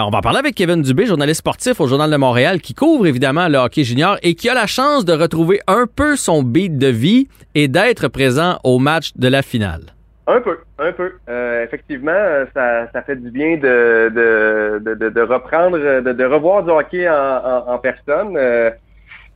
on 0.00 0.10
va 0.10 0.20
parler 0.20 0.40
avec 0.40 0.56
Kevin 0.56 0.82
Dubé, 0.82 1.06
journaliste 1.06 1.38
sportif 1.38 1.80
au 1.80 1.86
Journal 1.86 2.10
de 2.10 2.16
Montréal, 2.18 2.60
qui 2.60 2.74
couvre 2.74 3.06
évidemment 3.06 3.48
le 3.48 3.56
hockey 3.56 3.82
junior 3.82 4.18
et 4.22 4.34
qui 4.34 4.50
a 4.50 4.54
la 4.54 4.66
chance 4.66 5.06
de 5.06 5.14
retrouver 5.14 5.60
un 5.66 5.86
peu 5.86 6.16
son 6.16 6.42
beat 6.42 6.76
de 6.76 6.88
vie 6.88 7.28
et 7.54 7.66
d'être 7.66 8.08
présent 8.08 8.58
au 8.62 8.78
match 8.78 9.12
de 9.16 9.28
la 9.28 9.40
finale. 9.40 9.94
Un 10.30 10.40
peu, 10.40 10.58
un 10.78 10.92
peu. 10.92 11.14
Euh, 11.28 11.64
effectivement, 11.64 12.44
ça, 12.54 12.88
ça 12.92 13.02
fait 13.02 13.16
du 13.16 13.32
bien 13.32 13.56
de, 13.56 14.78
de, 14.78 15.08
de, 15.08 15.20
reprendre, 15.22 15.76
de, 15.78 16.24
revoir 16.24 16.62
du 16.62 16.70
hockey 16.70 17.08
en, 17.08 17.78
personne. 17.78 18.36
Euh, 18.36 18.70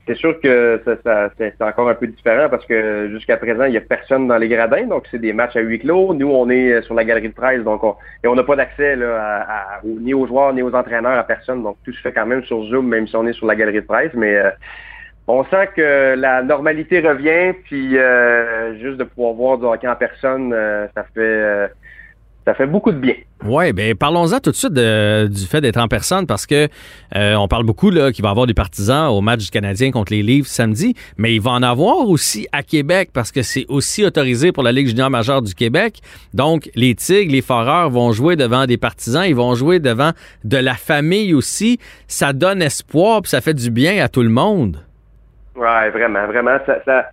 c'est 0.07 0.14
sûr 0.14 0.38
que 0.40 0.80
ça, 1.02 1.30
c'est 1.37 1.61
encore 1.62 1.88
un 1.88 1.94
peu 1.94 2.07
différent 2.07 2.48
parce 2.48 2.64
que 2.66 3.09
jusqu'à 3.11 3.38
présent, 3.38 3.64
il 3.64 3.72
n'y 3.72 3.76
a 3.76 3.80
personne 3.80 4.28
dans 4.28 4.37
les 4.37 4.48
gradins, 4.48 4.87
donc 4.87 5.04
c'est 5.11 5.18
des 5.18 5.33
matchs 5.33 5.57
à 5.57 5.61
huis 5.61 5.80
clos. 5.80 6.14
Nous, 6.14 6.30
on 6.30 6.48
est 6.48 6.80
sur 6.83 6.94
la 6.94 7.04
galerie 7.04 7.30
de 7.30 7.35
presse, 7.35 7.64
donc 7.64 7.83
on, 7.83 7.96
et 8.22 8.28
on 8.28 8.37
n'a 8.37 8.44
pas 8.44 8.54
d'accès 8.54 8.96
ni 9.85 10.14
aux 10.14 10.28
joueurs 10.28 10.52
ni 10.52 10.62
aux 10.62 10.74
entraîneurs 10.74 11.18
à 11.18 11.24
personne. 11.24 11.64
Donc 11.64 11.76
tout 11.85 11.92
se 11.92 12.00
fait 12.02 12.12
quand 12.12 12.26
même 12.26 12.44
sur 12.44 12.62
Zoom, 12.66 12.87
même 12.87 13.09
si 13.09 13.16
on 13.16 13.26
est 13.26 13.33
sur 13.33 13.46
la 13.46 13.57
galerie 13.57 13.80
de 13.80 13.87
presse. 13.87 14.12
Mais 14.14 14.37
euh, 14.37 14.50
on 15.26 15.44
sent 15.44 15.68
que 15.74 16.14
la 16.16 16.42
normalité 16.42 17.00
revient, 17.00 17.56
puis 17.64 17.96
euh, 17.96 18.78
juste 18.80 18.98
de 18.98 19.04
pouvoir 19.04 19.34
voir 19.34 19.58
du 19.58 19.64
hockey 19.64 19.88
en 19.88 19.96
personne, 19.96 20.52
euh, 20.52 20.87
ça 20.94 21.04
fait 21.14 21.20
euh, 21.20 21.66
ça 22.44 22.52
fait 22.52 22.66
beaucoup 22.66 22.92
de 22.92 22.98
bien. 22.98 23.14
Oui, 23.46 23.72
ben 23.72 23.94
parlons-en 23.94 24.38
tout 24.38 24.50
de 24.50 24.56
suite 24.56 24.74
du 24.74 25.46
fait 25.46 25.62
d'être 25.62 25.78
en 25.78 25.88
personne 25.88 26.26
parce 26.26 26.46
que 26.46 26.68
euh, 27.14 27.34
on 27.37 27.48
parle 27.48 27.64
beaucoup 27.64 27.90
là 27.90 28.12
qu'il 28.12 28.22
va 28.22 28.28
y 28.28 28.30
avoir 28.30 28.46
des 28.46 28.54
partisans 28.54 29.08
au 29.08 29.22
match 29.22 29.44
du 29.44 29.50
Canadien 29.50 29.90
contre 29.90 30.12
les 30.12 30.22
Leafs 30.22 30.46
samedi, 30.46 30.94
mais 31.16 31.34
il 31.34 31.40
va 31.40 31.52
en 31.52 31.62
avoir 31.62 32.08
aussi 32.08 32.46
à 32.52 32.62
Québec 32.62 33.10
parce 33.14 33.32
que 33.32 33.42
c'est 33.42 33.64
aussi 33.68 34.04
autorisé 34.04 34.52
pour 34.52 34.62
la 34.62 34.72
Ligue 34.72 34.88
junior 34.88 35.08
majeure 35.08 35.40
du 35.40 35.54
Québec. 35.54 36.00
Donc 36.34 36.70
les 36.74 36.94
Tigres, 36.94 37.32
les 37.32 37.42
Foreurs 37.42 37.88
vont 37.88 38.12
jouer 38.12 38.37
devant 38.37 38.66
des 38.66 38.76
partisans, 38.76 39.24
ils 39.26 39.37
vont 39.37 39.54
jouer 39.54 39.78
devant 39.80 40.12
de 40.44 40.58
la 40.58 40.74
famille 40.74 41.32
aussi. 41.32 41.78
Ça 42.08 42.34
donne 42.34 42.60
espoir, 42.60 43.22
puis 43.22 43.30
ça 43.30 43.40
fait 43.40 43.54
du 43.54 43.70
bien 43.70 44.04
à 44.04 44.08
tout 44.08 44.22
le 44.22 44.28
monde. 44.28 44.84
Ouais, 45.56 45.90
vraiment, 45.90 46.26
vraiment. 46.26 46.58
Ça, 46.66 46.82
ça, 46.84 47.08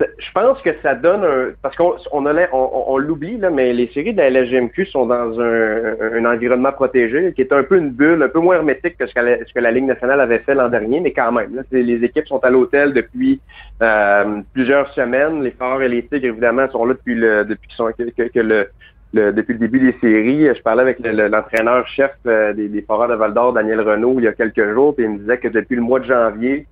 je 0.00 0.32
pense 0.34 0.60
que 0.62 0.70
ça 0.82 0.94
donne 0.94 1.24
un. 1.24 1.52
Parce 1.62 1.76
qu'on 1.76 1.94
on, 2.12 2.26
on, 2.26 2.84
on- 2.88 2.98
l'oublie, 2.98 3.36
là, 3.36 3.50
mais 3.50 3.72
les 3.74 3.88
séries 3.88 4.14
de 4.14 4.18
la 4.18 4.30
LGMQ 4.30 4.86
sont 4.86 5.06
dans 5.06 5.38
un, 5.40 5.94
un 6.14 6.24
environnement 6.24 6.72
protégé, 6.72 7.32
qui 7.34 7.42
est 7.42 7.52
un 7.52 7.62
peu 7.62 7.76
une 7.76 7.90
bulle, 7.90 8.22
un 8.22 8.28
peu 8.28 8.40
moins 8.40 8.56
hermétique 8.56 8.96
que 8.96 9.06
ce 9.06 9.14
que 9.14 9.20
la, 9.20 9.38
ce 9.44 9.52
que 9.52 9.60
la 9.60 9.70
Ligue 9.70 9.84
nationale 9.84 10.20
avait 10.20 10.38
fait 10.40 10.54
l'an 10.54 10.68
dernier, 10.70 11.00
mais 11.00 11.12
quand 11.12 11.30
même. 11.32 11.54
Là, 11.54 11.62
les 11.70 12.02
équipes 12.04 12.26
sont 12.26 12.38
à 12.42 12.50
l'hôtel 12.50 12.94
depuis 12.94 13.40
euh, 13.82 14.40
plusieurs 14.54 14.88
semaines. 14.94 15.42
Les 15.42 15.50
Foreurs 15.52 15.82
et 15.82 15.88
les 15.88 16.06
Tigres, 16.06 16.28
évidemment, 16.28 16.68
sont 16.70 16.84
là 16.86 16.94
depuis 16.94 17.14
le 17.14 17.44
depuis 17.44 17.68
qu'ils 17.68 17.76
sont 17.76 17.92
que, 17.92 18.40
le, 18.40 18.68
le- 19.12 19.32
depuis 19.32 19.52
le 19.52 19.58
début 19.58 19.80
des 19.80 19.98
séries. 20.00 20.48
Je 20.56 20.62
parlais 20.62 20.82
avec 20.82 20.98
le- 21.00 21.12
le- 21.12 21.28
l'entraîneur-chef 21.28 22.12
euh, 22.26 22.54
des, 22.54 22.68
des 22.68 22.82
Foreurs 22.82 23.08
de 23.08 23.14
Val-d'Or, 23.14 23.52
Daniel 23.52 23.80
Renault, 23.82 24.14
il 24.18 24.24
y 24.24 24.28
a 24.28 24.32
quelques 24.32 24.72
jours, 24.72 24.94
puis 24.96 25.04
il 25.04 25.10
me 25.10 25.18
disait 25.18 25.38
que 25.38 25.48
depuis 25.48 25.76
le 25.76 25.82
mois 25.82 26.00
de 26.00 26.06
janvier, 26.06 26.66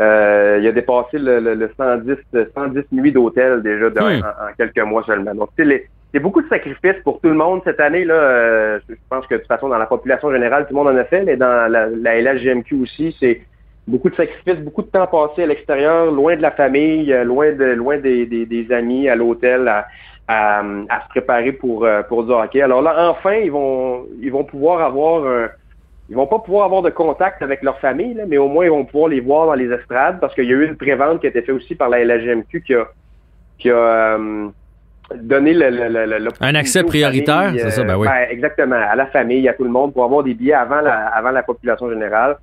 euh, 0.00 0.58
il 0.60 0.66
a 0.66 0.72
dépassé 0.72 1.18
le, 1.18 1.38
le, 1.40 1.54
le 1.54 1.70
110, 1.76 2.16
110 2.54 2.82
nuits 2.92 3.12
d'hôtel 3.12 3.62
déjà 3.62 3.88
Hmm. 3.90 4.22
en, 4.22 4.48
en 4.48 4.52
quelques 4.56 4.78
mois 4.80 5.04
seulement. 5.04 5.34
Donc, 5.34 5.50
c'est 5.56 6.20
beaucoup 6.20 6.42
de 6.42 6.48
sacrifices 6.48 7.00
pour 7.04 7.20
tout 7.20 7.28
le 7.28 7.34
monde 7.34 7.60
cette 7.64 7.80
année. 7.80 8.04
là. 8.04 8.14
euh, 8.14 8.78
je 8.88 8.94
pense 9.10 9.26
que 9.26 9.34
de 9.34 9.40
toute 9.40 9.48
façon, 9.48 9.68
dans 9.68 9.78
la 9.78 9.86
population 9.86 10.30
générale, 10.32 10.66
tout 10.66 10.74
le 10.76 10.82
monde 10.82 10.94
en 10.94 10.96
a 10.96 11.04
fait, 11.04 11.22
mais 11.24 11.36
dans 11.36 11.70
la, 11.70 11.86
la 11.88 12.20
LHGMQ 12.20 12.74
aussi, 12.82 13.16
c'est 13.20 13.40
beaucoup 13.86 14.10
de 14.10 14.14
sacrifices, 14.16 14.60
beaucoup 14.64 14.82
de 14.82 14.88
temps 14.88 15.06
passé 15.06 15.42
à 15.42 15.46
l'extérieur, 15.46 16.10
loin 16.10 16.36
de 16.36 16.42
la 16.42 16.52
famille, 16.52 17.12
euh, 17.12 17.24
loin 17.24 17.52
de 17.52 17.64
loin 17.64 17.98
des, 17.98 18.26
des, 18.26 18.46
des 18.46 18.72
amis, 18.72 19.08
à 19.08 19.14
l'hôtel, 19.16 19.66
à, 19.68 19.86
à, 20.28 20.60
à 20.88 21.02
se 21.02 21.08
préparer 21.10 21.52
pour, 21.52 21.86
pour 22.08 22.24
du 22.24 22.32
hockey. 22.32 22.62
Alors 22.62 22.80
là, 22.82 23.10
enfin, 23.10 23.34
ils 23.34 23.50
vont 23.52 24.06
ils 24.20 24.30
vont 24.32 24.44
pouvoir 24.44 24.82
avoir 24.82 25.24
un 25.26 25.48
ils 26.10 26.16
vont 26.16 26.26
pas 26.26 26.38
pouvoir 26.38 26.66
avoir 26.66 26.82
de 26.82 26.90
contact 26.90 27.40
avec 27.42 27.62
leur 27.62 27.78
famille, 27.80 28.14
là, 28.14 28.24
mais 28.26 28.36
au 28.38 28.48
moins 28.48 28.64
ils 28.66 28.70
vont 28.70 28.84
pouvoir 28.84 29.08
les 29.08 29.20
voir 29.20 29.46
dans 29.46 29.54
les 29.54 29.70
estrades 29.72 30.20
parce 30.20 30.34
qu'il 30.34 30.44
y 30.44 30.52
a 30.52 30.56
eu 30.56 30.66
une 30.66 30.76
prévente 30.76 31.20
qui 31.20 31.26
a 31.26 31.30
été 31.30 31.40
faite 31.42 31.54
aussi 31.54 31.74
par 31.74 31.88
la 31.88 32.04
LHGMQ 32.04 32.62
qui 32.62 32.74
a, 32.74 32.86
qui 33.58 33.70
a 33.70 33.74
euh, 33.74 34.46
donné 35.14 35.54
le, 35.54 35.70
le, 35.70 35.88
le- 35.88 36.18
le- 36.18 36.30
Un 36.40 36.54
accès 36.54 36.82
prioritaire, 36.82 37.52
c'est 37.56 37.70
ça, 37.70 37.84
ben 37.84 37.96
oui. 37.96 38.06
exactement, 38.30 38.76
à 38.76 38.94
la 38.96 39.06
famille, 39.06 39.48
à 39.48 39.54
tout 39.54 39.64
le 39.64 39.70
monde, 39.70 39.92
pour 39.92 40.04
avoir 40.04 40.22
des 40.22 40.34
billets 40.34 40.54
avant 40.54 40.80
la, 40.80 41.06
avant 41.08 41.30
la 41.30 41.42
population 41.42 41.88
générale. 41.90 42.36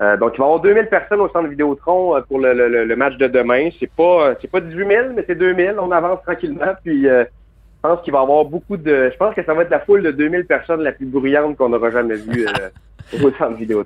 Euh, 0.00 0.16
donc, 0.16 0.32
il 0.34 0.38
va 0.38 0.44
y 0.44 0.46
avoir 0.46 0.60
2000 0.60 0.86
personnes 0.86 1.20
au 1.20 1.28
centre 1.28 1.48
Vidéotron 1.48 2.16
euh, 2.16 2.20
pour 2.20 2.38
le, 2.38 2.52
le, 2.54 2.84
le- 2.84 2.96
match 2.96 3.16
de 3.16 3.26
demain. 3.26 3.68
C'est 3.80 3.90
pas, 3.90 4.28
euh, 4.28 4.34
c'est 4.40 4.48
pas 4.50 4.60
18 4.60 4.86
000, 4.86 5.06
mais 5.16 5.24
c'est 5.26 5.34
2000. 5.34 5.74
On 5.80 5.90
avance 5.90 6.22
tranquillement. 6.22 6.72
Puis, 6.84 7.08
euh, 7.08 7.24
je 7.24 7.88
pense 7.88 8.00
qu'il 8.02 8.12
va 8.12 8.20
y 8.20 8.22
avoir 8.22 8.44
beaucoup 8.44 8.76
de. 8.76 9.10
Je 9.12 9.16
pense 9.16 9.34
que 9.34 9.42
ça 9.44 9.54
va 9.54 9.62
être 9.62 9.70
la 9.70 9.80
foule 9.80 10.02
de 10.04 10.12
2000 10.12 10.44
personnes 10.46 10.82
la 10.82 10.92
plus 10.92 11.06
bruyante 11.06 11.56
qu'on 11.56 11.72
aura 11.72 11.90
jamais 11.90 12.14
vue 12.14 12.46
euh, 12.46 12.68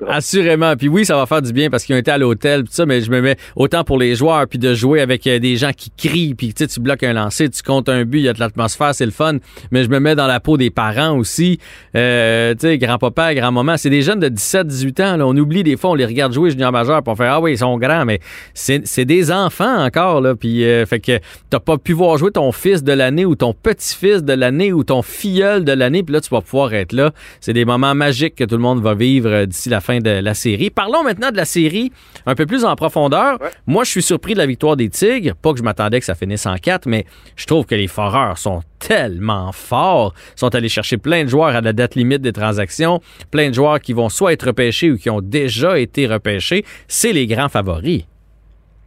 Assurément. 0.08 0.74
Puis 0.76 0.88
oui, 0.88 1.04
ça 1.04 1.16
va 1.16 1.26
faire 1.26 1.42
du 1.42 1.52
bien 1.52 1.70
parce 1.70 1.84
qu'ils 1.84 1.94
ont 1.94 1.98
été 1.98 2.10
à 2.10 2.18
l'hôtel, 2.18 2.64
puis 2.64 2.72
ça, 2.72 2.86
mais 2.86 3.00
je 3.00 3.10
me 3.10 3.20
mets 3.20 3.36
autant 3.56 3.84
pour 3.84 3.98
les 3.98 4.14
joueurs, 4.14 4.46
puis 4.48 4.58
de 4.58 4.74
jouer 4.74 5.00
avec 5.00 5.26
euh, 5.26 5.38
des 5.38 5.56
gens 5.56 5.72
qui 5.76 5.90
crient, 5.90 6.34
puis 6.34 6.52
tu 6.54 6.80
bloques 6.80 7.02
un 7.02 7.12
lancer, 7.12 7.48
tu 7.48 7.62
comptes 7.62 7.88
un 7.88 8.04
but, 8.04 8.18
il 8.18 8.24
y 8.24 8.28
a 8.28 8.32
de 8.32 8.40
l'atmosphère, 8.40 8.94
c'est 8.94 9.04
le 9.04 9.12
fun. 9.12 9.38
Mais 9.70 9.84
je 9.84 9.88
me 9.88 10.00
mets 10.00 10.14
dans 10.14 10.26
la 10.26 10.40
peau 10.40 10.56
des 10.56 10.70
parents 10.70 11.16
aussi. 11.16 11.58
Euh, 11.96 12.54
tu 12.54 12.60
sais, 12.60 12.78
grand-papa, 12.78 13.34
grand-maman, 13.34 13.76
c'est 13.76 13.90
des 13.90 14.02
jeunes 14.02 14.20
de 14.20 14.28
17, 14.28 14.66
18 14.66 15.00
ans. 15.00 15.20
On 15.20 15.36
oublie 15.36 15.62
des 15.62 15.76
fois, 15.76 15.90
on 15.90 15.94
les 15.94 16.06
regarde 16.06 16.32
jouer 16.32 16.50
junior 16.50 16.72
majeur, 16.72 17.00
on 17.06 17.14
fait 17.14 17.26
Ah 17.26 17.40
oui, 17.40 17.52
ils 17.52 17.58
sont 17.58 17.78
grands, 17.78 18.04
mais 18.04 18.20
c'est 18.54 18.86
c'est 18.86 19.04
des 19.04 19.30
enfants 19.30 19.84
encore, 19.84 20.20
là. 20.20 20.34
Puis 20.34 20.64
euh, 20.64 20.86
fait 20.86 21.00
que 21.00 21.20
t'as 21.50 21.60
pas 21.60 21.78
pu 21.78 21.92
voir 21.92 22.16
jouer 22.18 22.30
ton 22.30 22.50
fils 22.52 22.82
de 22.82 22.92
l'année 22.92 23.24
ou 23.24 23.36
ton 23.36 23.52
petit-fils 23.54 24.24
de 24.24 24.32
l'année 24.32 24.72
ou 24.72 24.84
ton 24.84 25.02
filleul 25.02 25.64
de 25.64 25.72
l'année, 25.72 26.02
puis 26.02 26.14
là, 26.14 26.20
tu 26.20 26.30
vas 26.30 26.40
pouvoir 26.40 26.74
être 26.74 26.92
là. 26.92 27.12
C'est 27.40 27.52
des 27.52 27.64
moments 27.64 27.94
magiques 27.94 28.34
que 28.34 28.44
tout 28.44 28.56
le 28.56 28.62
monde 28.62 28.82
va 28.82 28.94
vivre 28.94 29.11
d'ici 29.20 29.68
la 29.68 29.80
fin 29.80 29.98
de 29.98 30.10
la 30.10 30.34
série. 30.34 30.70
Parlons 30.70 31.02
maintenant 31.02 31.30
de 31.30 31.36
la 31.36 31.44
série 31.44 31.92
un 32.26 32.34
peu 32.34 32.46
plus 32.46 32.64
en 32.64 32.74
profondeur. 32.76 33.40
Ouais. 33.40 33.48
Moi, 33.66 33.84
je 33.84 33.90
suis 33.90 34.02
surpris 34.02 34.34
de 34.34 34.38
la 34.38 34.46
victoire 34.46 34.76
des 34.76 34.88
Tigres. 34.88 35.34
Pas 35.34 35.52
que 35.52 35.58
je 35.58 35.62
m'attendais 35.62 35.98
que 36.00 36.06
ça 36.06 36.14
finisse 36.14 36.46
en 36.46 36.56
4, 36.56 36.86
mais 36.86 37.04
je 37.36 37.46
trouve 37.46 37.66
que 37.66 37.74
les 37.74 37.88
Foreurs 37.88 38.38
sont 38.38 38.62
tellement 38.78 39.52
forts. 39.52 40.14
Ils 40.36 40.40
sont 40.40 40.54
allés 40.54 40.68
chercher 40.68 40.96
plein 40.96 41.24
de 41.24 41.28
joueurs 41.28 41.54
à 41.54 41.60
la 41.60 41.72
date 41.72 41.94
limite 41.94 42.22
des 42.22 42.32
transactions, 42.32 43.00
plein 43.30 43.48
de 43.48 43.54
joueurs 43.54 43.80
qui 43.80 43.92
vont 43.92 44.08
soit 44.08 44.32
être 44.32 44.46
repêchés 44.46 44.90
ou 44.90 44.96
qui 44.96 45.10
ont 45.10 45.20
déjà 45.20 45.78
été 45.78 46.06
repêchés. 46.06 46.64
C'est 46.88 47.12
les 47.12 47.26
grands 47.26 47.48
favoris. 47.48 48.04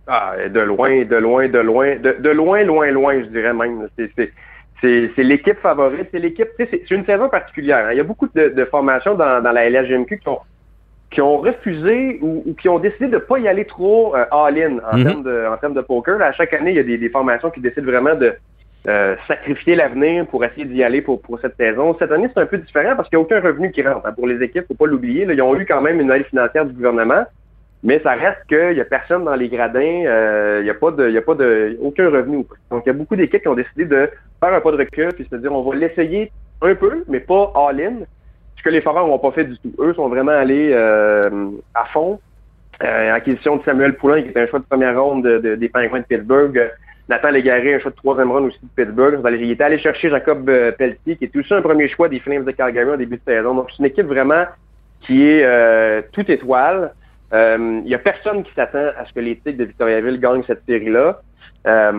Ah, 0.07 0.35
de 0.53 0.59
loin, 0.59 1.03
de 1.03 1.15
loin, 1.15 1.47
de 1.47 1.59
loin, 1.59 1.95
de, 1.95 2.15
de 2.19 2.29
loin, 2.29 2.63
loin, 2.63 2.91
loin, 2.91 3.23
je 3.23 3.29
dirais 3.29 3.53
même. 3.53 3.87
C'est, 3.97 4.31
c'est, 5.15 5.23
l'équipe 5.23 5.57
favorite, 5.59 6.07
c'est 6.11 6.19
l'équipe. 6.19 6.47
C'est, 6.57 6.91
une 6.91 7.05
saison 7.05 7.29
particulière. 7.29 7.85
hein. 7.87 7.91
Il 7.91 7.97
y 7.97 8.01
a 8.01 8.03
beaucoup 8.03 8.27
de, 8.33 8.49
de 8.49 8.65
formations 8.65 9.15
dans, 9.15 9.41
dans 9.41 9.51
la 9.51 9.69
LHGMQ 9.69 10.19
qui 10.19 10.29
ont, 10.29 10.39
qui 11.11 11.21
ont 11.21 11.37
refusé 11.37 12.19
ou, 12.21 12.43
ou 12.45 12.53
qui 12.55 12.67
ont 12.69 12.79
décidé 12.79 13.07
de 13.07 13.13
ne 13.13 13.17
pas 13.19 13.39
y 13.39 13.47
aller 13.47 13.65
trop 13.65 14.15
euh, 14.15 14.25
all-in 14.31 14.77
en, 14.91 14.97
Mhm. 14.97 15.03
termes 15.05 15.23
de, 15.23 15.45
en 15.53 15.57
termes 15.57 15.73
de 15.73 15.81
poker. 15.81 16.17
Là, 16.17 16.27
à 16.27 16.31
chaque 16.33 16.53
année, 16.53 16.71
il 16.71 16.77
y 16.77 16.79
a 16.79 16.83
des, 16.83 16.97
des 16.97 17.09
formations 17.09 17.49
qui 17.51 17.61
décident 17.61 17.85
vraiment 17.85 18.15
de 18.15 18.33
euh, 18.87 19.15
sacrifier 19.27 19.75
l'avenir 19.75 20.27
pour 20.27 20.43
essayer 20.45 20.65
d'y 20.65 20.83
aller 20.83 21.01
pour, 21.01 21.21
pour 21.21 21.39
cette 21.39 21.55
saison. 21.57 21.95
Cette 21.97 22.11
année, 22.11 22.29
c'est 22.33 22.41
un 22.41 22.45
peu 22.45 22.57
différent 22.57 22.95
parce 22.95 23.09
qu'il 23.09 23.17
n'y 23.17 23.23
a 23.23 23.25
aucun 23.25 23.39
revenu 23.41 23.71
qui 23.71 23.81
rentre. 23.81 24.05
hein, 24.05 24.13
pour 24.13 24.27
les 24.27 24.43
équipes, 24.43 24.65
faut 24.67 24.75
pas 24.75 24.85
l'oublier. 24.85 25.25
Ils 25.29 25.41
ont 25.41 25.55
eu 25.59 25.65
quand 25.65 25.81
même 25.81 25.99
une 26.01 26.11
aide 26.11 26.25
financière 26.25 26.65
du 26.65 26.73
gouvernement. 26.73 27.23
Mais 27.85 27.99
ça 27.99 28.13
reste 28.13 28.39
qu'il 28.49 28.73
n'y 28.73 28.81
a 28.81 28.85
personne 28.85 29.23
dans 29.23 29.35
les 29.35 29.47
gradins, 29.47 29.79
il 29.79 30.63
n'y 30.63 30.69
a 30.69 30.73
pas 30.73 30.91
de, 30.91 31.15
a 31.15 31.21
pas 31.21 31.35
de, 31.35 31.77
aucun 31.81 32.09
revenu. 32.09 32.45
Donc, 32.69 32.83
il 32.85 32.87
y 32.87 32.89
a 32.89 32.93
beaucoup 32.93 33.15
d'équipes 33.15 33.41
qui 33.41 33.47
ont 33.47 33.55
décidé 33.55 33.85
de 33.85 34.09
faire 34.39 34.53
un 34.53 34.59
pas 34.59 34.71
de 34.71 34.77
recul, 34.77 35.13
puis 35.13 35.27
se 35.29 35.35
dire, 35.35 35.53
on 35.53 35.61
va 35.61 35.75
l'essayer 35.75 36.31
un 36.61 36.75
peu, 36.75 37.03
mais 37.07 37.21
pas 37.21 37.53
all-in. 37.55 37.99
Ce 38.57 38.63
que 38.63 38.69
les 38.69 38.81
Foreurs 38.81 39.07
n'ont 39.07 39.19
pas 39.19 39.31
fait 39.31 39.45
du 39.45 39.57
tout. 39.59 39.71
Eux 39.79 39.93
sont 39.93 40.09
vraiment 40.09 40.31
allés 40.31 40.73
à 40.73 41.85
fond. 41.93 42.19
acquisition 42.79 43.57
de 43.57 43.63
Samuel 43.63 43.95
Poulain, 43.95 44.23
qui 44.23 44.29
était 44.29 44.41
un 44.41 44.47
choix 44.47 44.59
de 44.59 44.65
première 44.65 44.99
ronde 44.99 45.25
des 45.27 45.69
Penguins 45.69 45.99
de 45.99 46.05
Pittsburgh. 46.05 46.71
Nathan 47.07 47.29
Légaré, 47.29 47.75
un 47.75 47.79
choix 47.79 47.91
de 47.91 47.95
troisième 47.95 48.31
ronde 48.31 48.45
aussi 48.45 48.59
de 48.61 48.83
Pittsburgh. 48.83 49.19
Il 49.39 49.51
était 49.51 49.63
allé 49.63 49.77
chercher 49.77 50.09
Jacob 50.09 50.49
euh, 50.49 50.71
Pelletier, 50.71 51.17
qui 51.17 51.25
est 51.25 51.35
aussi 51.35 51.53
un 51.53 51.61
premier 51.61 51.87
choix 51.87 52.09
des 52.09 52.19
Flames 52.19 52.45
de 52.45 52.51
Calgary 52.51 52.89
au 52.89 52.97
début 52.97 53.17
de 53.17 53.21
saison. 53.23 53.53
Donc, 53.53 53.67
c'est 53.69 53.79
une 53.79 53.85
équipe 53.85 54.07
vraiment 54.07 54.45
qui 55.01 55.23
est 55.23 55.43
euh, 55.43 56.01
toute 56.11 56.29
étoile. 56.29 56.93
Euh, 57.33 57.81
il 57.83 57.87
n'y 57.87 57.95
a 57.95 57.99
personne 57.99 58.43
qui 58.43 58.53
s'attend 58.53 58.91
à 58.97 59.05
ce 59.05 59.13
que 59.13 59.19
les 59.19 59.35
Tigres 59.37 59.57
de 59.57 59.65
Victoriaville 59.65 60.19
gagnent 60.19 60.43
cette 60.43 60.65
série-là. 60.65 61.21
Euh, 61.67 61.91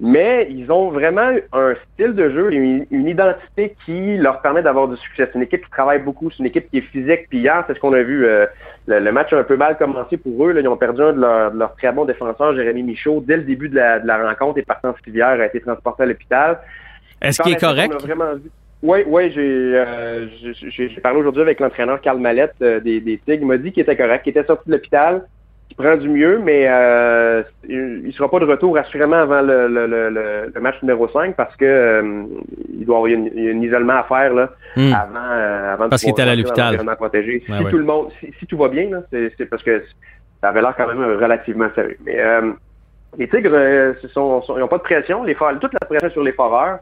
mais 0.00 0.48
ils 0.50 0.72
ont 0.72 0.90
vraiment 0.90 1.30
un 1.52 1.74
style 1.92 2.14
de 2.14 2.30
jeu, 2.30 2.52
une, 2.52 2.84
une 2.90 3.06
identité 3.06 3.76
qui 3.86 4.16
leur 4.16 4.40
permet 4.40 4.62
d'avoir 4.62 4.88
du 4.88 4.96
succès. 4.96 5.28
C'est 5.30 5.38
une 5.38 5.44
équipe 5.44 5.64
qui 5.64 5.70
travaille 5.70 6.00
beaucoup, 6.00 6.30
c'est 6.30 6.40
une 6.40 6.46
équipe 6.46 6.68
qui 6.68 6.78
est 6.78 6.88
physique. 6.92 7.28
Puis 7.28 7.38
hier, 7.38 7.62
c'est 7.66 7.74
ce 7.74 7.80
qu'on 7.80 7.92
a 7.92 8.02
vu. 8.02 8.26
Euh, 8.26 8.46
le, 8.88 9.12
match 9.12 9.32
a 9.32 9.38
un 9.38 9.44
peu 9.44 9.56
mal 9.56 9.78
commencé 9.78 10.16
pour 10.16 10.46
eux. 10.46 10.52
Là. 10.52 10.60
Ils 10.60 10.68
ont 10.68 10.76
perdu 10.76 11.00
un 11.00 11.12
de 11.12 11.20
leurs 11.56 11.76
très 11.76 11.92
bons 11.92 12.06
défenseurs, 12.06 12.56
Jérémy 12.56 12.82
Michaud, 12.82 13.22
dès 13.24 13.36
le 13.36 13.44
début 13.44 13.68
de 13.68 13.76
la, 13.76 14.00
de 14.00 14.06
la 14.06 14.28
rencontre. 14.28 14.58
Et 14.58 14.62
partant 14.62 14.92
Rivière 15.04 15.40
a 15.40 15.46
été 15.46 15.60
transporté 15.60 16.02
à 16.02 16.06
l'hôpital. 16.06 16.58
Est-ce 17.22 17.40
qu'il 17.40 17.52
est 17.52 17.60
correct? 17.60 17.94
Oui, 18.84 18.98
oui, 19.06 19.32
euh, 19.36 20.26
j'ai 20.68 20.88
parlé 21.02 21.18
aujourd'hui 21.18 21.42
avec 21.42 21.58
l'entraîneur 21.58 22.00
Carl 22.00 22.18
Mallette 22.18 22.58
des, 22.60 23.00
des 23.00 23.18
Tigres. 23.18 23.42
Il 23.42 23.46
m'a 23.46 23.56
dit 23.56 23.72
qu'il 23.72 23.82
était 23.82 23.96
correct, 23.96 24.22
qu'il 24.22 24.30
était 24.30 24.44
sorti 24.44 24.68
de 24.68 24.74
l'hôpital 24.74 25.24
il 25.70 25.76
prend 25.76 25.96
du 25.96 26.08
mieux, 26.08 26.38
mais 26.38 26.66
euh, 26.68 27.42
il 27.68 28.06
ne 28.06 28.12
sera 28.12 28.30
pas 28.30 28.38
de 28.38 28.44
retour 28.44 28.76
assurément 28.76 29.16
avant 29.16 29.42
le, 29.42 29.66
le, 29.66 29.86
le, 29.86 30.52
le 30.54 30.60
match 30.60 30.76
numéro 30.82 31.08
5 31.08 31.34
parce 31.34 31.54
que 31.56 31.64
euh, 31.64 32.24
il 32.78 32.84
doit 32.84 32.98
avoir 32.98 33.10
un 33.10 33.60
isolement 33.60 33.94
à 33.94 34.04
faire 34.04 34.34
là, 34.34 34.50
hmm. 34.76 34.92
avant, 34.92 35.32
euh, 35.32 35.74
avant 35.74 35.88
parce 35.88 36.02
qu'il 36.02 36.10
était 36.10 36.22
à 36.22 36.34
l'hôpital. 36.34 36.78
si 37.40 37.70
tout 37.70 37.78
le 37.78 37.84
monde, 37.84 38.08
si, 38.38 38.46
tout 38.46 38.58
va 38.58 38.68
bien, 38.68 38.88
c'est 39.10 39.46
parce 39.46 39.62
que 39.62 39.82
ça 40.40 40.50
avait 40.50 40.60
l'air 40.60 40.74
quand 40.76 40.86
même 40.86 41.02
relativement 41.02 41.68
sérieux. 41.74 41.98
Mais 42.04 42.20
euh, 42.20 42.52
les 43.18 43.28
Tigres, 43.28 43.94
ils 44.02 44.60
n'ont 44.60 44.68
pas 44.68 44.78
de 44.78 44.82
pression. 44.82 45.24
Les 45.24 45.34
toute 45.60 45.72
la 45.72 45.86
pression 45.86 46.10
sur 46.10 46.22
les 46.22 46.32
foreurs. 46.32 46.78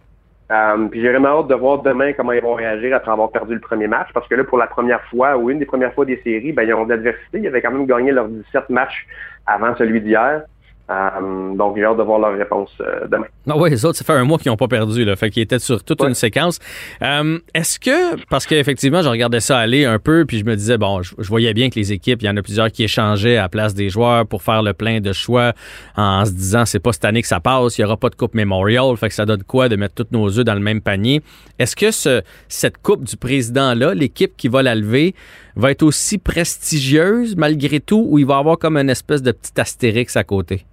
Euh, 0.51 0.88
puis 0.88 1.01
j'ai 1.01 1.09
vraiment 1.11 1.40
hâte 1.40 1.49
de 1.49 1.55
voir 1.55 1.82
demain 1.82 2.12
comment 2.12 2.32
ils 2.32 2.43
vont 2.43 2.55
réagir 2.55 2.95
après 2.95 3.11
avoir 3.11 3.30
perdu 3.30 3.55
le 3.55 3.61
premier 3.61 3.86
match, 3.86 4.09
parce 4.12 4.28
que 4.28 4.34
là, 4.34 4.45
pour 4.45 4.59
la 4.59 4.66
première 4.66 5.03
fois, 5.05 5.36
ou 5.36 5.51
une 5.51 5.59
des 5.59 5.66
premières 5.66 5.95
fois 5.95 6.05
des 6.05 6.20
séries, 6.22 6.53
ben, 6.53 6.64
ils 6.64 6.74
ont 6.74 6.84
de 6.84 6.90
l'adversité. 6.90 7.38
Ils 7.38 7.47
avaient 7.47 7.62
quand 7.62 7.70
même 7.70 7.86
gagné 7.86 8.12
leurs 8.12 8.28
17 8.28 8.68
matchs 8.70 9.07
avant 9.47 9.74
celui 9.76 10.01
d'hier. 10.01 10.43
Euh, 10.91 11.55
donc, 11.55 11.76
j'ai 11.76 11.85
hâte 11.85 11.97
de 11.97 12.03
voir 12.03 12.18
leur 12.18 12.37
réponse 12.37 12.70
euh, 12.80 13.07
demain. 13.07 13.26
Ah 13.49 13.57
oui, 13.57 13.70
les 13.70 13.85
autres, 13.85 13.97
ça 13.99 14.05
fait 14.05 14.12
un 14.12 14.24
mois 14.24 14.39
qu'ils 14.39 14.51
n'ont 14.51 14.57
pas 14.57 14.68
perdu, 14.68 15.05
là, 15.05 15.16
fait 15.16 15.30
qu'ils 15.30 15.43
étaient 15.43 15.59
sur 15.59 15.83
toute 15.85 16.03
une 16.03 16.14
séquence. 16.14 16.59
Euh, 17.03 17.39
est-ce 17.55 17.78
que, 17.78 18.22
parce 18.28 18.47
qu'effectivement, 18.47 19.01
je 19.01 19.09
regardais 19.09 19.41
ça 19.41 19.59
aller 19.59 19.85
un 19.85 19.99
peu, 19.99 20.24
puis 20.26 20.39
je 20.39 20.45
me 20.45 20.57
disais, 20.57 20.78
bon, 20.78 21.03
je, 21.03 21.14
voyais 21.18 21.55
bien 21.55 21.70
que 21.70 21.76
les 21.76 21.93
équipes, 21.93 22.22
il 22.22 22.26
y 22.26 22.28
en 22.28 22.37
a 22.37 22.43
plusieurs 22.43 22.70
qui 22.70 22.85
échangeaient 22.85 23.37
à 23.37 23.43
la 23.43 23.49
place 23.49 23.74
des 23.74 23.89
joueurs 23.89 24.26
pour 24.26 24.43
faire 24.43 24.62
le 24.62 24.72
plein 24.74 25.01
de 25.01 25.12
choix 25.12 25.53
en 25.97 26.24
se 26.24 26.33
disant, 26.33 26.66
c'est 26.66 26.80
pas 26.80 26.93
cette 26.93 27.05
année 27.05 27.22
que 27.22 27.28
ça 27.28 27.41
passe, 27.41 27.78
il 27.78 27.83
n'y 27.83 27.85
aura 27.85 27.97
pas 27.97 28.11
de 28.11 28.16
Coupe 28.16 28.35
Memorial, 28.35 28.97
fait 28.97 29.09
que 29.09 29.14
ça 29.14 29.24
donne 29.24 29.45
quoi 29.45 29.68
de 29.68 29.76
mettre 29.76 29.95
tous 29.95 30.09
nos 30.11 30.39
œufs 30.39 30.45
dans 30.45 30.55
le 30.55 30.61
même 30.61 30.80
panier? 30.80 31.22
Est-ce 31.59 31.76
que 31.76 31.91
ce, 31.91 32.22
cette 32.49 32.78
Coupe 32.78 33.05
du 33.05 33.16
Président-là, 33.16 33.95
l'équipe 33.95 34.37
qui 34.37 34.49
va 34.49 34.62
la 34.62 34.74
lever, 34.74 35.14
va 35.57 35.71
être 35.71 35.83
aussi 35.83 36.19
prestigieuse 36.19 37.37
malgré 37.37 37.81
tout, 37.81 38.07
ou 38.09 38.19
il 38.19 38.27
va 38.27 38.39
avoir 38.39 38.59
comme 38.59 38.77
une 38.77 38.91
espèce 38.91 39.23
de 39.23 39.33
petit 39.33 39.61
astérix 39.61 40.17
à 40.17 40.25
côté? 40.25 40.65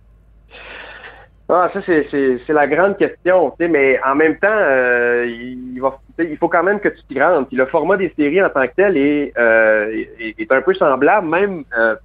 Ah, 1.51 1.67
ça, 1.73 1.79
c'est 1.81 2.47
la 2.49 2.67
grande 2.67 2.95
question. 2.97 3.51
Mais 3.59 3.99
en 4.05 4.13
même 4.13 4.37
temps, 4.37 4.47
euh, 4.51 5.25
il, 5.27 6.37
faut 6.37 6.47
quand 6.47 6.61
même 6.61 6.79
que 6.79 6.89
tu 6.89 7.01
te 7.03 7.19
rentres. 7.19 7.47
Puis 7.47 7.57
le 7.57 7.65
format 7.65 7.97
des 7.97 8.13
séries 8.15 8.43
en 8.43 8.49
tant 8.49 8.67
que 8.67 8.73
tel 8.75 8.95
est, 8.95 9.33
euh, 9.35 10.03
est, 10.19 10.51
un 10.51 10.61
peu 10.61 10.75
semblable, 10.75 11.27
même, 11.27 11.63
euh, 11.75 11.95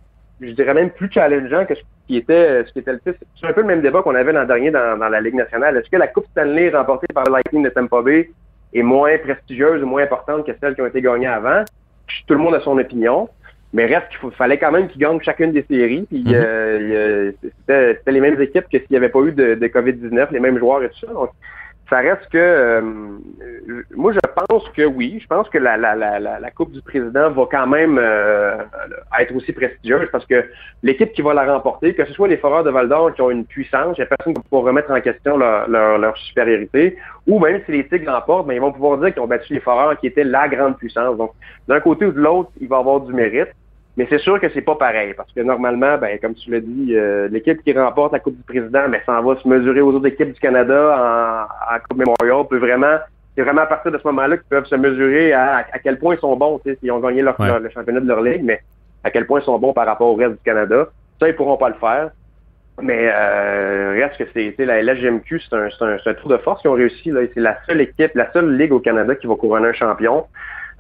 je 0.41 0.51
dirais 0.53 0.73
même 0.73 0.89
plus 0.89 1.11
challengeant 1.13 1.67
que 1.67 1.75
ce 1.75 1.83
qui 2.07 2.17
était, 2.17 2.65
ce 2.65 2.73
qui 2.73 2.79
était 2.79 2.93
le 2.93 3.01
C'est 3.05 3.47
un 3.47 3.53
peu 3.53 3.61
le 3.61 3.67
même 3.67 3.83
débat 3.83 4.01
qu'on 4.01 4.15
avait 4.15 4.33
l'an 4.33 4.47
dernier 4.47 4.71
dans, 4.71 4.99
dans 4.99 5.11
la 5.11 5.21
Ligue 5.21 5.35
nationale. 5.35 5.77
Est-ce 5.77 5.91
que 5.91 5.97
la 5.99 6.09
Coupe 6.09 6.27
Stanley 6.31 6.71
remportée 6.71 7.09
par 7.13 7.25
le 7.25 7.33
Lightning 7.33 7.65
de 7.65 7.69
Tampa 7.69 8.01
Bay 8.01 8.31
est 8.73 8.83
moins 8.83 9.19
prestigieuse 9.19 9.83
ou 9.83 9.87
moins 9.87 10.05
importante 10.05 10.47
que 10.47 10.53
celles 10.59 10.75
qui 10.75 10.81
ont 10.81 10.87
été 10.87 11.03
gagnées 11.03 11.27
avant? 11.27 11.65
Tout 12.27 12.35
le 12.35 12.41
monde 12.41 12.55
a 12.55 12.61
son 12.61 12.79
opinion. 12.79 13.29
Mais 13.73 13.87
reste 13.87 14.07
qu'il 14.09 14.31
fallait 14.31 14.59
quand 14.59 14.71
même 14.71 14.89
qu'ils 14.89 15.01
gagnent 15.01 15.21
chacune 15.21 15.53
des 15.53 15.65
séries. 15.69 16.07
Puis 16.09 16.23
mhm. 16.23 16.33
euh, 16.33 17.33
c'était 17.67 18.13
les 18.13 18.21
mêmes 18.21 18.41
équipes 18.41 18.67
que 18.71 18.79
s'il 18.79 18.87
n'y 18.91 18.97
avait 18.97 19.09
pas 19.09 19.21
eu 19.21 19.33
de, 19.33 19.55
de 19.55 19.67
COVID-19, 19.67 20.29
les 20.31 20.41
mêmes 20.41 20.59
joueurs 20.59 20.83
et 20.85 20.91
tout 20.91 21.07
ça. 21.07 21.13
Donc, 21.13 21.31
ça 21.95 22.01
reste 22.01 22.29
que 22.29 22.39
euh, 22.39 22.81
moi 23.95 24.13
je 24.13 24.19
pense 24.49 24.69
que 24.71 24.83
oui, 24.83 25.21
je 25.23 25.27
pense 25.29 25.49
que 25.49 25.59
la, 25.59 25.77
la, 25.77 25.95
la, 25.95 26.19
la 26.19 26.51
Coupe 26.51 26.73
du 26.73 26.83
Président 26.83 27.31
va 27.31 27.45
quand 27.49 27.69
même 27.69 27.99
euh, 28.01 28.57
être 29.21 29.33
aussi 29.37 29.53
prestigieuse 29.53 30.09
parce 30.11 30.27
que 30.27 30.45
l'équipe 30.83 31.13
qui 31.13 31.23
va 31.23 31.35
la 31.35 31.55
remporter, 31.55 31.95
que 31.95 32.05
ce 32.05 32.13
soit 32.13 32.27
les 32.27 32.37
Foreurs 32.37 32.65
de 32.65 32.71
Val 32.71 32.89
d'Or 32.89 33.15
qui 33.15 33.23
ont 33.23 33.31
une 33.31 33.45
puissance, 33.45 33.97
il 33.97 34.01
n'y 34.01 34.07
a 34.07 34.07
personne 34.07 34.35
qui 34.35 34.41
va 34.41 34.45
pouvoir 34.51 34.65
remettre 34.65 34.91
en 34.91 35.01
question 35.01 35.37
leur, 35.37 35.69
leur, 35.69 36.17
supériorité, 36.19 36.97
ou 37.29 37.39
même 37.39 37.61
si 37.65 37.71
les 37.71 37.87
Tigres 37.87 38.11
l'emportent, 38.11 38.49
ben, 38.49 38.55
ils 38.55 38.61
vont 38.61 38.73
pouvoir 38.73 38.99
dire 38.99 39.13
qu'ils 39.13 39.23
ont 39.23 39.29
battu 39.29 39.55
les 39.55 39.61
Foreurs 39.61 39.97
qui 40.01 40.09
étaient 40.09 40.25
la 40.25 40.49
grande 40.49 40.77
puissance. 40.77 41.17
Donc, 41.17 41.31
d'un 41.69 41.79
côté 41.79 42.07
ou 42.07 42.13
de 42.13 42.21
l'autre, 42.21 42.51
il 42.61 42.67
va 42.67 42.79
avoir 42.79 43.03
du 43.03 43.13
mérite. 43.13 43.53
Mais 43.97 44.07
c'est 44.11 44.19
sûr 44.19 44.41
que 44.41 44.49
c'est 44.53 44.63
pas 44.63 44.75
pareil, 44.75 45.15
parce 45.15 45.31
que 45.33 45.41
normalement, 45.41 45.97
ben, 45.99 46.19
comme 46.19 46.35
tu 46.35 46.51
l'as 46.51 46.61
dit, 46.61 46.97
euh, 46.97 47.29
l'équipe 47.29 47.63
qui 47.63 47.73
remporte 47.73 48.13
la 48.13 48.19
Coupe 48.19 48.37
du 48.37 48.43
Président, 48.43 48.89
ben, 48.89 49.01
s'en 49.07 49.23
va 49.23 49.37
se 49.37 49.47
mesurer 49.47 49.81
aux 49.81 49.93
autres 49.93 50.07
équipes 50.07 50.33
du 50.33 50.41
Canada 50.41 51.47
en, 51.71 51.79
Coupe 51.89 51.99
Memorial. 51.99 52.47
Peut 52.49 52.59
vraiment, 52.59 52.97
c'est 53.37 53.43
vraiment 53.43 53.63
à 53.63 53.67
partir 53.67 53.93
de 53.93 53.99
ce 53.99 54.07
moment-là 54.09 54.37
qu'ils 54.37 54.49
peuvent 54.49 54.67
se 54.67 54.75
mesurer 54.75 55.33
à, 55.33 55.65
à 55.71 55.79
quel 55.79 55.99
point 55.99 56.17
ils 56.17 56.21
sont 56.21 56.35
bons, 56.37 56.61
s'ils 56.65 56.91
ont 56.91 56.99
gagné 56.99 57.23
leur, 57.23 57.37
le 57.39 57.71
championnat 57.71 58.01
de 58.01 58.09
leur 58.09 58.21
ligue, 58.21 58.43
mais 58.43 58.61
à 59.05 59.11
quel 59.11 59.27
point 59.27 59.41
ils 59.41 59.45
sont 59.45 59.59
bons 59.59 59.73
par 59.73 59.87
rapport 59.87 60.09
au 60.09 60.17
reste 60.17 60.33
du 60.33 60.45
Canada. 60.45 60.89
Ça, 61.21 61.29
ils 61.29 61.37
pourront 61.37 61.57
pas 61.57 61.69
le 61.69 61.77
faire. 61.77 62.11
Mais 62.83 63.09
euh, 63.09 63.93
reste 63.93 64.19
que 64.19 64.25
c'est 64.35 64.65
la 64.65 64.83
LGMQ, 64.83 65.41
c'est 65.41 65.55
un, 65.55 65.69
un, 65.81 65.97
un, 66.05 66.15
tour 66.15 66.29
de 66.29 66.37
force 66.39 66.61
qu'ils 66.61 66.71
ont 66.71 66.75
réussi. 66.75 67.13
C'est 67.33 67.41
la 67.41 67.57
seule 67.67 67.81
équipe, 67.83 68.11
la 68.17 68.33
seule 68.33 68.57
ligue 68.57 68.73
au 68.73 68.81
Canada 68.81 69.15
qui 69.15 69.29
va 69.29 69.37
couronner 69.37 69.69
un 69.69 69.73
champion. 69.73 70.25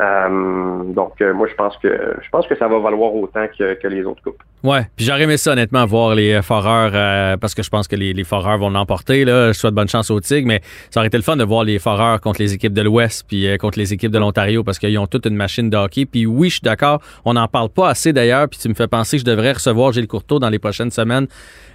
Euh, 0.00 0.92
donc, 0.92 1.12
euh, 1.20 1.32
moi, 1.32 1.46
je 1.48 1.54
pense 1.54 1.76
que 1.76 1.88
je 2.20 2.28
pense 2.30 2.46
que 2.46 2.56
ça 2.56 2.66
va 2.66 2.78
valoir 2.80 3.14
autant 3.14 3.46
que, 3.56 3.86
les 3.86 4.04
autres 4.04 4.22
coupes. 4.22 4.42
Ouais, 4.64 4.86
puis 4.96 5.04
j'aurais 5.04 5.22
aimé 5.22 5.36
ça, 5.36 5.52
honnêtement, 5.52 5.84
voir 5.86 6.14
les 6.14 6.40
foreurs, 6.42 6.92
euh, 6.94 7.36
parce 7.36 7.54
que 7.54 7.62
je 7.62 7.70
pense 7.70 7.86
que 7.86 7.94
les, 7.94 8.12
les 8.12 8.24
foreurs 8.24 8.58
vont 8.58 8.70
l'emporter. 8.70 9.24
Là. 9.24 9.52
Je 9.52 9.58
souhaite 9.58 9.74
bonne 9.74 9.88
chance 9.88 10.10
aux 10.10 10.20
Tigres, 10.20 10.48
mais 10.48 10.62
ça 10.90 11.00
aurait 11.00 11.08
été 11.08 11.16
le 11.16 11.22
fun 11.22 11.36
de 11.36 11.44
voir 11.44 11.64
les 11.64 11.78
foreurs 11.78 12.20
contre 12.20 12.40
les 12.40 12.54
équipes 12.54 12.72
de 12.72 12.82
l'Ouest, 12.82 13.24
puis 13.28 13.56
contre 13.58 13.78
les 13.78 13.92
équipes 13.92 14.10
de 14.10 14.18
l'Ontario, 14.18 14.64
parce 14.64 14.78
qu'ils 14.78 14.98
ont 14.98 15.06
toute 15.06 15.26
une 15.26 15.36
machine 15.36 15.70
de 15.70 15.76
hockey. 15.76 16.06
Puis 16.06 16.26
oui, 16.26 16.48
je 16.48 16.54
suis 16.54 16.64
d'accord, 16.64 17.00
on 17.24 17.34
n'en 17.34 17.46
parle 17.46 17.68
pas 17.68 17.90
assez 17.90 18.12
d'ailleurs, 18.12 18.48
puis 18.48 18.58
tu 18.58 18.68
me 18.68 18.74
fais 18.74 18.88
penser 18.88 19.18
que 19.18 19.20
je 19.20 19.26
devrais 19.26 19.52
recevoir 19.52 19.92
Gilles 19.92 20.08
Courteau 20.08 20.38
dans 20.38 20.50
les 20.50 20.58
prochaines 20.58 20.90
semaines. 20.90 21.28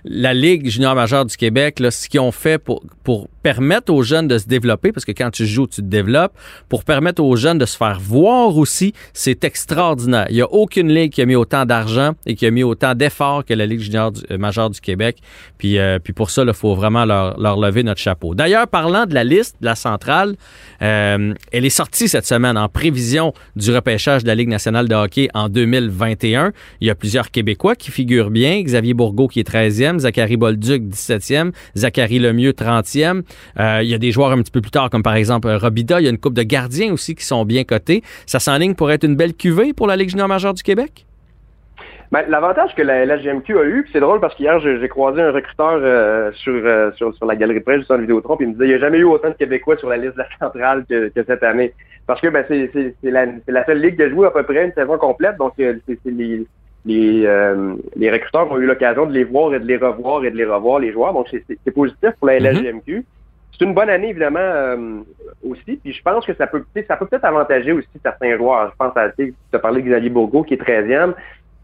La 0.04 0.34
Ligue 0.34 0.70
junior 0.70 0.96
majeure 0.96 1.26
du 1.26 1.36
Québec, 1.36 1.80
là, 1.80 1.92
ce 1.92 2.08
qu'ils 2.10 2.20
ont 2.20 2.32
fait 2.32 2.58
pour, 2.58 2.84
pour 3.04 3.28
permettre 3.44 3.94
aux 3.94 4.04
jeunes 4.04 4.28
de 4.28 4.38
se 4.38 4.48
développer, 4.48 4.92
parce 4.92 5.06
que 5.06 5.12
quand 5.12 5.32
tu 5.32 5.46
joues, 5.46 5.68
tu 5.68 5.82
te 5.82 5.88
développes, 5.88 6.34
pour 6.68 6.84
permettre 6.84 7.24
aux 7.24 7.36
jeunes 7.36 7.58
de 7.58 7.66
se 7.66 7.78
faire 7.78 8.00
voir 8.00 8.58
aussi, 8.58 8.94
c'est 9.14 9.44
extraordinaire. 9.44 10.28
Il 10.30 10.36
n'y 10.36 10.42
a 10.42 10.52
aucune 10.52 10.94
ligue 10.94 11.12
qui 11.12 11.22
a 11.22 11.26
mis 11.26 11.36
autant 11.36 11.66
d'argent 11.66 12.14
et 12.26 12.36
qui 12.36 12.46
a 12.46 12.52
mis 12.52 12.64
autant 12.64 12.96
d'efforts 12.96 13.46
que 13.46 13.54
la 13.54 13.66
Ligue 13.66 13.80
junior 13.80 14.12
du, 14.12 14.22
euh, 14.32 14.38
majeure 14.38 14.70
du 14.70 14.80
Québec. 14.82 15.18
Puis, 15.58 15.78
euh, 15.78 16.00
puis 16.00 16.14
pour 16.14 16.30
ça, 16.30 16.44
il 16.46 16.54
faut 16.54 16.76
vraiment 16.76 17.06
leur, 17.06 17.40
leur, 17.40 17.60
lever 17.60 17.84
notre 17.84 18.02
chapeau. 18.02 18.36
D'ailleurs, 18.36 18.68
parlant 18.68 19.06
de 19.06 19.14
la 19.14 19.24
liste 19.24 19.58
de 19.62 19.66
la 19.66 19.76
centrale, 19.76 20.36
euh, 20.82 21.34
elle 21.52 21.66
est 21.66 21.70
sortie 21.70 22.08
cette 22.08 22.26
semaine 22.26 22.58
en 22.58 22.70
prévision 22.70 23.34
du 23.56 23.74
repêchage 23.74 24.24
de 24.24 24.28
la 24.28 24.36
Ligue 24.36 24.50
nationale 24.50 24.88
de 24.88 24.96
hockey 24.96 25.30
en 25.34 25.50
2021. 25.50 26.52
Il 26.82 26.88
y 26.88 26.90
a 26.90 26.96
plusieurs 26.96 27.32
Québécois 27.32 27.76
qui 27.76 27.92
figurent 27.92 28.32
bien. 28.32 28.62
Xavier 28.62 28.94
Bourgault 28.94 29.28
qui 29.28 29.40
est 29.40 29.50
13e, 29.50 29.89
Zachary 29.98 30.38
Bolduc 30.38 30.84
17e, 30.84 31.52
Zachary 31.76 32.20
Lemieux 32.20 32.52
30e. 32.52 33.24
il 33.58 33.88
y 33.88 33.96
a 33.96 33.98
des 33.98 34.12
joueurs 34.12 34.32
un 34.32 34.42
petit 34.42 34.52
peu 34.52 34.62
plus 34.62 34.72
tard 34.72 34.92
comme 34.92 35.04
par 35.04 35.16
exemple 35.16 35.50
Robida. 35.50 36.00
Il 36.00 36.04
y 36.04 36.08
a 36.08 36.12
une 36.12 36.20
coupe 36.20 36.36
de 36.36 36.44
gardiens 36.44 36.94
aussi 36.94 37.16
qui 37.16 37.26
sont 37.26 37.46
bien 37.46 37.64
cotés. 37.64 38.04
Ça 38.26 38.40
s'enligne 38.40 38.76
pour 38.76 38.92
être 38.92 39.04
une 39.04 39.16
belle 39.16 39.34
cuvée 39.34 39.74
pour 39.74 39.88
la 39.88 39.96
Ligue 39.96 40.10
junior 40.10 40.28
majeure 40.28 40.54
du 40.54 40.64
Québec? 40.64 41.06
Ben, 42.12 42.24
L'avantage 42.28 42.74
que 42.74 42.82
la 42.82 43.06
LGMQ 43.06 43.58
a 43.60 43.64
eu, 43.66 43.88
c'est 43.94 44.00
drôle 44.00 44.20
parce 44.20 44.34
qu'hier, 44.36 44.60
j'ai 44.60 44.88
croisé 44.88 45.22
un 45.22 45.32
recruteur 45.32 45.74
euh, 45.74 46.32
euh, 46.48 46.92
sur, 46.94 47.14
sur, 47.14 47.26
la 47.26 47.36
galerie 47.36 47.60
de 47.60 47.64
presse, 47.64 47.80
juste 47.80 47.92
en 47.92 48.00
Vidéotron, 48.00 48.36
puis 48.36 48.46
il 48.46 48.50
me 48.50 48.54
disait 48.54 48.66
il 48.66 48.70
n'y 48.70 48.76
a 48.76 48.80
jamais 48.80 48.98
eu 48.98 49.04
autant 49.04 49.30
de 49.30 49.36
Québécois 49.36 49.78
sur 49.78 49.90
la 49.90 49.98
liste 49.98 50.14
de 50.14 50.20
la 50.20 50.28
centrale 50.40 50.86
que, 50.90 51.12
cette 51.16 51.44
année. 51.44 51.74
Parce 52.08 52.20
que 52.20 52.28
ben, 52.28 52.44
c'est 52.50 52.94
la, 53.04 53.66
seule 53.66 53.82
ligue 53.82 54.02
a 54.02 54.10
joué 54.10 54.26
à 54.26 54.32
peu 54.32 54.42
près 54.42 54.66
une 54.66 54.74
saison 54.74 54.98
complète, 54.98 55.38
donc 55.38 55.54
euh, 55.60 55.76
les, 56.06 56.48
les, 56.86 57.28
les 57.96 58.12
recruteurs 58.12 58.52
ont 58.52 58.58
eu 58.58 58.66
l'occasion 58.66 59.06
de 59.06 59.14
les 59.14 59.24
voir 59.24 59.54
et 59.54 59.60
de 59.60 59.66
les 59.66 59.78
revoir 59.78 60.24
et 60.24 60.32
de 60.32 60.38
les 60.38 60.46
revoir, 60.46 60.80
les 60.80 60.92
joueurs. 60.92 61.14
Donc, 61.14 61.28
c'est 61.30 61.72
positif 61.72 62.12
pour 62.20 62.28
la 62.28 62.40
LGMQ. 62.40 63.00
Mm-hmm 63.00 63.04
c'est 63.60 63.66
une 63.66 63.74
bonne 63.74 63.90
année, 63.90 64.10
évidemment, 64.10 64.40
euh, 64.40 65.02
aussi. 65.44 65.76
Puis 65.84 65.92
je 65.92 66.02
pense 66.02 66.26
que 66.26 66.34
ça 66.36 66.48
peut 66.48 66.64
ça 66.88 66.96
peut 66.96 67.06
peut-être 67.06 67.26
avantager 67.26 67.74
aussi 67.74 67.88
certains 68.02 68.38
joueurs. 68.38 68.72
Je 68.72 68.76
pense 68.78 68.96
à, 68.96 69.10
tu 69.10 69.34
as 69.52 69.60
parlé 69.60 69.82
de 69.82 69.90
Xavier 69.90 70.10
Bourgo, 70.10 70.44
qui 70.44 70.54
est 70.54 70.62
13e. 70.62 71.14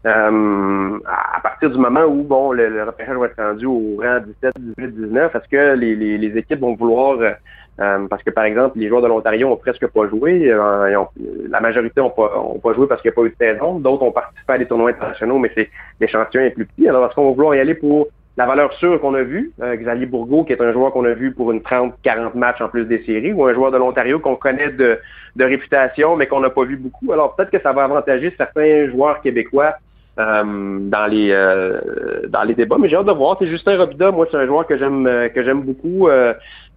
euh, 0.04 0.98
à 1.06 1.40
partir 1.40 1.70
du 1.70 1.78
moment 1.78 2.04
où 2.04 2.22
bon 2.22 2.52
le, 2.52 2.68
le, 2.68 2.84
repêchage 2.84 3.16
va 3.16 3.26
être 3.26 3.42
rendu 3.42 3.66
au 3.66 3.96
rang 4.00 4.20
17, 4.20 4.52
18, 4.78 5.06
19, 5.06 5.34
est-ce 5.34 5.48
que 5.48 5.74
les, 5.74 5.96
les, 5.96 6.18
les, 6.18 6.38
équipes 6.38 6.60
vont 6.60 6.76
vouloir 6.76 7.18
euh, 7.78 8.06
parce 8.08 8.22
que 8.22 8.30
par 8.30 8.44
exemple 8.44 8.78
les 8.78 8.88
joueurs 8.88 9.02
de 9.02 9.06
l'Ontario 9.06 9.48
ont 9.48 9.56
presque 9.56 9.86
pas 9.86 10.08
joué, 10.08 10.50
euh, 10.50 11.04
la 11.50 11.60
majorité 11.60 12.00
ont 12.00 12.10
pas, 12.10 12.38
ont 12.38 12.58
pas 12.58 12.72
joué 12.72 12.86
parce 12.86 13.02
qu'il 13.02 13.10
n'y 13.10 13.14
a 13.14 13.16
pas 13.16 13.26
eu 13.26 13.30
de 13.30 13.36
saison, 13.38 13.78
d'autres 13.78 14.02
ont 14.02 14.12
participé 14.12 14.52
à 14.52 14.58
des 14.58 14.66
tournois 14.66 14.90
internationaux, 14.90 15.38
mais 15.38 15.50
c'est 15.54 15.68
l'échantillon 16.00 16.44
est 16.44 16.50
plus 16.50 16.66
petit. 16.66 16.88
Alors 16.88 17.06
est-ce 17.06 17.14
qu'on 17.14 17.28
va 17.28 17.34
vouloir 17.34 17.54
y 17.54 17.60
aller 17.60 17.74
pour 17.74 18.08
la 18.36 18.44
valeur 18.44 18.72
sûre 18.74 19.00
qu'on 19.00 19.14
a 19.14 19.22
vue, 19.22 19.52
euh, 19.62 19.76
Xavier 19.76 20.06
Bourgault, 20.06 20.44
qui 20.44 20.52
est 20.52 20.60
un 20.60 20.72
joueur 20.72 20.92
qu'on 20.92 21.04
a 21.04 21.14
vu 21.14 21.32
pour 21.32 21.52
une 21.52 21.60
30-40 21.60 22.36
matchs 22.36 22.60
en 22.60 22.68
plus 22.68 22.84
des 22.84 23.02
séries, 23.04 23.32
ou 23.32 23.44
un 23.46 23.54
joueur 23.54 23.70
de 23.70 23.78
l'Ontario 23.78 24.18
qu'on 24.18 24.36
connaît 24.36 24.70
de, 24.70 24.98
de 25.36 25.44
réputation, 25.44 26.16
mais 26.16 26.26
qu'on 26.26 26.40
n'a 26.40 26.50
pas 26.50 26.64
vu 26.64 26.76
beaucoup. 26.76 27.12
Alors 27.12 27.34
peut-être 27.34 27.50
que 27.50 27.60
ça 27.60 27.72
va 27.72 27.84
avantager 27.84 28.34
certains 28.36 28.90
joueurs 28.90 29.22
québécois 29.22 29.76
euh, 30.18 30.78
dans 30.80 31.06
les 31.06 31.30
euh, 31.30 32.26
dans 32.28 32.42
les 32.42 32.54
débats. 32.54 32.76
Mais 32.80 32.88
j'ai 32.88 32.96
hâte 32.96 33.04
de 33.04 33.12
voir. 33.12 33.36
C'est 33.38 33.48
Justin 33.48 33.76
Robida, 33.76 34.10
moi 34.10 34.26
c'est 34.30 34.38
un 34.38 34.46
joueur 34.46 34.66
que 34.66 34.78
j'aime 34.78 35.06
euh, 35.06 35.28
que 35.28 35.44
j'aime 35.44 35.60
beaucoup. 35.60 36.08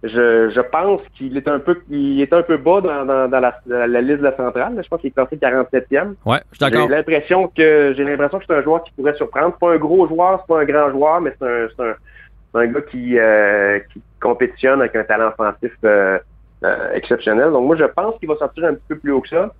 je, 0.02 0.50
je 0.50 0.60
pense 0.60 1.00
qu'il 1.14 1.34
est 1.38 1.48
un 1.48 1.58
peu 1.58 1.80
il 1.88 2.20
est 2.20 2.32
un 2.34 2.42
peu 2.42 2.58
bas 2.58 2.82
dans, 2.82 3.06
dans, 3.06 3.28
dans 3.28 3.40
la, 3.40 3.86
la, 3.86 4.00
liste 4.02 4.18
de 4.18 4.24
la 4.24 4.36
centrale. 4.36 4.78
Je 4.82 4.86
pense 4.88 5.00
qu'il 5.00 5.08
est 5.08 5.12
classé 5.12 5.36
47e. 5.36 6.16
Ouais, 6.26 6.40
je 6.52 6.56
suis 6.56 6.70
d'accord. 6.70 6.86
J'ai 6.86 6.94
l'impression 6.94 7.48
que 7.48 7.94
j'ai 7.96 8.04
l'impression 8.04 8.38
que 8.40 8.44
c'est 8.46 8.56
un 8.56 8.62
joueur 8.62 8.84
qui 8.84 8.92
pourrait 8.92 9.14
surprendre. 9.14 9.54
C'est 9.54 9.66
pas 9.66 9.72
un 9.72 9.78
gros 9.78 10.06
joueur, 10.06 10.40
c'est 10.40 10.54
pas 10.54 10.60
un 10.60 10.64
grand 10.66 10.90
joueur, 10.90 11.22
mais 11.22 11.34
c'est 11.38 11.46
un 11.46 11.68
c'est 11.74 11.82
un, 11.82 12.60
un 12.60 12.66
gars 12.66 12.82
qui, 12.82 13.16
qui 13.90 14.02
compétitionne 14.20 14.80
avec 14.82 14.94
un 14.96 15.04
talent 15.04 15.28
offensif 15.28 15.72
exceptionnel. 16.92 17.52
Donc 17.52 17.66
moi 17.66 17.76
je 17.76 17.84
pense 17.84 18.18
qu'il 18.18 18.28
va 18.28 18.36
sortir 18.36 18.66
un 18.66 18.74
petit 18.74 18.88
peu 18.88 18.98
plus 18.98 19.12
haut 19.12 19.22
que 19.22 19.30
ça. 19.30 19.50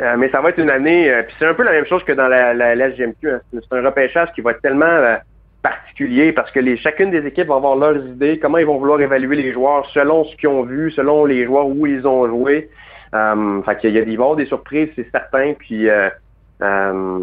Euh, 0.00 0.16
mais 0.16 0.30
ça 0.30 0.40
va 0.40 0.48
être 0.48 0.58
une 0.58 0.70
année, 0.70 1.10
euh, 1.10 1.22
puis 1.22 1.34
c'est 1.38 1.46
un 1.46 1.52
peu 1.52 1.62
la 1.62 1.72
même 1.72 1.84
chose 1.84 2.02
que 2.04 2.12
dans 2.12 2.26
la, 2.28 2.74
SGMQ. 2.90 3.30
Hein. 3.30 3.40
C'est 3.52 3.76
un 3.76 3.82
repêchage 3.82 4.32
qui 4.34 4.40
va 4.40 4.52
être 4.52 4.62
tellement 4.62 4.86
euh, 4.86 5.16
particulier 5.62 6.32
parce 6.32 6.50
que 6.50 6.76
chacune 6.76 7.10
des 7.10 7.26
équipes 7.26 7.48
va 7.48 7.56
avoir 7.56 7.76
leurs 7.76 8.06
idées, 8.06 8.38
comment 8.38 8.58
ils 8.58 8.66
vont 8.66 8.78
vouloir 8.78 9.00
évaluer 9.00 9.36
les 9.36 9.52
joueurs 9.52 9.84
selon 9.90 10.24
ce 10.24 10.34
qu'ils 10.36 10.48
ont 10.48 10.62
vu, 10.62 10.90
selon 10.90 11.26
les 11.26 11.44
joueurs 11.44 11.66
où 11.66 11.86
ils 11.86 12.06
ont 12.06 12.26
joué. 12.26 12.70
fait 13.12 13.78
qu'il 13.80 13.92
y 13.92 13.98
a, 13.98 14.00
il 14.00 14.06
va 14.06 14.10
y 14.10 14.14
avoir 14.14 14.36
des 14.36 14.46
surprises, 14.46 14.88
c'est 14.96 15.10
certain. 15.10 15.52
Puis 15.58 15.86
euh, 16.62 17.20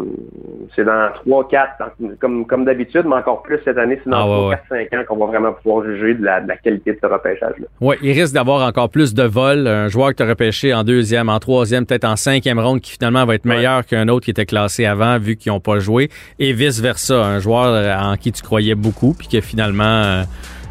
c'est 0.74 0.84
dans 0.84 1.10
3-4, 1.26 2.18
comme, 2.20 2.46
comme 2.46 2.64
d'habitude, 2.64 3.04
mais 3.06 3.16
encore 3.16 3.42
plus 3.42 3.60
cette 3.64 3.78
année, 3.78 4.00
c'est 4.02 4.10
dans 4.10 4.50
ah, 4.50 4.60
3-4-5 4.70 4.98
ans 4.98 5.04
qu'on 5.08 5.16
va 5.16 5.26
vraiment 5.26 5.52
pouvoir 5.52 5.84
juger 5.84 6.14
de 6.14 6.24
la, 6.24 6.40
de 6.40 6.48
la 6.48 6.56
qualité 6.56 6.92
de 6.92 6.98
ce 7.00 7.06
repêchage-là. 7.06 7.66
Oui, 7.80 7.96
il 8.02 8.12
risque 8.12 8.34
d'avoir 8.34 8.66
encore 8.66 8.90
plus 8.90 9.14
de 9.14 9.22
vols. 9.22 9.66
Un 9.66 9.88
joueur 9.88 10.10
que 10.10 10.14
tu 10.14 10.22
as 10.22 10.26
repêché 10.26 10.74
en 10.74 10.82
deuxième, 10.82 11.28
en 11.28 11.38
troisième, 11.38 11.86
peut-être 11.86 12.04
en 12.04 12.16
cinquième 12.16 12.58
ronde, 12.58 12.80
qui 12.80 12.92
finalement 12.92 13.24
va 13.24 13.36
être 13.36 13.44
meilleur 13.44 13.86
qu'un 13.86 14.08
autre 14.08 14.24
qui 14.24 14.30
était 14.32 14.46
classé 14.46 14.84
avant, 14.84 15.18
vu 15.18 15.36
qu'ils 15.36 15.52
n'ont 15.52 15.60
pas 15.60 15.78
joué. 15.78 16.10
Et 16.38 16.52
vice-versa, 16.52 17.24
un 17.24 17.38
joueur 17.38 18.02
en 18.02 18.16
qui 18.16 18.32
tu 18.32 18.42
croyais 18.42 18.74
beaucoup, 18.74 19.14
puis 19.16 19.28
que 19.28 19.40
finalement... 19.40 19.84
Euh, 19.84 20.22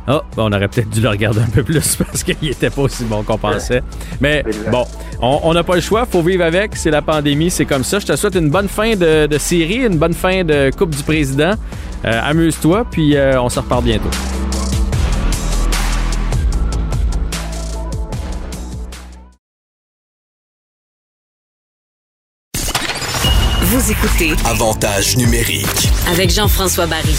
oh, 0.08 0.22
on 0.38 0.52
aurait 0.52 0.68
peut-être 0.68 0.90
dû 0.90 1.02
le 1.02 1.10
regarder 1.10 1.42
un 1.42 1.50
peu 1.50 1.64
plus 1.64 1.96
parce 1.98 2.24
qu'il 2.24 2.50
était 2.50 2.70
pas 2.70 2.82
aussi 2.82 3.04
bon 3.04 3.24
qu'on 3.24 3.38
pensait. 3.38 3.84
Mais 4.22 4.44
bon, 4.72 4.86
on 5.22 5.54
n'a 5.54 5.64
pas 5.64 5.76
le 5.76 5.82
choix, 5.82 6.06
faut 6.06 6.22
vivre 6.22 6.44
avec. 6.44 6.76
C'est 6.76 6.92
la 6.92 7.02
pandémie, 7.02 7.50
c'est 7.50 7.66
comme 7.66 7.84
ça. 7.84 8.00
Je 8.00 8.06
te 8.06 8.16
souhaite 8.16 8.36
une 8.36 8.50
bonne 8.50 8.68
fin 8.68 8.96
de, 8.96 9.38
série, 9.38 9.86
une 9.86 9.98
bonne 9.98 10.14
fin 10.14 10.44
de 10.44 10.72
Coupe 10.76 10.96
du 10.96 11.04
Président. 11.04 11.54
Euh, 12.06 12.22
amuse-toi, 12.24 12.86
puis 12.90 13.16
euh, 13.16 13.42
on 13.42 13.50
se 13.50 13.60
reparle 13.60 13.84
bientôt. 13.84 14.10
Vous 23.62 23.92
écoutez 23.92 24.34
Avantage 24.46 25.18
numérique 25.18 25.90
avec 26.10 26.30
Jean-François 26.30 26.86
Barry. 26.88 27.16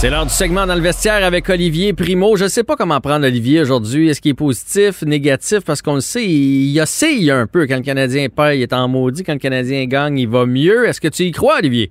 C'est 0.00 0.10
l'heure 0.10 0.26
du 0.26 0.30
segment 0.30 0.64
dans 0.64 0.76
le 0.76 0.80
vestiaire 0.80 1.24
avec 1.24 1.50
Olivier 1.50 1.92
Primo. 1.92 2.36
Je 2.36 2.44
ne 2.44 2.48
sais 2.48 2.62
pas 2.62 2.76
comment 2.76 3.00
prendre 3.00 3.26
Olivier 3.26 3.62
aujourd'hui. 3.62 4.08
Est-ce 4.08 4.20
qu'il 4.20 4.30
est 4.30 4.34
positif, 4.34 5.02
négatif? 5.02 5.64
Parce 5.66 5.82
qu'on 5.82 5.96
le 5.96 6.00
sait, 6.00 6.24
il 6.24 6.78
a 6.78 7.36
un 7.36 7.48
peu. 7.48 7.66
Quand 7.66 7.78
le 7.78 7.82
Canadien 7.82 8.28
perd, 8.28 8.54
il 8.54 8.62
est 8.62 8.72
en 8.72 8.86
maudit. 8.86 9.24
Quand 9.24 9.32
le 9.32 9.40
Canadien 9.40 9.86
gagne, 9.86 10.16
il 10.16 10.28
va 10.28 10.46
mieux. 10.46 10.86
Est-ce 10.86 11.00
que 11.00 11.08
tu 11.08 11.24
y 11.24 11.32
crois, 11.32 11.56
Olivier? 11.58 11.90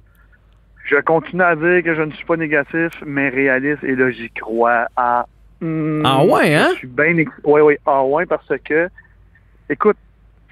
Je 0.86 0.96
continue 1.02 1.44
à 1.44 1.54
dire 1.58 1.84
que 1.84 1.96
je 1.96 2.02
ne 2.02 2.12
suis 2.14 2.24
pas 2.24 2.38
négatif, 2.38 2.94
mais 3.06 3.28
réaliste. 3.28 3.84
Et 3.84 3.94
là, 3.98 4.10
j'y 4.10 4.30
crois 4.30 4.88
à... 4.96 5.26
Hmm, 5.60 6.02
ah 6.06 6.24
ouais, 6.24 6.56
hein? 6.56 6.70
Je 6.76 6.78
suis 6.78 6.88
bien... 6.88 7.14
Oui, 7.44 7.60
oui. 7.60 7.76
Ah 7.86 8.06
ouais, 8.06 8.26
parce 8.26 8.54
que... 8.64 8.88
Écoute, 9.70 9.98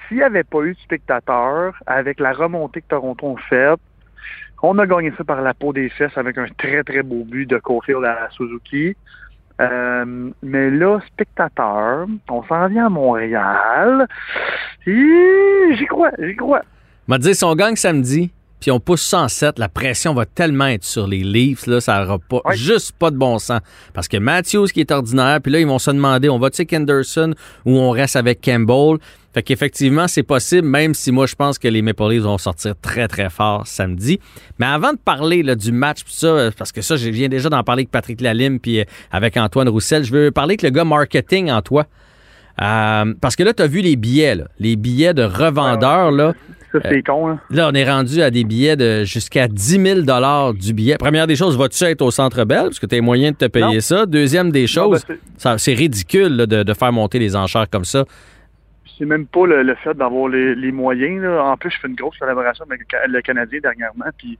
s'il 0.10 0.18
n'y 0.18 0.24
avait 0.24 0.44
pas 0.44 0.60
eu 0.60 0.74
de 0.74 0.80
spectateurs, 0.80 1.74
avec 1.86 2.20
la 2.20 2.34
remontée 2.34 2.82
que 2.82 2.88
Toronto 2.90 3.38
a 3.38 3.42
faite, 3.50 3.80
on 4.62 4.78
a 4.80 4.88
gagné 4.88 5.12
ça 5.18 5.24
par 5.24 5.42
la 5.42 5.54
peau 5.54 5.74
des 5.74 5.90
fesses 5.90 6.18
avec 6.18 6.38
un 6.38 6.48
très, 6.58 6.84
très 6.84 7.04
beau 7.04 7.24
but 7.24 7.46
de 7.46 7.58
Cofield 7.58 8.04
à 8.04 8.30
Suzuki. 8.32 8.96
Euh, 9.62 10.32
mais 10.44 10.70
là, 10.70 11.00
spectateur, 11.08 12.08
on 12.30 12.44
s'en 12.44 12.68
vient 12.68 12.88
à 12.88 12.90
Montréal. 12.90 14.08
J'y 14.86 15.86
crois, 15.88 16.12
j'y 16.20 16.36
crois. 16.36 16.62
M'a 17.08 17.18
dit, 17.18 17.34
si 17.34 17.44
on 17.44 17.56
gagne 17.56 17.76
samedi, 17.76 18.32
puis 18.60 18.72
on 18.72 18.80
pousse 18.80 19.02
107, 19.04 19.60
la 19.60 19.70
pression 19.70 20.14
va 20.14 20.26
tellement 20.26 20.68
être 20.68 20.84
sur 20.84 21.08
les 21.08 21.24
Leafs, 21.24 21.68
là, 21.68 21.80
ça 21.80 22.02
n'aura 22.02 22.18
pas, 22.20 22.42
juste 22.54 22.94
pas 22.98 23.12
de 23.12 23.18
bon 23.18 23.38
sens. 23.38 23.62
Parce 23.94 24.08
que 24.08 24.18
Matthews, 24.18 24.68
qui 24.68 24.80
est 24.80 24.92
ordinaire, 24.92 25.40
puis 25.42 25.52
là, 25.52 25.60
ils 25.60 25.68
vont 25.68 25.80
se 25.80 25.92
demander, 25.92 26.30
on 26.30 26.40
va-tu 26.40 26.66
Henderson 26.74 27.34
ou 27.66 27.78
on 27.78 27.92
reste 27.92 28.16
avec 28.16 28.42
Campbell? 28.42 28.98
Fait 29.36 29.44
qu'effectivement, 29.44 30.08
c'est 30.08 30.24
possible, 30.24 30.66
même 30.66 30.94
si 30.94 31.12
moi, 31.12 31.26
je 31.26 31.36
pense 31.36 31.60
que 31.60 31.68
les 31.68 31.82
Maple 31.82 32.10
Leafs 32.10 32.24
vont 32.24 32.38
sortir 32.38 32.74
très, 32.82 33.10
très 33.10 33.30
fort 33.30 33.68
samedi. 33.68 34.18
Mais 34.60 34.66
avant 34.66 34.94
de 34.94 34.98
parler 34.98 35.44
là, 35.44 35.56
du 35.56 35.74
match, 35.74 36.04
ça, 36.08 36.28
euh, 36.28 36.52
parce 36.58 36.72
que 36.72 36.82
ça, 36.82 36.96
je 36.96 37.10
viens 37.10 37.28
déjà 37.28 37.50
d'en 37.50 37.62
parler 37.62 37.82
avec 37.82 37.92
Patrick 37.92 38.22
Lalime 38.22 38.62
puis 38.62 38.80
euh, 38.80 38.86
avec 39.12 39.36
Antoine 39.36 39.68
Roussel, 39.68 40.06
je 40.06 40.14
veux 40.14 40.32
parler 40.32 40.52
avec 40.52 40.62
le 40.62 40.70
gars 40.70 40.86
marketing 40.86 41.52
en 41.52 41.62
toi. 41.62 41.86
Euh, 42.62 43.14
parce 43.20 43.36
que 43.36 43.44
là, 43.44 43.52
tu 43.52 43.62
as 43.62 43.68
vu 43.68 43.82
les 43.82 43.98
billets, 43.98 44.36
là, 44.36 44.46
les 44.58 44.78
billets 44.78 45.14
de 45.14 45.24
revendeurs. 45.24 46.12
Là, 46.12 46.34
ça, 46.72 46.80
c'est 46.88 47.04
con. 47.04 47.28
Hein? 47.28 47.42
Là, 47.50 47.68
on 47.70 47.76
est 47.76 47.92
rendu 47.92 48.22
à 48.22 48.32
des 48.32 48.46
billets 48.46 48.78
de 48.78 49.04
jusqu'à 49.04 49.50
10 49.50 50.06
000 50.06 50.54
du 50.54 50.72
billet. 50.72 50.96
Première 50.96 51.28
des 51.28 51.36
choses, 51.36 51.58
vas-tu 51.58 51.84
être 51.84 52.02
au 52.02 52.12
Centre 52.12 52.46
Bell? 52.46 52.68
Parce 52.68 52.80
que 52.80 52.86
tu 52.86 52.96
as 52.96 53.02
moyen 53.02 53.32
de 53.32 53.36
te 53.36 53.48
payer 53.48 53.82
ça? 53.82 54.06
Deuxième 54.06 54.52
des 54.52 54.66
choses, 54.66 55.04
ben, 55.44 55.58
c'est 55.58 55.74
ridicule 55.74 56.38
de, 56.38 56.64
de, 56.64 56.74
faire 56.74 56.94
monter 56.94 57.20
les 57.20 57.36
enchères 57.36 57.70
comme 57.70 57.84
ça 57.84 58.06
c'est 58.98 59.06
même 59.06 59.26
pas 59.26 59.46
le, 59.46 59.76
fait 59.76 59.94
d'avoir 59.94 60.30
les, 60.30 60.72
moyens. 60.72 61.26
En 61.26 61.58
plus, 61.58 61.72
je 61.72 61.80
fais 61.80 61.88
une 61.88 61.96
grosse 61.96 62.18
collaboration 62.18 62.66
avec 62.66 62.82
le 63.08 63.22
Canadien 63.22 63.60
dernièrement, 63.62 64.06
puis 64.18 64.38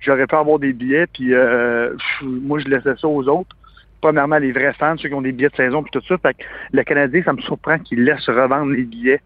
j'aurais 0.00 0.26
pu 0.26 0.34
avoir 0.34 0.58
des 0.58 0.72
billets, 0.72 1.06
puis 1.06 1.34
euh, 1.34 1.94
moi, 2.22 2.58
je 2.58 2.68
laissais 2.68 2.94
ça 3.00 3.08
aux 3.08 3.26
autres. 3.28 3.56
Premièrement, 4.00 4.38
les 4.38 4.52
vrais 4.52 4.72
fans, 4.74 4.96
ceux 4.96 5.08
qui 5.08 5.14
ont 5.14 5.22
des 5.22 5.32
billets 5.32 5.48
de 5.48 5.56
saison, 5.56 5.82
puis 5.82 5.90
tout 5.90 6.06
ça. 6.06 6.16
Fait 6.18 6.34
que 6.34 6.44
le 6.72 6.84
Canadien, 6.84 7.22
ça 7.24 7.32
me 7.32 7.40
surprend 7.40 7.78
qu'il 7.78 8.04
laisse 8.04 8.26
revendre 8.26 8.72
les 8.72 8.84
billets 8.84 9.20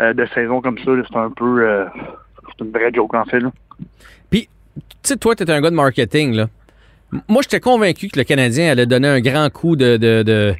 euh, 0.00 0.14
de 0.14 0.26
saison 0.34 0.60
comme 0.60 0.78
ça. 0.78 0.90
C'est 1.08 1.16
un 1.16 1.30
peu... 1.30 1.68
Euh, 1.68 1.84
c'est 2.46 2.64
une 2.64 2.70
vraie 2.70 2.92
joke, 2.92 3.14
en 3.14 3.24
fait. 3.24 3.42
Puis, 4.30 4.48
tu 4.76 4.82
sais, 5.02 5.16
toi, 5.16 5.34
tu 5.34 5.42
es 5.42 5.50
un 5.50 5.60
gars 5.60 5.70
de 5.70 5.76
marketing, 5.76 6.34
là. 6.34 6.46
Moi, 7.28 7.42
j'étais 7.42 7.60
convaincu 7.60 8.08
que 8.08 8.18
le 8.18 8.24
Canadien 8.24 8.72
allait 8.72 8.86
donner 8.86 9.06
un 9.06 9.20
grand 9.20 9.48
coup 9.48 9.76
de 9.76 9.96
de 9.96 10.56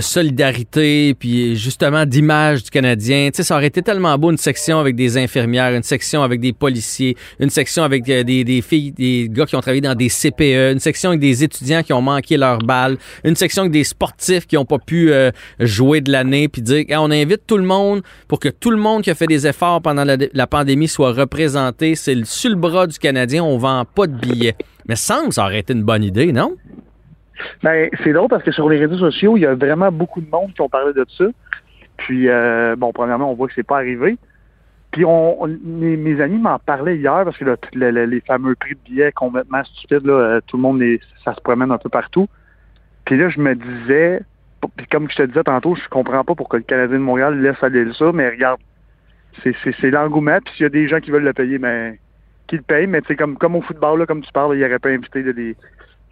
solidarité, 0.00 1.14
puis 1.14 1.56
justement 1.56 2.04
d'image 2.04 2.64
du 2.64 2.70
Canadien. 2.70 3.30
Tu 3.32 3.38
sais, 3.38 3.42
ça 3.42 3.56
aurait 3.56 3.66
été 3.66 3.82
tellement 3.82 4.16
beau 4.18 4.30
une 4.30 4.36
section 4.36 4.78
avec 4.78 4.96
des 4.96 5.16
infirmières, 5.16 5.72
une 5.74 5.82
section 5.82 6.22
avec 6.22 6.40
des 6.40 6.52
policiers, 6.52 7.16
une 7.38 7.50
section 7.50 7.84
avec 7.84 8.08
euh, 8.08 8.24
des, 8.24 8.62
filles, 8.62 8.92
des 8.92 9.28
gars 9.30 9.46
qui 9.46 9.56
ont 9.56 9.60
travaillé 9.60 9.80
dans 9.80 9.94
des 9.94 10.08
CPE, 10.08 10.72
une 10.72 10.80
section 10.80 11.10
avec 11.10 11.20
des 11.20 11.44
étudiants 11.44 11.82
qui 11.82 11.92
ont 11.92 12.02
manqué 12.02 12.36
leur 12.36 12.58
balle, 12.58 12.98
une 13.24 13.36
section 13.36 13.62
avec 13.62 13.72
des 13.72 13.84
sportifs 13.84 14.46
qui 14.46 14.56
n'ont 14.56 14.64
pas 14.64 14.78
pu 14.78 15.12
euh, 15.12 15.30
jouer 15.60 16.00
de 16.00 16.10
l'année, 16.10 16.48
puis 16.48 16.62
dire 16.62 16.84
on 16.98 17.10
invite 17.10 17.46
tout 17.46 17.58
le 17.58 17.64
monde 17.64 18.02
pour 18.28 18.40
que 18.40 18.48
tout 18.48 18.70
le 18.70 18.78
monde 18.78 19.02
qui 19.02 19.10
a 19.10 19.14
fait 19.14 19.26
des 19.26 19.46
efforts 19.46 19.82
pendant 19.82 20.04
la, 20.04 20.46
pandémie 20.46 20.88
soit 20.88 21.12
représenté. 21.12 21.94
C'est 21.94 22.24
sur 22.24 22.50
le 22.50 22.56
bras 22.56 22.86
du 22.86 22.98
Canadien, 22.98 23.44
on 23.44 23.58
vend 23.58 23.84
pas 23.84 24.06
de 24.06 24.14
billets. 24.14 24.56
Mais 24.88 24.96
semble 24.96 25.32
ça 25.32 25.44
aurait 25.44 25.60
été 25.60 25.72
une 25.72 25.82
bonne 25.82 26.04
idée, 26.04 26.32
non? 26.32 26.56
Ben, 27.62 27.88
c'est 28.04 28.12
drôle 28.12 28.28
parce 28.28 28.42
que 28.42 28.52
sur 28.52 28.68
les 28.68 28.78
réseaux 28.78 28.98
sociaux, 28.98 29.36
il 29.36 29.40
y 29.40 29.46
a 29.46 29.54
vraiment 29.54 29.90
beaucoup 29.90 30.20
de 30.20 30.30
monde 30.30 30.52
qui 30.54 30.60
ont 30.60 30.68
parlé 30.68 30.92
de 30.92 31.04
ça. 31.16 31.24
Puis, 31.96 32.28
euh, 32.28 32.76
bon, 32.76 32.92
premièrement, 32.92 33.30
on 33.30 33.34
voit 33.34 33.48
que 33.48 33.54
c'est 33.54 33.66
pas 33.66 33.76
arrivé. 33.76 34.18
Puis, 34.92 35.04
mes, 35.04 36.20
amis 36.20 36.38
m'en 36.38 36.58
parlaient 36.58 36.96
hier 36.96 37.22
parce 37.24 37.36
que 37.36 37.44
les 37.74 38.20
fameux 38.20 38.54
prix 38.54 38.74
de 38.74 38.80
billets 38.84 39.12
complètement 39.12 39.62
stupides, 39.64 40.06
là, 40.06 40.12
euh, 40.12 40.40
tout 40.46 40.56
le 40.56 40.62
monde, 40.62 40.82
ça 41.24 41.34
se 41.34 41.40
promène 41.40 41.70
un 41.70 41.78
peu 41.78 41.88
partout. 41.88 42.28
Puis 43.04 43.16
là, 43.16 43.28
je 43.28 43.40
me 43.40 43.54
disais, 43.54 44.20
comme 44.90 45.10
je 45.10 45.16
te 45.16 45.22
disais 45.22 45.44
tantôt, 45.44 45.74
je 45.74 45.88
comprends 45.88 46.24
pas 46.24 46.34
pourquoi 46.34 46.58
le 46.58 46.64
Canadien 46.64 46.96
de 46.96 47.02
Montréal 47.02 47.40
laisse 47.40 47.62
aller 47.62 47.86
ça, 47.92 48.10
mais 48.12 48.28
regarde, 48.30 48.60
c'est 49.42 49.90
l'engouement. 49.90 50.38
Puis 50.44 50.54
s'il 50.54 50.62
y 50.64 50.66
a 50.66 50.70
des 50.70 50.88
gens 50.88 51.00
qui 51.00 51.10
veulent 51.10 51.24
le 51.24 51.32
payer, 51.32 51.58
ben, 51.58 51.96
qu'ils 52.46 52.58
le 52.58 52.64
payent. 52.64 52.86
Mais 52.86 53.02
c'est 53.06 53.16
comme, 53.16 53.36
comme 53.36 53.56
au 53.56 53.62
football, 53.62 53.98
là, 54.00 54.06
comme 54.06 54.22
tu 54.22 54.32
parles, 54.32 54.54
il 54.54 54.58
n'y 54.58 54.64
aurait 54.64 54.78
pas 54.78 54.90
invité 54.90 55.22
des, 55.32 55.56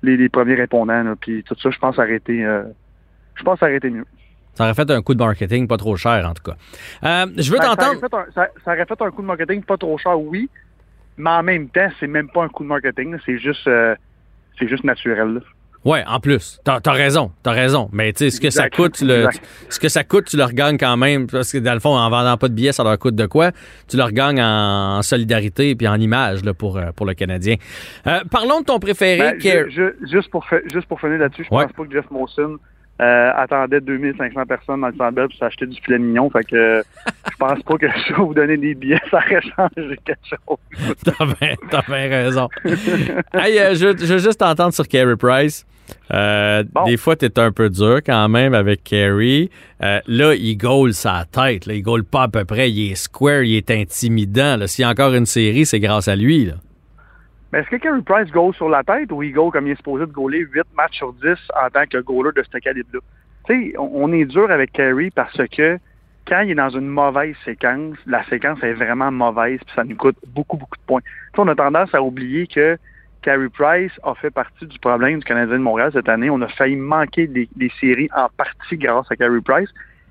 les, 0.04 0.28
premiers 0.28 0.54
répondants. 0.54 1.14
puis 1.20 1.42
tout 1.42 1.56
ça, 1.60 1.70
je 1.70 1.78
pense 1.78 1.98
arrêter. 1.98 2.44
Euh, 2.44 2.64
je 3.34 3.42
pense 3.42 3.62
arrêter 3.62 3.90
mieux. 3.90 4.06
Ça 4.54 4.64
aurait 4.64 4.74
fait 4.74 4.88
un 4.90 5.02
coup 5.02 5.14
de 5.14 5.24
marketing 5.24 5.66
pas 5.66 5.76
trop 5.76 5.96
cher, 5.96 6.28
en 6.28 6.32
tout 6.32 6.42
cas. 6.42 6.56
Euh, 7.02 7.26
je 7.36 7.50
veux 7.50 7.58
ben, 7.58 7.74
t'entendre. 7.74 8.00
Ça, 8.34 8.48
aurait 8.66 8.84
fait 8.86 9.02
un 9.02 9.10
coup 9.10 9.22
de 9.22 9.26
marketing 9.26 9.62
pas 9.62 9.76
trop 9.76 9.98
cher, 9.98 10.18
oui. 10.20 10.48
Mais 11.16 11.30
en 11.30 11.42
même 11.42 11.68
temps, 11.68 11.88
c'est 11.98 12.06
même 12.06 12.28
pas 12.28 12.44
un 12.44 12.48
coup 12.48 12.62
de 12.62 12.68
marketing, 12.68 13.16
c'est 13.24 13.38
juste, 13.38 13.66
euh, 13.66 13.94
c'est 14.58 14.68
juste 14.68 14.84
naturel. 14.84 15.34
là. 15.34 15.40
Ouais, 15.84 16.02
en 16.06 16.18
plus. 16.18 16.58
T'as 16.64 16.80
as 16.84 16.92
raison, 16.92 17.30
t'as 17.42 17.50
raison. 17.52 17.90
Mais 17.92 18.12
tu 18.12 18.24
sais, 18.24 18.30
ce 18.30 18.40
que 18.40 18.48
ça 18.50 18.70
coûte, 18.70 18.94
tu 18.94 19.04
le, 19.06 19.28
ce 19.68 19.78
que 19.78 19.88
ça 19.88 20.02
coûte, 20.02 20.24
tu 20.26 20.36
le 20.38 20.44
regagnes 20.44 20.78
quand 20.78 20.96
même. 20.96 21.26
Parce 21.26 21.52
que 21.52 21.58
dans 21.58 21.74
le 21.74 21.80
fond, 21.80 21.94
en 21.96 22.08
vendant 22.08 22.36
pas 22.38 22.48
de 22.48 22.54
billets, 22.54 22.72
ça 22.72 22.82
leur 22.84 22.98
coûte 22.98 23.14
de 23.16 23.26
quoi? 23.26 23.50
Tu 23.88 23.96
le 23.98 24.02
regagnes 24.02 24.40
en, 24.40 24.98
en 24.98 25.02
solidarité 25.02 25.74
puis 25.74 25.86
en 25.86 25.96
image 26.00 26.42
là, 26.44 26.54
pour, 26.54 26.78
euh, 26.78 26.90
pour 26.96 27.04
le 27.06 27.12
Canadien. 27.14 27.56
Euh, 28.06 28.20
parlons 28.30 28.60
de 28.60 28.64
ton 28.64 28.78
préféré. 28.78 29.36
Ben, 29.38 29.68
juste, 30.10 30.30
pour 30.30 30.46
juste 30.72 30.86
pour 30.86 30.98
finir 31.00 31.18
là-dessus, 31.18 31.44
je 31.50 31.54
Ouais. 31.54 31.64
pense 31.64 31.72
pas 31.74 31.84
que 31.84 31.92
Jeff 31.92 32.10
Molson 32.10 32.56
euh, 33.02 33.30
attendait 33.36 33.80
2500 33.80 34.46
personnes 34.46 34.80
dans 34.80 34.86
le 34.88 34.94
Centre 34.96 35.10
Bell 35.12 35.28
pour 35.28 35.36
s'acheter 35.38 35.66
du 35.66 35.78
filet 35.82 35.98
mignon. 35.98 36.30
Fait 36.30 36.44
que 36.44 36.56
euh, 36.56 36.82
je 37.30 37.36
pense 37.38 37.62
pas 37.62 37.74
que 37.76 37.86
je 37.88 38.14
vais 38.14 38.22
vous 38.22 38.32
donner 38.34 38.56
des 38.56 38.74
billets, 38.74 39.00
ça 39.10 39.18
aurait 39.18 39.40
changé 39.42 39.98
quelque 40.04 40.18
chose. 40.30 40.94
T'as 41.70 41.82
bien, 41.88 42.08
raison. 42.08 42.48
hey, 43.34 43.74
je, 43.74 43.94
je 43.98 44.12
veux 44.14 44.18
juste 44.18 44.38
t'entendre 44.38 44.72
sur 44.72 44.86
Carey 44.88 45.16
Price. 45.16 45.66
Euh, 46.12 46.64
Bon. 46.72 46.84
Des 46.84 46.96
fois, 46.96 47.16
t'es 47.16 47.38
un 47.38 47.52
peu 47.52 47.70
dur 47.70 47.98
quand 48.04 48.28
même 48.28 48.54
avec 48.54 48.84
Carey. 48.84 49.48
Euh, 49.82 50.00
là, 50.06 50.34
il 50.34 50.56
goal 50.56 50.92
sa 50.92 51.24
tête. 51.30 51.66
Là. 51.66 51.74
Il 51.74 51.82
goal 51.82 52.04
pas 52.04 52.24
à 52.24 52.28
peu 52.28 52.44
près. 52.44 52.70
Il 52.70 52.92
est 52.92 52.94
square, 52.94 53.42
il 53.42 53.56
est 53.56 53.70
intimidant. 53.70 54.66
S'il 54.66 54.82
y 54.82 54.86
a 54.86 54.90
encore 54.90 55.14
une 55.14 55.26
série, 55.26 55.66
c'est 55.66 55.80
grâce 55.80 56.08
à 56.08 56.16
lui. 56.16 56.46
Là. 56.46 56.54
Mais 57.52 57.60
est-ce 57.60 57.68
que 57.68 57.76
Carey 57.76 58.02
Price 58.04 58.32
goal 58.32 58.52
sur 58.54 58.68
la 58.68 58.82
tête 58.82 59.12
ou 59.12 59.22
il 59.22 59.32
goal 59.32 59.52
comme 59.52 59.68
il 59.68 59.72
est 59.72 59.76
supposé 59.76 60.06
de 60.06 60.10
goaler 60.10 60.40
8 60.40 60.62
matchs 60.76 60.96
sur 60.96 61.12
10 61.12 61.36
en 61.54 61.70
tant 61.70 61.86
que 61.86 61.98
goaler 61.98 62.30
de 62.34 62.42
ce 62.42 62.58
calibre-là? 62.58 63.00
Tu 63.46 63.70
sais, 63.70 63.78
on, 63.78 64.12
est 64.12 64.24
dur 64.24 64.50
avec 64.50 64.72
Carey 64.72 65.10
parce 65.14 65.40
que 65.48 65.78
quand 66.26 66.40
il 66.40 66.50
est 66.50 66.54
dans 66.56 66.70
une 66.70 66.88
mauvaise 66.88 67.36
séquence, 67.44 67.96
la 68.06 68.24
séquence 68.24 68.60
est 68.62 68.72
vraiment 68.72 69.12
mauvaise 69.12 69.60
puis 69.64 69.74
ça 69.76 69.84
nous 69.84 69.94
coûte 69.94 70.16
beaucoup, 70.26 70.56
beaucoup 70.56 70.76
de 70.76 70.82
points. 70.84 71.02
Tu 71.34 71.40
on 71.40 71.46
a 71.46 71.54
tendance 71.54 71.94
à 71.94 72.02
oublier 72.02 72.48
que 72.48 72.76
Carey 73.24 73.48
Price 73.48 73.92
a 74.02 74.14
fait 74.14 74.30
partie 74.30 74.66
du 74.66 74.78
problème 74.78 75.18
du 75.18 75.24
Canadien 75.24 75.56
de 75.56 75.62
Montréal 75.62 75.90
cette 75.94 76.10
année. 76.10 76.28
On 76.28 76.42
a 76.42 76.48
failli 76.48 76.76
manquer 76.76 77.26
des, 77.26 77.72
séries 77.80 78.10
en 78.14 78.28
partie 78.36 78.76
grâce 78.76 79.10
à 79.10 79.16
Carey 79.16 79.40
Price 79.42 79.70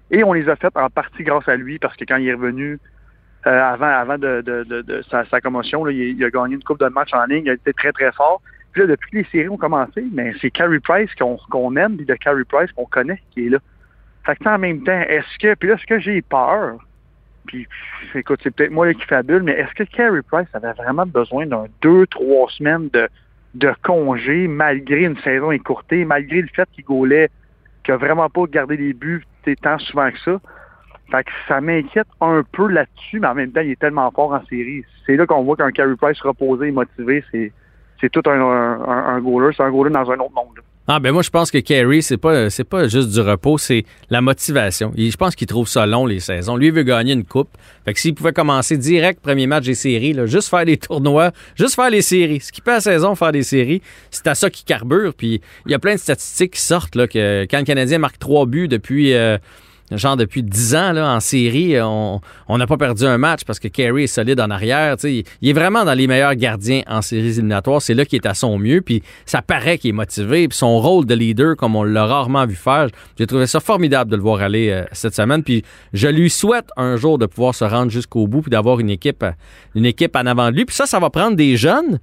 et 0.10 0.24
on 0.24 0.34
les 0.34 0.50
a 0.50 0.56
faites 0.56 0.76
en 0.76 0.90
partie 0.90 1.24
grâce 1.24 1.48
à 1.48 1.56
lui 1.56 1.78
parce 1.78 1.96
que 1.96 2.06
quand 2.06 2.18
il 2.18 2.28
est 2.28 2.34
revenu 2.34 2.80
euh, 3.46 3.62
avant, 3.62 3.88
avant 3.88 4.18
de, 4.18 5.04
sa, 5.10 5.42
commotion. 5.42 5.88
Il, 5.90 6.24
a 6.24 6.30
gagné 6.30 6.56
une 6.56 6.64
coupe 6.64 6.80
de 6.80 6.88
match 6.88 7.14
en 7.14 7.26
ligne. 7.26 7.44
Il 7.46 7.50
a 7.52 7.54
été 7.54 7.74
très, 7.74 7.92
très 7.92 8.12
fort. 8.14 8.42
Puis 8.72 8.82
là, 8.82 8.88
depuis 8.88 9.12
que 9.12 9.18
les 9.18 9.26
séries 9.26 9.50
ont 9.50 9.58
commencé, 9.58 10.04
mais 10.12 10.34
c'est 10.42 10.50
Carey 10.50 10.80
Price 10.80 11.10
qu'on 11.16 11.76
aime, 11.76 11.98
puis 11.98 12.06
de 12.06 12.16
Carey 12.16 12.44
Price 12.50 12.72
qu'on 12.72 12.86
connaît 12.86 13.22
qui 13.32 13.46
est 13.46 13.50
là. 13.50 13.60
Fait 14.26 14.38
que 14.38 14.50
en 14.50 14.58
même 14.58 14.84
temps, 14.84 15.02
est-ce 15.08 15.38
que, 15.38 15.54
puis 15.56 15.70
là, 15.70 15.76
est-ce 15.76 15.86
que 15.86 16.00
j'ai 16.00 16.22
peur? 16.22 16.78
Puis, 17.48 17.68
écoute, 18.16 18.40
c'est 18.44 18.56
peut-être 18.56 18.72
moi 18.72 18.94
qui 18.94 19.06
fabule, 19.06 19.44
mais 19.44 19.54
est-ce 19.54 19.74
que 19.74 19.84
Carey 19.84 20.22
Price 20.32 20.48
avait 20.54 20.74
vraiment 20.74 21.06
besoin 21.06 21.46
d'un 21.46 21.66
deux, 21.82 22.08
trois 22.08 22.50
semaines 22.50 22.90
de, 22.90 23.08
de 23.56 23.72
congé, 23.84 24.48
malgré 24.48 25.04
une 25.04 25.18
saison 25.20 25.52
écourtée, 25.52 26.06
malgré 26.06 26.42
le 26.42 26.48
fait 26.48 26.68
qu'il 26.72 26.86
gaulait, 26.86 27.30
qu'il 27.84 27.94
a 27.94 27.98
vraiment 27.98 28.30
pas 28.30 28.44
gardé 28.46 28.78
les 28.78 28.94
buts 28.94 29.26
tant 29.62 29.78
souvent 29.78 30.10
que 30.10 30.20
ça? 30.20 30.40
Fait 31.12 31.24
que 31.26 31.32
ça 31.48 31.60
m'inquiète 31.60 32.08
un 32.22 32.44
peu 32.52 32.68
là-dessus, 32.68 33.20
mais 33.20 33.28
en 33.28 33.36
même 33.36 33.52
temps, 33.52 33.62
il 33.62 33.72
est 33.72 33.80
tellement 33.80 34.10
fort 34.12 34.34
en 34.34 34.44
série. 34.46 34.84
C'est 35.06 35.18
là 35.18 35.26
qu'on 35.26 35.44
voit 35.44 35.58
qu'un 35.58 35.72
Carey 35.72 35.96
Price 35.98 36.20
reposé 36.22 36.68
et 36.68 36.72
motivé, 36.72 37.24
c'est 37.32 37.52
c'est 38.00 38.10
tout 38.10 38.24
un, 38.26 38.40
un, 38.42 39.16
un 39.16 39.20
goaler. 39.22 39.54
C'est 39.56 39.64
un 39.64 39.72
goaler 39.72 39.92
dans 39.92 40.12
un 40.12 40.20
autre 40.20 40.34
monde. 40.34 40.60
Ah 40.86 41.00
ben 41.00 41.14
moi 41.14 41.22
je 41.22 41.30
pense 41.30 41.50
que 41.50 41.60
Carey 41.60 42.02
c'est 42.02 42.18
pas 42.18 42.50
c'est 42.50 42.66
pas 42.66 42.90
juste 42.90 43.10
du 43.12 43.22
repos, 43.22 43.58
c'est 43.58 43.86
la 44.10 44.20
motivation. 44.20 44.92
Il- 44.98 45.12
je 45.12 45.16
pense 45.16 45.34
qu'il 45.34 45.48
trouve 45.48 45.66
ça 45.68 45.86
long 45.86 46.06
les 46.06 46.20
saisons. 46.20 46.58
Lui 46.58 46.68
il 46.68 46.74
veut 46.74 46.84
gagner 46.84 47.14
une 47.14 47.24
coupe. 47.24 47.48
Fait 47.86 47.94
que 47.94 48.00
s'il 48.02 48.14
pouvait 48.14 48.34
commencer 48.34 48.76
direct 48.78 49.22
premier 49.22 49.48
match 49.48 49.64
des 49.66 49.76
séries, 49.76 50.12
là, 50.12 50.26
juste 50.26 50.50
faire 50.50 50.66
des 50.66 50.76
tournois, 50.76 51.32
juste 51.56 51.76
faire 51.76 51.90
les 51.90 52.02
séries, 52.02 52.42
skipper 52.42 52.72
la 52.72 52.82
saison, 52.82 53.16
faire 53.16 53.32
des 53.32 53.44
séries, 53.44 53.82
c'est 54.12 54.28
à 54.28 54.36
ça 54.36 54.50
qu'il 54.50 54.66
carbure. 54.66 55.14
Puis 55.14 55.40
il 55.66 55.72
y 55.72 55.76
a 55.76 55.80
plein 55.80 55.94
de 55.96 56.00
statistiques 56.00 56.56
qui 56.56 56.62
sortent 56.62 56.96
là 56.96 57.08
que 57.08 57.44
quand 57.50 57.60
le 57.60 57.66
Canadien 57.66 57.98
marque 58.00 58.20
trois 58.20 58.46
buts 58.46 58.68
depuis 58.68 59.14
euh, 59.14 59.38
genre 59.98 60.18
depuis 60.18 60.44
10 60.44 60.76
ans 60.76 60.92
là, 60.92 61.16
en 61.16 61.20
série, 61.20 61.80
on 61.82 62.22
on 62.48 62.58
n'a 62.58 62.68
pas 62.68 62.78
perdu 62.78 63.06
un 63.06 63.18
match 63.18 63.44
parce 63.46 63.60
que 63.60 63.68
Carey 63.68 64.04
est 64.04 64.08
solide 64.08 64.40
en 64.40 64.50
arrière. 64.50 64.96
tu 64.98 65.02
sais. 65.02 65.14
Il, 65.16 65.24
il 65.42 65.50
est 65.50 65.54
vraiment 65.54 65.86
dans 65.86 65.94
les 65.94 66.08
meilleurs 66.08 66.36
gardiens 66.36 66.82
en 66.88 67.02
séries 67.02 67.30
éliminatoires. 67.30 67.82
C'est 67.82 67.94
là 67.94 68.06
qu'il 68.06 68.18
est 68.18 68.28
à 68.28 68.34
son 68.34 68.58
mieux. 68.58 68.82
Puis 68.82 69.04
ça 69.26 69.42
paraît 69.42 69.78
qu'il 69.78 69.90
est 69.90 69.94
motivé. 69.94 70.48
Puis 70.48 70.58
son 70.58 70.80
rôle 70.80 71.06
de 71.06 71.14
leader, 71.14 71.56
comme 71.56 71.76
on 71.76 71.84
l'a 71.84 72.06
rarement 72.06 72.46
vu 72.46 72.56
faire, 72.56 72.88
j'ai 73.18 73.28
trouvé 73.28 73.48
ça 73.48 73.60
formidable 73.60 74.12
de 74.12 74.16
le 74.16 74.22
voir 74.22 74.42
aller 74.42 74.70
euh, 74.70 74.84
cette 74.92 75.16
semaine. 75.16 75.44
Puis 75.44 75.64
je 75.94 76.08
lui 76.08 76.30
souhaite 76.30 76.70
un 76.78 76.96
jour 76.98 77.18
de 77.18 77.26
pouvoir 77.26 77.56
se 77.56 77.66
rendre 77.66 77.92
jusqu'au 77.92 78.28
bout 78.28 78.42
puis 78.42 78.52
d'avoir 78.52 78.80
une 78.80 78.90
équipe, 78.90 79.24
euh, 79.24 79.32
une 79.76 79.86
équipe 79.86 80.16
en 80.16 80.26
avant 80.26 80.52
de 80.52 80.56
lui. 80.56 80.66
Puis 80.66 80.76
ça, 80.76 80.86
ça 80.86 81.00
va 81.00 81.10
prendre 81.10 81.36
des 81.36 81.58
jeunes. 81.58 82.00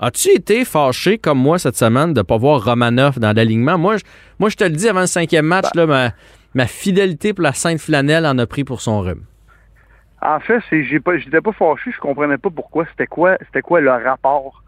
As-tu 0.00 0.30
été 0.30 0.64
fâché 0.64 1.18
comme 1.18 1.38
moi 1.38 1.58
cette 1.58 1.76
semaine 1.76 2.14
de 2.14 2.20
ne 2.20 2.22
pas 2.22 2.36
voir 2.36 2.64
Romanoff 2.64 3.18
dans 3.18 3.34
l'alignement? 3.34 3.76
Moi, 3.78 3.96
je, 3.96 4.04
moi, 4.38 4.48
je 4.48 4.54
te 4.54 4.62
le 4.62 4.70
dis 4.70 4.88
avant 4.88 5.00
le 5.00 5.08
cinquième 5.08 5.46
match, 5.46 5.66
là, 5.74 5.86
ma, 5.86 6.12
ma 6.54 6.66
fidélité 6.66 7.32
pour 7.32 7.42
la 7.42 7.52
Sainte 7.52 7.80
Flanelle 7.80 8.26
en 8.26 8.38
a 8.38 8.46
pris 8.46 8.64
pour 8.64 8.80
son 8.80 9.00
rhume. 9.00 9.24
En 10.20 10.40
fait, 10.40 10.60
j'ai 10.70 11.00
pas 11.00 11.16
j'étais 11.18 11.40
pas 11.40 11.52
fâché, 11.52 11.92
je 11.92 12.00
comprenais 12.00 12.38
pas 12.38 12.50
pourquoi. 12.50 12.86
C'était 12.86 13.06
quoi 13.06 13.36
c'était 13.46 13.62
quoi 13.62 13.80
le 13.80 13.90
rapport? 13.90 14.62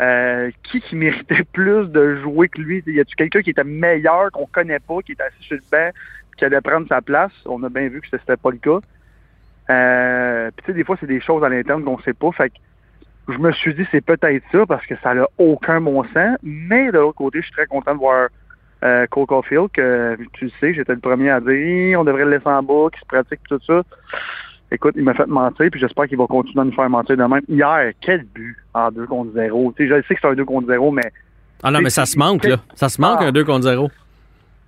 Euh, 0.00 0.50
qui 0.62 0.80
qui 0.80 0.96
méritait 0.96 1.44
plus 1.52 1.88
de 1.88 2.16
jouer 2.16 2.48
que 2.48 2.60
lui? 2.60 2.82
Y 2.86 3.00
a-tu 3.00 3.16
quelqu'un 3.16 3.42
qui 3.42 3.50
était 3.50 3.64
meilleur, 3.64 4.30
qu'on 4.30 4.46
connaît 4.46 4.78
pas, 4.78 5.00
qui 5.04 5.12
était 5.12 5.24
assis 5.24 5.42
sur 5.42 5.56
le 5.56 5.62
banc, 5.70 5.90
qui 6.36 6.44
allait 6.44 6.60
prendre 6.60 6.86
sa 6.88 7.02
place? 7.02 7.32
On 7.44 7.62
a 7.64 7.68
bien 7.68 7.88
vu 7.88 8.00
que 8.00 8.08
c'était 8.10 8.36
pas 8.36 8.50
le 8.50 8.58
cas. 8.58 8.80
Euh, 9.70 10.50
puis 10.56 10.64
tu 10.64 10.72
sais, 10.72 10.76
des 10.76 10.84
fois, 10.84 10.96
c'est 10.98 11.06
des 11.06 11.20
choses 11.20 11.44
à 11.44 11.50
l'interne 11.50 11.84
qu'on 11.84 11.98
sait 11.98 12.14
pas. 12.14 12.32
Fait 12.32 12.48
que 12.48 12.56
je 13.28 13.36
me 13.36 13.52
suis 13.52 13.74
dit 13.74 13.86
c'est 13.90 14.00
peut-être 14.00 14.42
ça 14.50 14.64
parce 14.64 14.86
que 14.86 14.94
ça 15.02 15.12
n'a 15.12 15.26
aucun 15.36 15.82
bon 15.82 16.02
sens. 16.04 16.38
Mais 16.42 16.86
de 16.86 16.98
l'autre 16.98 17.18
côté, 17.18 17.40
je 17.40 17.46
suis 17.46 17.52
très 17.52 17.66
content 17.66 17.94
de 17.94 18.00
voir 18.00 18.28
euh, 18.84 19.06
Cole 19.10 19.26
Caulfield, 19.26 19.68
que 19.72 20.16
tu 20.34 20.46
le 20.46 20.50
sais, 20.60 20.74
j'étais 20.74 20.92
le 20.94 21.00
premier 21.00 21.30
à 21.30 21.40
dire 21.40 21.98
on 22.00 22.04
devrait 22.04 22.24
le 22.24 22.30
laisser 22.32 22.46
en 22.48 22.62
bas, 22.62 22.88
qu'il 22.92 23.00
se 23.00 23.06
pratique 23.06 23.40
tout 23.48 23.58
ça. 23.66 23.82
Écoute, 24.70 24.94
il 24.96 25.02
m'a 25.02 25.14
fait 25.14 25.26
mentir, 25.26 25.68
puis 25.70 25.80
j'espère 25.80 26.06
qu'il 26.06 26.18
va 26.18 26.26
continuer 26.26 26.60
à 26.60 26.64
nous 26.64 26.72
faire 26.74 26.90
mentir 26.90 27.16
de 27.16 27.22
même. 27.24 27.40
Hier, 27.48 27.92
quel 28.00 28.24
but 28.24 28.56
en 28.74 28.90
2 28.90 29.06
contre 29.06 29.32
0. 29.32 29.72
Tu 29.76 29.88
sais, 29.88 29.96
je 29.96 30.06
sais 30.06 30.14
que 30.14 30.20
c'est 30.20 30.28
un 30.28 30.34
2 30.34 30.44
contre 30.44 30.66
0, 30.68 30.90
mais 30.90 31.10
Ah 31.62 31.70
non, 31.70 31.80
mais 31.80 31.90
ça 31.90 32.04
se 32.06 32.18
manque, 32.18 32.44
là. 32.44 32.56
Ça 32.74 32.88
se 32.90 33.00
manque 33.00 33.18
Ah. 33.22 33.26
un 33.28 33.32
2 33.32 33.44
contre 33.44 33.62
0. 33.62 33.90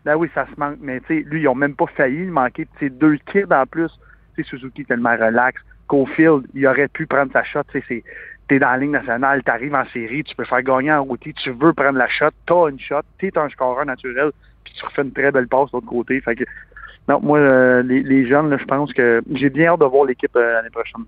ben 0.05 0.17
oui, 0.17 0.31
ça 0.35 0.47
se 0.47 0.59
manque. 0.59 0.79
Mais 0.81 1.01
tu 1.01 1.07
sais, 1.23 1.27
lui, 1.29 1.43
ils 1.43 1.49
ont 1.49 1.55
même 1.55 1.75
pas 1.75 1.85
failli 1.95 2.25
manquer. 2.25 2.67
Tu 2.79 2.87
sais, 2.87 2.91
deux 2.91 3.17
kids 3.31 3.45
en 3.53 3.67
plus. 3.67 3.91
Tu 4.35 4.43
sais, 4.43 4.49
Suzuki 4.49 4.87
tellement 4.87 5.11
relax. 5.15 5.61
Cofield, 5.91 6.47
il 6.55 6.65
aurait 6.69 6.87
pu 6.87 7.07
prendre 7.07 7.33
sa 7.33 7.43
shot. 7.43 7.63
Tu 7.73 8.05
t'es 8.49 8.59
dans 8.61 8.71
la 8.71 8.79
ligne 8.79 8.93
nationale, 8.93 9.43
t'arrives 9.43 9.75
en 9.75 9.85
série, 9.87 10.23
tu 10.23 10.37
peux 10.37 10.45
faire 10.45 10.63
gagner 10.63 10.93
en 10.93 11.03
routier, 11.03 11.33
tu 11.33 11.51
veux 11.51 11.73
prendre 11.73 11.99
la 11.99 12.09
shot, 12.09 12.31
t'as 12.47 12.69
une 12.69 12.79
shot, 12.79 13.03
t'es 13.19 13.37
un 13.37 13.49
scoreur 13.49 13.85
naturel, 13.85 14.31
puis 14.65 14.73
tu 14.73 14.85
refais 14.85 15.03
une 15.03 15.13
très 15.13 15.33
belle 15.33 15.49
passe 15.49 15.71
de 15.71 15.77
l'autre 15.77 15.89
côté. 15.89 16.21
Fait 16.21 16.39
moi, 17.09 17.39
euh, 17.39 17.83
les, 17.83 18.29
jeunes, 18.29 18.57
je 18.57 18.65
pense 18.67 18.93
que 18.93 19.21
j'ai 19.33 19.51
bien 19.51 19.73
hâte 19.73 19.81
de 19.81 19.85
voir 19.85 20.05
l'équipe 20.05 20.35
euh, 20.37 20.53
l'année 20.53 20.71
prochaine. 20.71 21.05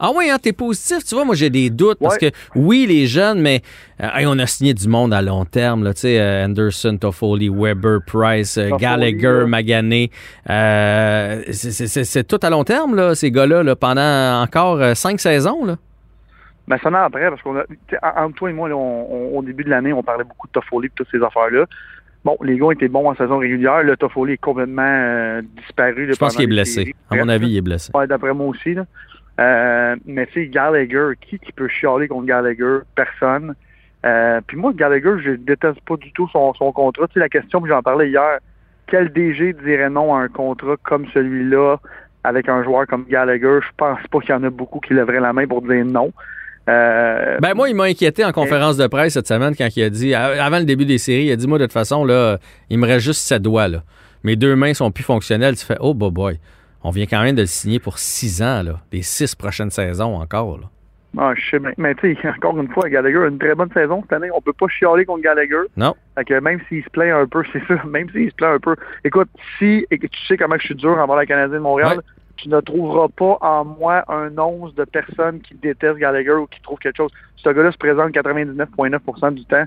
Ah 0.00 0.10
oui, 0.14 0.30
hein, 0.30 0.38
t'es 0.40 0.52
positif. 0.52 1.04
Tu 1.04 1.14
vois, 1.14 1.24
moi, 1.24 1.34
j'ai 1.34 1.50
des 1.50 1.70
doutes 1.70 1.98
parce 2.00 2.18
que, 2.18 2.26
oui, 2.54 2.86
les 2.88 3.06
jeunes, 3.06 3.40
mais 3.40 3.62
euh, 4.02 4.06
hey, 4.14 4.26
on 4.26 4.38
a 4.38 4.46
signé 4.46 4.74
du 4.74 4.88
monde 4.88 5.12
à 5.12 5.20
long 5.22 5.44
terme. 5.44 5.82
Là, 5.84 5.92
tu 5.94 6.02
sais, 6.02 6.20
euh, 6.20 6.44
Anderson, 6.44 6.96
Toffoli, 7.00 7.48
Weber, 7.48 7.98
Price, 8.06 8.56
euh, 8.58 8.64
Toffoli, 8.70 8.80
Gallagher. 8.82 9.44
Magané. 9.46 10.10
Euh, 10.48 11.42
c'est- 11.52 12.24
tout 12.28 12.38
à 12.42 12.50
long 12.50 12.64
terme, 12.64 12.94
là, 12.94 13.14
ces 13.14 13.30
gars-là, 13.30 13.62
là, 13.62 13.74
pendant 13.76 14.42
encore 14.42 14.96
cinq 14.96 15.20
saisons. 15.20 15.64
Là. 15.64 15.76
Ben, 16.68 16.76
ça 16.82 16.90
en 16.90 16.94
après, 16.94 17.28
parce 17.30 17.40
qu'on 17.42 17.56
a, 17.56 17.64
entre 18.24 18.34
toi 18.36 18.50
et 18.50 18.52
moi, 18.52 18.68
là, 18.68 18.76
on- 18.76 19.06
on- 19.34 19.38
au 19.38 19.42
début 19.42 19.64
de 19.64 19.70
l'année, 19.70 19.92
on 19.92 20.02
parlait 20.02 20.24
beaucoup 20.24 20.46
de 20.46 20.52
Toffoli 20.52 20.86
et 20.88 20.92
toutes 20.94 21.08
ces 21.10 21.22
affaires-là. 21.22 21.64
Bon, 22.24 22.36
les 22.42 22.58
gars 22.58 22.66
étaient 22.72 22.88
bons 22.88 23.08
en 23.08 23.14
saison 23.16 23.38
régulière. 23.38 23.82
Le 23.82 23.96
Toffoli 23.96 24.34
est 24.34 24.36
complètement 24.38 25.40
disparu. 25.56 26.06
là, 26.06 26.12
Je 26.12 26.18
pense 26.18 26.32
qu'il 26.34 26.42
est 26.42 26.46
les 26.46 26.52
blessé. 26.52 26.72
séries. 26.72 26.94
À 27.10 27.16
mon 27.16 27.28
avis, 27.28 27.48
il 27.48 27.56
est 27.56 27.60
blessé. 27.62 27.90
Ouais, 27.94 28.06
d'après 28.06 28.34
moi 28.34 28.48
aussi. 28.48 28.74
Là. 28.74 28.84
Euh, 29.38 29.96
mais 30.04 30.26
tu 30.26 30.32
sais, 30.34 30.46
Gallagher, 30.48 31.10
qui 31.20 31.38
qui 31.38 31.52
peut 31.52 31.68
chialer 31.68 32.08
contre 32.08 32.26
Gallagher? 32.26 32.78
Personne. 32.94 33.54
Euh, 34.04 34.40
puis 34.46 34.56
moi, 34.56 34.72
Gallagher, 34.74 35.14
je 35.24 35.32
déteste 35.32 35.80
pas 35.86 35.96
du 35.96 36.12
tout 36.12 36.28
son, 36.32 36.54
son 36.54 36.72
contrat. 36.72 37.06
Tu 37.08 37.14
sais, 37.14 37.20
la 37.20 37.28
question 37.28 37.60
que 37.60 37.68
j'en 37.68 37.82
parlais 37.82 38.08
hier, 38.08 38.38
quel 38.86 39.12
DG 39.12 39.54
dirait 39.64 39.90
non 39.90 40.14
à 40.14 40.20
un 40.20 40.28
contrat 40.28 40.76
comme 40.82 41.06
celui-là 41.12 41.76
avec 42.24 42.48
un 42.48 42.62
joueur 42.64 42.86
comme 42.86 43.04
Gallagher? 43.08 43.60
Je 43.62 43.70
pense 43.76 43.98
pas 44.10 44.20
qu'il 44.20 44.30
y 44.30 44.34
en 44.34 44.44
a 44.44 44.50
beaucoup 44.50 44.80
qui 44.80 44.94
lèveraient 44.94 45.20
la 45.20 45.32
main 45.32 45.46
pour 45.46 45.62
dire 45.62 45.84
non. 45.84 46.12
Euh, 46.68 47.38
Ben 47.40 47.54
moi, 47.54 47.68
il 47.68 47.74
m'a 47.74 47.84
inquiété 47.84 48.24
en 48.24 48.32
conférence 48.32 48.76
de 48.76 48.86
presse 48.86 49.14
cette 49.14 49.26
semaine 49.26 49.54
quand 49.56 49.68
il 49.74 49.82
a 49.82 49.90
dit, 49.90 50.14
avant 50.14 50.58
le 50.58 50.64
début 50.64 50.84
des 50.84 50.98
séries, 50.98 51.26
il 51.26 51.32
a 51.32 51.36
dit, 51.36 51.46
moi, 51.46 51.58
de 51.58 51.64
toute 51.64 51.72
façon, 51.72 52.04
là, 52.04 52.38
il 52.70 52.78
me 52.78 52.86
reste 52.86 53.06
juste 53.06 53.20
sept 53.20 53.42
doigts. 53.42 53.68
Là. 53.68 53.82
Mes 54.22 54.36
deux 54.36 54.54
mains 54.54 54.74
sont 54.74 54.90
plus 54.90 55.04
fonctionnelles. 55.04 55.56
Tu 55.56 55.64
fais, 55.64 55.76
oh, 55.80 55.94
boy, 55.94 56.10
boy. 56.10 56.38
On 56.84 56.90
vient 56.90 57.06
quand 57.06 57.22
même 57.22 57.34
de 57.34 57.42
le 57.42 57.46
signer 57.46 57.78
pour 57.80 57.98
six 57.98 58.42
ans, 58.42 58.62
là. 58.62 58.80
Les 58.92 59.02
six 59.02 59.34
prochaines 59.34 59.70
saisons 59.70 60.14
encore. 60.16 60.58
Là. 60.58 60.66
Ah, 61.16 61.32
je 61.34 61.50
sais 61.50 61.58
bien. 61.58 61.72
Mais 61.78 61.94
tu 61.96 62.14
sais, 62.16 62.28
encore 62.36 62.58
une 62.58 62.68
fois, 62.68 62.88
Gallagher 62.88 63.18
a 63.18 63.26
une 63.28 63.38
très 63.38 63.54
bonne 63.54 63.72
saison 63.72 64.02
cette 64.02 64.12
année. 64.12 64.28
On 64.32 64.40
peut 64.40 64.52
pas 64.52 64.68
chialer 64.68 65.04
contre 65.04 65.22
Gallagher. 65.22 65.62
Non. 65.76 65.94
Fait 66.16 66.24
que 66.24 66.38
même 66.40 66.60
s'il 66.68 66.84
se 66.84 66.90
plaint 66.90 67.12
un 67.12 67.26
peu, 67.26 67.42
c'est 67.52 67.62
ça, 67.66 67.82
même 67.84 68.08
s'il 68.10 68.30
se 68.30 68.34
plaint 68.36 68.54
un 68.54 68.60
peu. 68.60 68.76
Écoute, 69.04 69.28
si, 69.58 69.86
et 69.90 69.98
que 69.98 70.06
tu 70.06 70.26
sais 70.26 70.36
comment 70.36 70.56
je 70.58 70.66
suis 70.66 70.74
dur 70.74 70.96
envers 70.98 71.16
la 71.16 71.26
Canadienne 71.26 71.58
de 71.58 71.62
Montréal, 71.62 71.96
Ouais. 71.98 72.02
tu 72.36 72.48
ne 72.48 72.60
trouveras 72.60 73.08
pas 73.08 73.38
en 73.40 73.64
moi 73.64 74.04
un 74.08 74.36
once 74.38 74.74
de 74.76 74.84
personnes 74.84 75.40
qui 75.40 75.54
détestent 75.56 75.98
Gallagher 75.98 76.32
ou 76.34 76.46
qui 76.46 76.60
trouvent 76.62 76.78
quelque 76.78 76.98
chose. 76.98 77.10
Ce 77.36 77.48
gars-là 77.48 77.72
se 77.72 77.78
présente 77.78 78.12
99,9% 78.12 79.34
du 79.34 79.44
temps. 79.46 79.64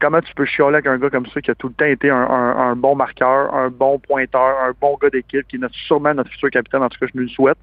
Comment 0.00 0.20
tu 0.20 0.32
peux 0.34 0.44
chialer 0.44 0.76
avec 0.76 0.86
un 0.86 0.98
gars 0.98 1.10
comme 1.10 1.26
ça 1.26 1.40
qui 1.40 1.50
a 1.50 1.54
tout 1.54 1.68
le 1.68 1.74
temps 1.74 1.84
été 1.84 2.08
un, 2.10 2.76
bon 2.76 2.94
marqueur, 2.94 3.52
un 3.52 3.68
bon 3.68 3.98
pointeur, 3.98 4.56
un 4.62 4.72
bon 4.80 4.96
gars 5.00 5.10
d'équipe, 5.10 5.46
qui 5.48 5.56
est 5.56 5.74
sûrement 5.86 6.14
notre 6.14 6.30
futur 6.30 6.50
capitaine, 6.50 6.82
en 6.82 6.88
tout 6.88 6.98
cas 7.00 7.06
je 7.12 7.18
me 7.18 7.24
le 7.24 7.28
souhaite. 7.28 7.58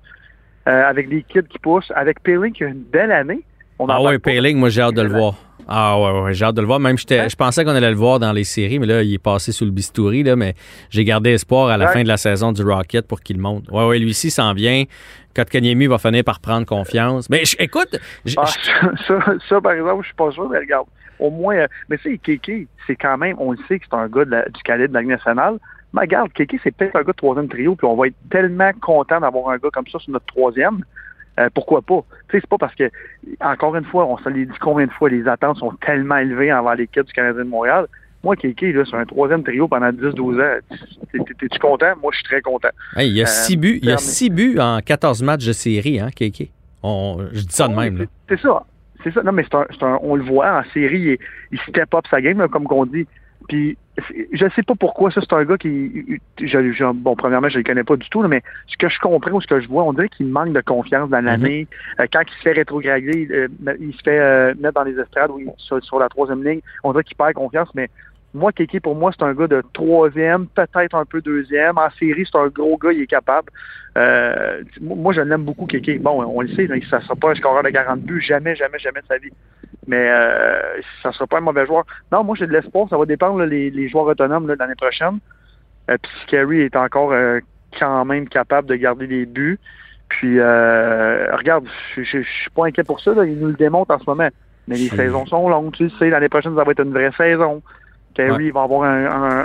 Euh, 0.68 0.84
avec 0.84 1.10
des 1.10 1.22
kids 1.22 1.44
qui 1.48 1.60
poussent, 1.60 1.92
avec 1.96 2.22
Payling 2.24 2.52
qui 2.52 2.64
a 2.64 2.68
une 2.68 2.82
belle 2.82 3.12
année. 3.12 3.42
ah 3.88 4.02
ouais, 4.02 4.18
Payling, 4.20 4.58
moi 4.58 4.70
j'ai 4.70 4.82
hâte 4.82 4.96
de 4.96 5.04
le 5.04 5.10
voir. 5.10 5.36
Ah 5.68 6.00
ouais, 6.00 6.22
ouais 6.22 6.34
j'ai 6.34 6.46
hâte 6.46 6.56
de 6.56 6.62
le 6.62 6.68
voir. 6.68 6.80
Même 6.80 6.98
je 6.98 7.36
pensais 7.36 7.64
qu'on 7.64 7.72
allait 7.72 7.90
le 7.90 7.96
voir 7.96 8.20
dans 8.20 8.32
les 8.32 8.44
séries, 8.44 8.80
mais 8.80 8.86
là, 8.88 9.02
il 9.02 9.14
est 9.14 9.20
passé 9.20 9.52
sous 9.52 9.66
le 9.66 9.72
bistouri, 9.72 10.24
là, 10.24 10.36
mais 10.36 10.56
j'ai 10.90 11.04
gardé 11.04 11.32
espoir 11.32 11.70
à 11.70 11.78
la 11.78 11.88
fin 11.88 12.04
de 12.04 12.08
la 12.08 12.18
saison 12.18 12.52
du 12.52 12.64
Rocket 12.64 13.08
pour 13.08 13.22
qu'il 13.22 13.40
monte. 13.40 13.70
Ouais, 13.72 13.86
ouais, 13.86 14.00
lui 14.00 14.10
aussi 14.10 14.30
s'en 14.30 14.54
vient. 14.54 14.84
Kotkaniemi 15.36 15.88
va 15.88 15.98
finir 15.98 16.24
par 16.24 16.40
prendre 16.40 16.66
confiance. 16.66 17.30
Mais 17.30 17.44
écoute... 17.60 18.00
Ah, 18.38 18.46
ça, 19.08 19.20
ça, 19.50 19.62
par 19.62 19.74
exemple, 19.74 20.04
je 20.04 20.08
suis 20.08 20.16
pas 20.16 20.32
sûr, 20.32 20.50
mais 20.50 20.60
regarde, 20.60 20.88
au 21.20 21.30
moins... 21.30 21.56
Euh, 21.56 21.68
mais 21.90 21.98
tu 21.98 22.12
sais, 22.12 22.18
Kéké, 22.18 22.68
c'est 22.88 22.96
quand 22.96 23.18
même... 23.18 23.36
On 23.40 23.52
le 23.52 23.58
sait 23.68 23.80
que 23.80 23.86
c'est 23.90 23.96
un 23.96 24.08
gars 24.08 24.26
du 24.26 24.64
calibre 24.64 24.90
de 24.90 24.94
la 24.94 25.02
Ligue 25.02 25.10
nationale, 25.10 25.60
mais 25.94 26.02
regarde, 26.02 26.32
Kéké, 26.34 26.60
c'est 26.64 26.76
peut-être 26.76 26.96
un 26.96 27.04
gars 27.04 27.12
de 27.12 27.18
troisième 27.18 27.48
trio, 27.48 27.76
puis 27.76 27.88
on 27.88 27.96
va 27.96 28.08
être 28.08 28.16
tellement 28.30 28.72
content 28.82 29.22
d'avoir 29.22 29.50
un 29.50 29.58
gars 29.58 29.70
comme 29.72 29.88
ça 29.88 30.00
sur 30.00 30.12
notre 30.12 30.26
troisième. 30.26 30.84
Euh, 31.40 31.50
pourquoi 31.54 31.82
pas? 31.82 32.04
Tu 32.30 32.38
sais, 32.38 32.42
c'est 32.42 32.50
pas 32.50 32.58
parce 32.58 32.76
que, 32.76 32.90
encore 33.42 33.76
une 33.76 33.86
fois, 33.86 34.06
on 34.06 34.18
se 34.18 34.30
l'est 34.30 34.46
dit 34.46 34.58
combien 34.60 34.88
de 34.88 34.92
fois, 34.92 35.10
les 35.10 35.28
attentes 35.28 35.58
sont 35.58 35.72
tellement 35.86 36.18
élevées 36.18 36.52
envers 36.52 36.76
l'équipe 36.76 37.06
du 37.06 37.14
Canadien 37.14 37.44
de 37.44 37.50
Montréal. 37.50 37.88
Moi, 38.24 38.36
Kéké, 38.36 38.72
là, 38.72 38.86
sur 38.86 38.98
un 38.98 39.06
troisième 39.06 39.44
trio 39.44 39.68
pendant 39.68 39.90
10-12 39.90 40.42
ans, 40.42 40.60
t'es-tu 41.12 41.60
content? 41.60 41.94
Moi, 42.02 42.12
je 42.12 42.18
suis 42.18 42.24
très 42.26 42.42
content. 42.42 42.70
il 42.98 43.14
y 43.14 43.22
a 43.22 43.26
6 43.26 43.54
euh, 43.54 43.60
buts, 43.60 43.80
il 43.82 43.90
y 43.90 43.92
a 43.92 43.98
six 43.98 44.30
buts 44.30 44.58
en 44.60 44.80
14 44.80 45.22
matchs 45.24 45.46
de 45.46 45.54
série, 45.54 46.00
hein, 46.00 46.10
Kéké? 46.14 46.52
je 46.84 47.40
dis 47.42 47.56
ça 47.56 47.68
de 47.68 47.76
même. 47.76 48.06
C'est 48.30 48.40
ça. 48.40 48.64
C'est 49.06 49.14
ça. 49.14 49.22
Non, 49.22 49.32
mais 49.32 49.46
c'est 49.50 49.84
un, 49.84 50.00
on 50.02 50.16
le 50.16 50.24
voit 50.24 50.60
en 50.60 50.64
série, 50.74 51.00
il, 51.00 51.18
il 51.52 51.60
step 51.60 51.94
up 51.94 52.06
sa 52.10 52.20
game, 52.22 52.46
comme 52.50 52.66
qu'on 52.66 52.86
dit. 52.86 53.08
Puis 53.48 53.78
je 54.34 54.46
sais 54.56 54.64
pas 54.64 54.76
pourquoi 54.76 55.10
ça 55.12 55.22
c'est 55.22 55.34
un 55.34 55.46
gars 55.46 55.58
qui 55.58 56.20
je, 56.42 56.92
bon 56.92 57.16
premièrement 57.16 57.48
je 57.48 57.60
le 57.60 57.64
connais 57.64 57.84
pas 57.84 57.96
du 57.96 58.10
tout 58.10 58.22
mais 58.28 58.42
ce 58.68 58.76
que 58.76 58.90
je 58.90 59.00
comprends 59.00 59.32
ou 59.32 59.42
ce 59.42 59.48
que 59.48 59.62
je 59.62 59.70
vois 59.70 59.84
on 59.84 59.94
dirait 59.94 60.10
qu'il 60.10 60.28
manque 60.28 60.52
de 60.52 60.60
confiance 60.62 61.10
dans 61.10 61.24
l'année 61.24 61.64
mm-hmm. 61.64 62.02
euh, 62.02 62.08
quand 62.12 62.22
il 62.28 62.34
se 62.34 62.42
fait 62.42 62.52
rétrograder 62.52 63.28
euh, 63.32 63.48
il 63.80 63.94
se 63.94 64.02
fait 64.04 64.20
euh, 64.20 64.54
mettre 64.60 64.74
dans 64.74 64.84
les 64.84 65.00
estrades 65.00 65.32
ou 65.32 65.42
sur, 65.58 65.82
sur, 65.84 66.00
la 66.00 66.10
troisième 66.10 66.44
ligne 66.44 66.60
on 66.84 66.92
dirait 66.92 67.06
qu'il 67.06 67.16
perd 67.16 67.34
confiance 67.34 67.70
mais 67.74 67.90
moi, 68.36 68.52
Kéké, 68.52 68.82
pour 68.82 68.96
moi, 68.96 69.12
c'est 69.18 69.24
un 69.24 69.34
gars 69.34 69.48
de 69.48 69.64
troisième, 69.72 70.48
peut-être 70.48 70.94
un 70.94 71.06
peu 71.06 71.22
deuxième. 71.22 71.78
En 71.78 71.90
série, 71.92 72.28
c'est 72.30 72.38
un 72.38 72.48
gros 72.48 72.78
gars, 72.78 72.92
il 72.92 73.02
est 73.02 73.08
capable. 73.08 73.50
Euh, 73.98 74.62
moi, 74.82 75.14
je 75.14 75.22
l'aime 75.22 75.44
beaucoup, 75.44 75.66
Kéké. 75.66 76.00
Bon, 76.00 76.22
on 76.22 76.42
le 76.42 76.50
sait, 76.50 76.68
ça 76.90 76.98
ne 76.98 77.04
sera 77.04 77.16
pas 77.16 77.32
un 77.32 77.36
scoreur 77.36 77.64
de 77.64 77.70
40 77.70 78.02
buts, 78.02 78.22
jamais, 78.22 78.54
jamais, 78.56 78.78
jamais 78.78 79.00
de 79.00 79.08
sa 79.08 79.18
vie. 79.18 79.32
Mais 79.88 80.10
euh, 80.10 80.82
ça 81.02 81.10
ne 81.10 81.14
sera 81.14 81.28
pas 81.28 81.38
un 81.38 81.42
mauvais 81.42 81.66
joueur. 81.66 81.86
Non, 82.12 82.26
moi, 82.26 82.36
j'ai 82.38 82.46
de 82.46 82.52
l'espoir. 82.52 82.90
Ça 82.90 82.98
va 82.98 83.06
dépendre 83.06 83.42
les, 83.44 83.72
les, 83.72 83.88
joueurs 83.88 84.06
autonomes 84.06 84.48
l'année 84.48 84.76
prochaine. 84.76 85.20
Euh, 85.90 85.98
puis 86.02 86.12
Kerry 86.28 86.62
est 86.62 86.76
encore 86.76 87.14
quand 87.80 88.04
même 88.04 88.28
capable 88.28 88.68
de 88.68 88.76
garder 88.76 89.08
les 89.08 89.26
buts. 89.26 89.60
Puis, 90.10 90.42
regarde, 90.42 91.66
je 91.96 92.04
suis 92.04 92.50
pas 92.54 92.66
inquiet 92.66 92.84
pour 92.84 93.00
ça. 93.00 93.12
Il 93.26 93.40
nous 93.40 93.48
le 93.48 93.54
démontre 93.54 93.96
en 93.96 94.00
ce 94.00 94.06
moment. 94.06 94.30
Mais 94.68 94.76
les 94.76 94.90
saisons 94.90 95.26
sont 95.26 95.48
longues. 95.48 95.72
Tu 95.72 95.90
sais, 95.92 96.10
l'année 96.10 96.28
prochaine, 96.28 96.56
ça 96.56 96.64
va 96.64 96.72
être 96.72 96.84
une 96.84 96.92
vraie 96.92 97.12
saison. 97.16 97.62
Kerry 98.16 98.50
va 98.52 98.64
avoir 98.64 98.84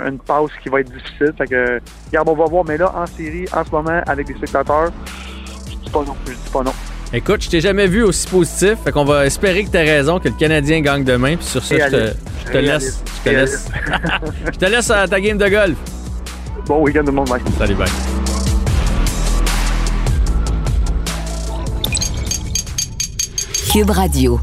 une 0.07 0.17
passe 0.19 0.51
qui 0.63 0.69
va 0.69 0.79
être 0.79 0.91
difficile. 0.91 1.33
Fait 1.37 1.45
que, 1.45 1.79
regarde, 2.07 2.29
on 2.29 2.35
va 2.35 2.45
voir. 2.45 2.63
Mais 2.65 2.77
là, 2.77 2.91
en 2.95 3.05
série, 3.05 3.45
en 3.53 3.65
ce 3.65 3.71
moment, 3.71 4.01
avec 4.07 4.27
des 4.27 4.33
spectateurs, 4.33 4.91
je 5.69 5.75
dis 5.75 5.89
pas 5.89 6.03
non. 6.03 6.15
Je 6.25 6.31
dis 6.31 6.49
pas 6.51 6.63
non. 6.63 6.73
Écoute, 7.13 7.43
je 7.43 7.49
t'ai 7.49 7.59
jamais 7.59 7.87
vu 7.87 8.03
aussi 8.03 8.25
positif. 8.27 8.75
Fait 8.85 8.91
qu'on 8.91 9.03
va 9.03 9.25
espérer 9.25 9.65
que 9.65 9.69
tu 9.69 9.77
as 9.77 9.81
raison, 9.81 10.19
que 10.19 10.29
le 10.29 10.35
Canadien 10.35 10.79
gagne 10.79 11.03
demain. 11.03 11.35
Puis 11.35 11.45
sur 11.45 11.61
ça, 11.63 11.75
je 11.75 11.89
te, 12.51 12.57
laisse. 12.57 13.03
Je 13.17 13.29
te 13.29 13.35
laisse. 13.35 13.69
je 14.53 14.57
te 14.57 14.65
laisse 14.65 14.89
à 14.89 15.07
ta 15.07 15.19
game 15.19 15.37
de 15.37 15.49
golf. 15.49 15.75
Bon 16.65 16.81
week-end 16.81 17.03
de 17.03 17.11
monde, 17.11 17.29
Mike. 17.29 17.43
Salut, 17.57 17.75
bye. 17.75 17.87
Cube 23.73 23.89
Radio. 23.89 24.39